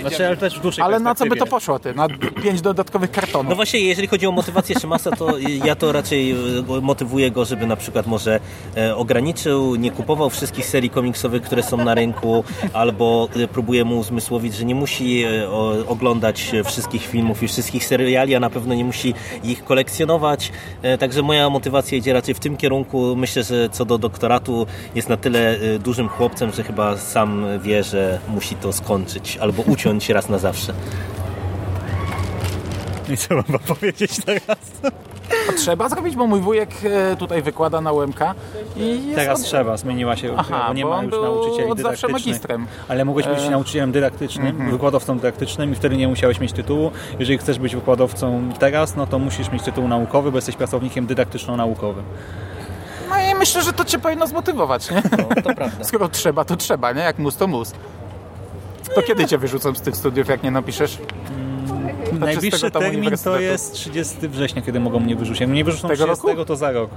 Znaczy, 0.01 0.27
ale 0.27 0.37
też 0.37 0.59
w 0.59 0.63
dłuższej 0.63 0.85
Ale 0.85 1.01
na 1.01 1.15
co 1.15 1.27
by 1.27 1.37
to 1.37 1.47
poszło, 1.47 1.79
ty? 1.79 1.95
Na 1.95 2.09
pięć 2.43 2.61
dodatkowych 2.61 3.11
No 3.11 3.21
kartonów. 3.21 3.55
właśnie, 3.57 3.81
jeżeli 3.81 4.09
chodzi 4.09 4.27
o 4.27 4.33
motywację 4.33 4.81
Szymasa, 4.81 5.11
to 5.11 5.39
ja 5.65 5.75
to 5.75 5.93
raczej 5.93 6.31
e, 6.31 6.35
motywuję 6.83 7.31
go, 7.31 7.45
żeby 7.45 7.67
na 7.67 7.77
przykład 7.77 8.07
może 8.07 8.41
e, 8.77 8.97
ograniczył, 8.97 9.75
nie 9.75 9.91
kupował 9.91 10.31
wszystkich 10.31 10.67
serii 10.67 10.91
komiksowych, 10.91 11.43
które 11.43 11.63
są 11.63 11.77
na 11.77 11.95
rynku, 11.95 12.45
albo 12.73 13.29
próbuję 13.53 13.85
mu 13.85 13.99
uzmysłowić, 13.99 14.55
że 14.55 14.65
nie 14.65 14.75
musi 14.75 15.25
oglądać 15.89 16.53
wszystkich 16.65 17.07
filmów 17.07 17.43
i 17.43 17.49
wszystkich 17.49 17.85
seriali, 17.87 18.35
a 18.35 18.41
na 18.41 18.51
pewno 18.51 18.75
nie 18.75 18.85
musi 18.85 19.15
ich 19.45 19.65
kolekcjonować. 19.65 20.53
Także 20.99 21.23
moja 21.23 21.51
motywacja 21.51 21.99
idzie 21.99 22.13
raczej 22.13 22.35
w 22.35 22.41
tym 22.41 22.57
kierunku. 22.57 23.17
Myślę, 23.17 23.43
że 23.43 23.69
co 23.69 23.85
do 23.85 23.99
doktoratu 23.99 24.67
jest 24.95 25.09
na 25.09 25.17
tyle 25.17 25.57
e, 25.57 25.79
dużym 25.79 26.09
chłopcem, 26.09 26.53
że 26.53 26.63
chyba 26.65 26.97
sam 26.97 27.45
wie, 27.61 27.85
że 27.85 28.19
musi 28.29 28.57
to 28.57 28.73
skończyć 28.73 29.37
albo 29.37 29.63
uciąć 29.63 30.09
raz 30.09 30.29
na 30.29 30.39
zawsze. 30.39 30.73
I 33.13 33.17
co 33.17 33.35
mam 33.35 33.45
wam 33.49 33.59
powiedzieć 33.61 34.11
teraz? 34.25 34.59
To 35.47 35.53
trzeba 35.57 35.89
zrobić, 35.89 36.17
bo 36.17 36.27
mój 36.27 36.41
wujek 36.41 36.71
e, 36.85 37.17
tutaj 37.17 37.43
wykłada 37.43 37.81
na 37.81 37.93
UMK 37.93 38.21
i 38.77 39.13
Teraz 39.15 39.41
od- 39.41 39.47
trzeba, 39.47 39.77
zmieniła 39.77 40.17
się, 40.17 40.35
Aha, 40.37 40.65
bo 40.69 40.75
nie 40.75 40.83
bo 40.85 40.91
ma 40.91 41.03
już 41.03 41.13
nauczycieli 41.13 41.71
od 41.71 41.81
zawsze 41.81 42.09
magistrem. 42.09 42.67
Ale 42.89 43.05
mogłeś 43.05 43.27
być 43.27 43.39
E. 43.39 43.51
Nauczycielem 43.51 43.93
dydaktycznym, 43.93 44.71
wykładowcą 44.71 45.17
dydaktycznym 45.17 45.73
i 45.73 45.75
wtedy 45.75 45.97
nie 45.97 46.09
musiałeś 46.09 46.41
mieć 46.41 46.53
tytułu. 46.53 46.91
Jeżeli 47.19 47.39
chcesz 47.39 47.59
być 47.59 47.75
wykładowcą 47.75 48.43
teraz, 48.59 48.97
no 48.97 49.07
to 49.07 49.19
musisz 49.19 49.51
mieć 49.53 49.63
tytuł 49.63 49.89
naukowy, 49.89 50.31
bo 50.33 50.39
jesteś 50.39 50.57
pracownikiem 50.57 51.07
dydaktyczno-naukowym. 51.07 52.05
Myślę, 53.43 53.63
że 53.63 53.73
to 53.73 53.85
cię 53.85 53.99
powinno 53.99 54.27
zmotywować, 54.27 54.91
nie? 54.91 55.03
No, 55.19 55.43
to 55.43 55.55
prawda. 55.55 55.85
Skoro 55.89 56.09
trzeba, 56.09 56.45
to 56.45 56.57
trzeba, 56.57 56.93
nie? 56.93 57.01
Jak 57.03 57.19
mus, 57.19 57.37
to 57.37 57.47
mus. 57.47 57.73
To 58.95 59.03
kiedy 59.03 59.25
cię 59.27 59.39
wyrzucą 59.39 59.75
z 59.75 59.81
tych 59.81 59.97
studiów, 59.97 60.29
jak 60.29 60.43
nie 60.43 60.51
napiszesz? 60.51 60.99
Najbliższy 62.13 62.51
czystego 62.51 62.71
tam 62.81 62.83
termin 62.83 63.11
to 63.25 63.41
jest 63.41 63.73
30 63.73 64.29
września, 64.29 64.63
kiedy 64.63 64.81
mogą 64.81 65.01
mnie 65.01 65.17
wyrzucić. 65.17 65.41
Jak 65.41 65.51
mnie 65.51 65.65
wyrzucą 65.65 65.89
Tego 65.89 66.05
30, 66.05 66.27
roku? 66.29 66.45
to 66.45 66.57
za 66.57 66.73
rok. 66.73 66.91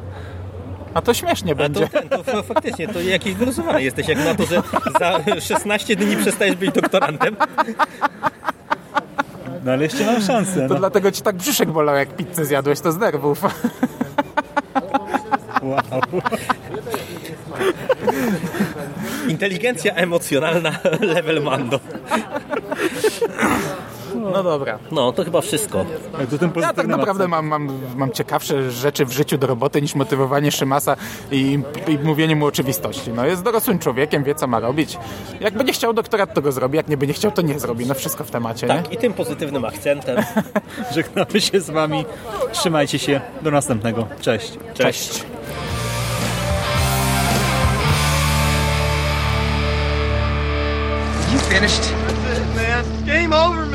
A 0.94 1.02
to 1.02 1.14
śmiesznie 1.14 1.52
A 1.52 1.56
będzie. 1.56 1.88
to, 1.88 2.00
ten, 2.02 2.10
to 2.10 2.24
fa- 2.24 2.42
faktycznie, 2.44 2.88
to 2.88 3.02
jakiś 3.02 3.34
wyluzowany 3.34 3.84
jesteś, 3.84 4.08
jak 4.08 4.18
na 4.18 4.36
to, 4.36 4.46
że 4.46 4.62
za 5.00 5.40
16 5.42 5.96
dni 5.96 6.18
przestajesz 6.18 6.56
być 6.56 6.72
doktorantem. 6.72 7.36
No 9.66 9.72
ale 9.72 9.84
jeszcze 9.84 10.06
mam 10.06 10.22
szansę. 10.22 10.68
To 10.68 10.74
No. 10.74 10.80
dlatego 10.80 11.12
ci 11.12 11.22
tak 11.22 11.36
brzuszek 11.36 11.72
bolał, 11.72 11.96
jak 11.96 12.10
pizzę 12.16 12.46
zjadłeś, 12.46 12.80
to 12.80 12.92
z 12.92 12.98
nerwów. 12.98 13.42
Wow. 15.66 16.22
Inteligencja 19.28 19.94
emocjonalna 19.94 20.76
level 21.00 21.42
Mando. 21.42 21.80
No 24.36 24.44
dobra. 24.44 24.80
No, 24.92 25.12
to 25.12 25.24
chyba 25.24 25.42
wszystko. 25.42 25.86
Jak 26.20 26.30
to 26.30 26.38
ten 26.38 26.52
Ja 26.62 26.74
tak 26.74 26.88
naprawdę 26.88 27.28
mam, 27.28 27.48
mam, 27.48 27.70
mam 27.96 28.12
ciekawsze 28.12 28.72
rzeczy 28.72 29.06
w 29.06 29.12
życiu 29.12 29.38
do 29.38 29.48
roboty 29.48 29.82
niż 29.82 29.96
motywowanie 29.96 30.52
Szymasa 30.52 30.96
i, 31.32 31.60
i 31.88 31.98
mówienie 32.04 32.36
mu 32.36 32.46
oczywistości. 32.46 33.12
No 33.12 33.26
jest 33.26 33.44
dorosłym 33.44 33.80
człowiekiem, 33.80 34.24
wie 34.24 34.36
co 34.36 34.48
ma 34.48 34.60
robić. 34.60 34.98
Jakby 35.40 35.64
nie 35.64 35.74
chciał 35.74 35.94
doktorat, 35.94 36.34
to 36.34 36.42
go 36.42 36.52
zrobi, 36.52 36.78
jak 36.78 36.88
nie 36.88 36.98
by 36.98 37.08
nie 37.08 37.14
chciał, 37.14 37.32
to 37.32 37.42
nie 37.42 37.60
zrobi. 37.60 37.86
No 37.86 37.94
wszystko 37.94 38.24
w 38.24 38.32
temacie, 38.32 38.68
nie? 38.68 38.74
Tak, 38.74 38.94
i 38.94 38.98
tym 38.98 39.14
pozytywnym 39.14 39.66
akcentem. 39.66 40.18
Żegnamy 40.96 41.42
się 41.42 41.62
z 41.62 41.70
wami. 41.70 42.06
Trzymajcie 42.52 43.00
się. 43.00 43.22
Do 43.42 43.52
następnego. 43.52 44.08
Cześć. 44.22 44.58
Cześć. 44.74 45.24
You 51.34 51.40
finished? 51.40 52.06
man. 52.56 53.06
Game 53.06 53.34
over, 53.34 53.66
man. 53.66 53.75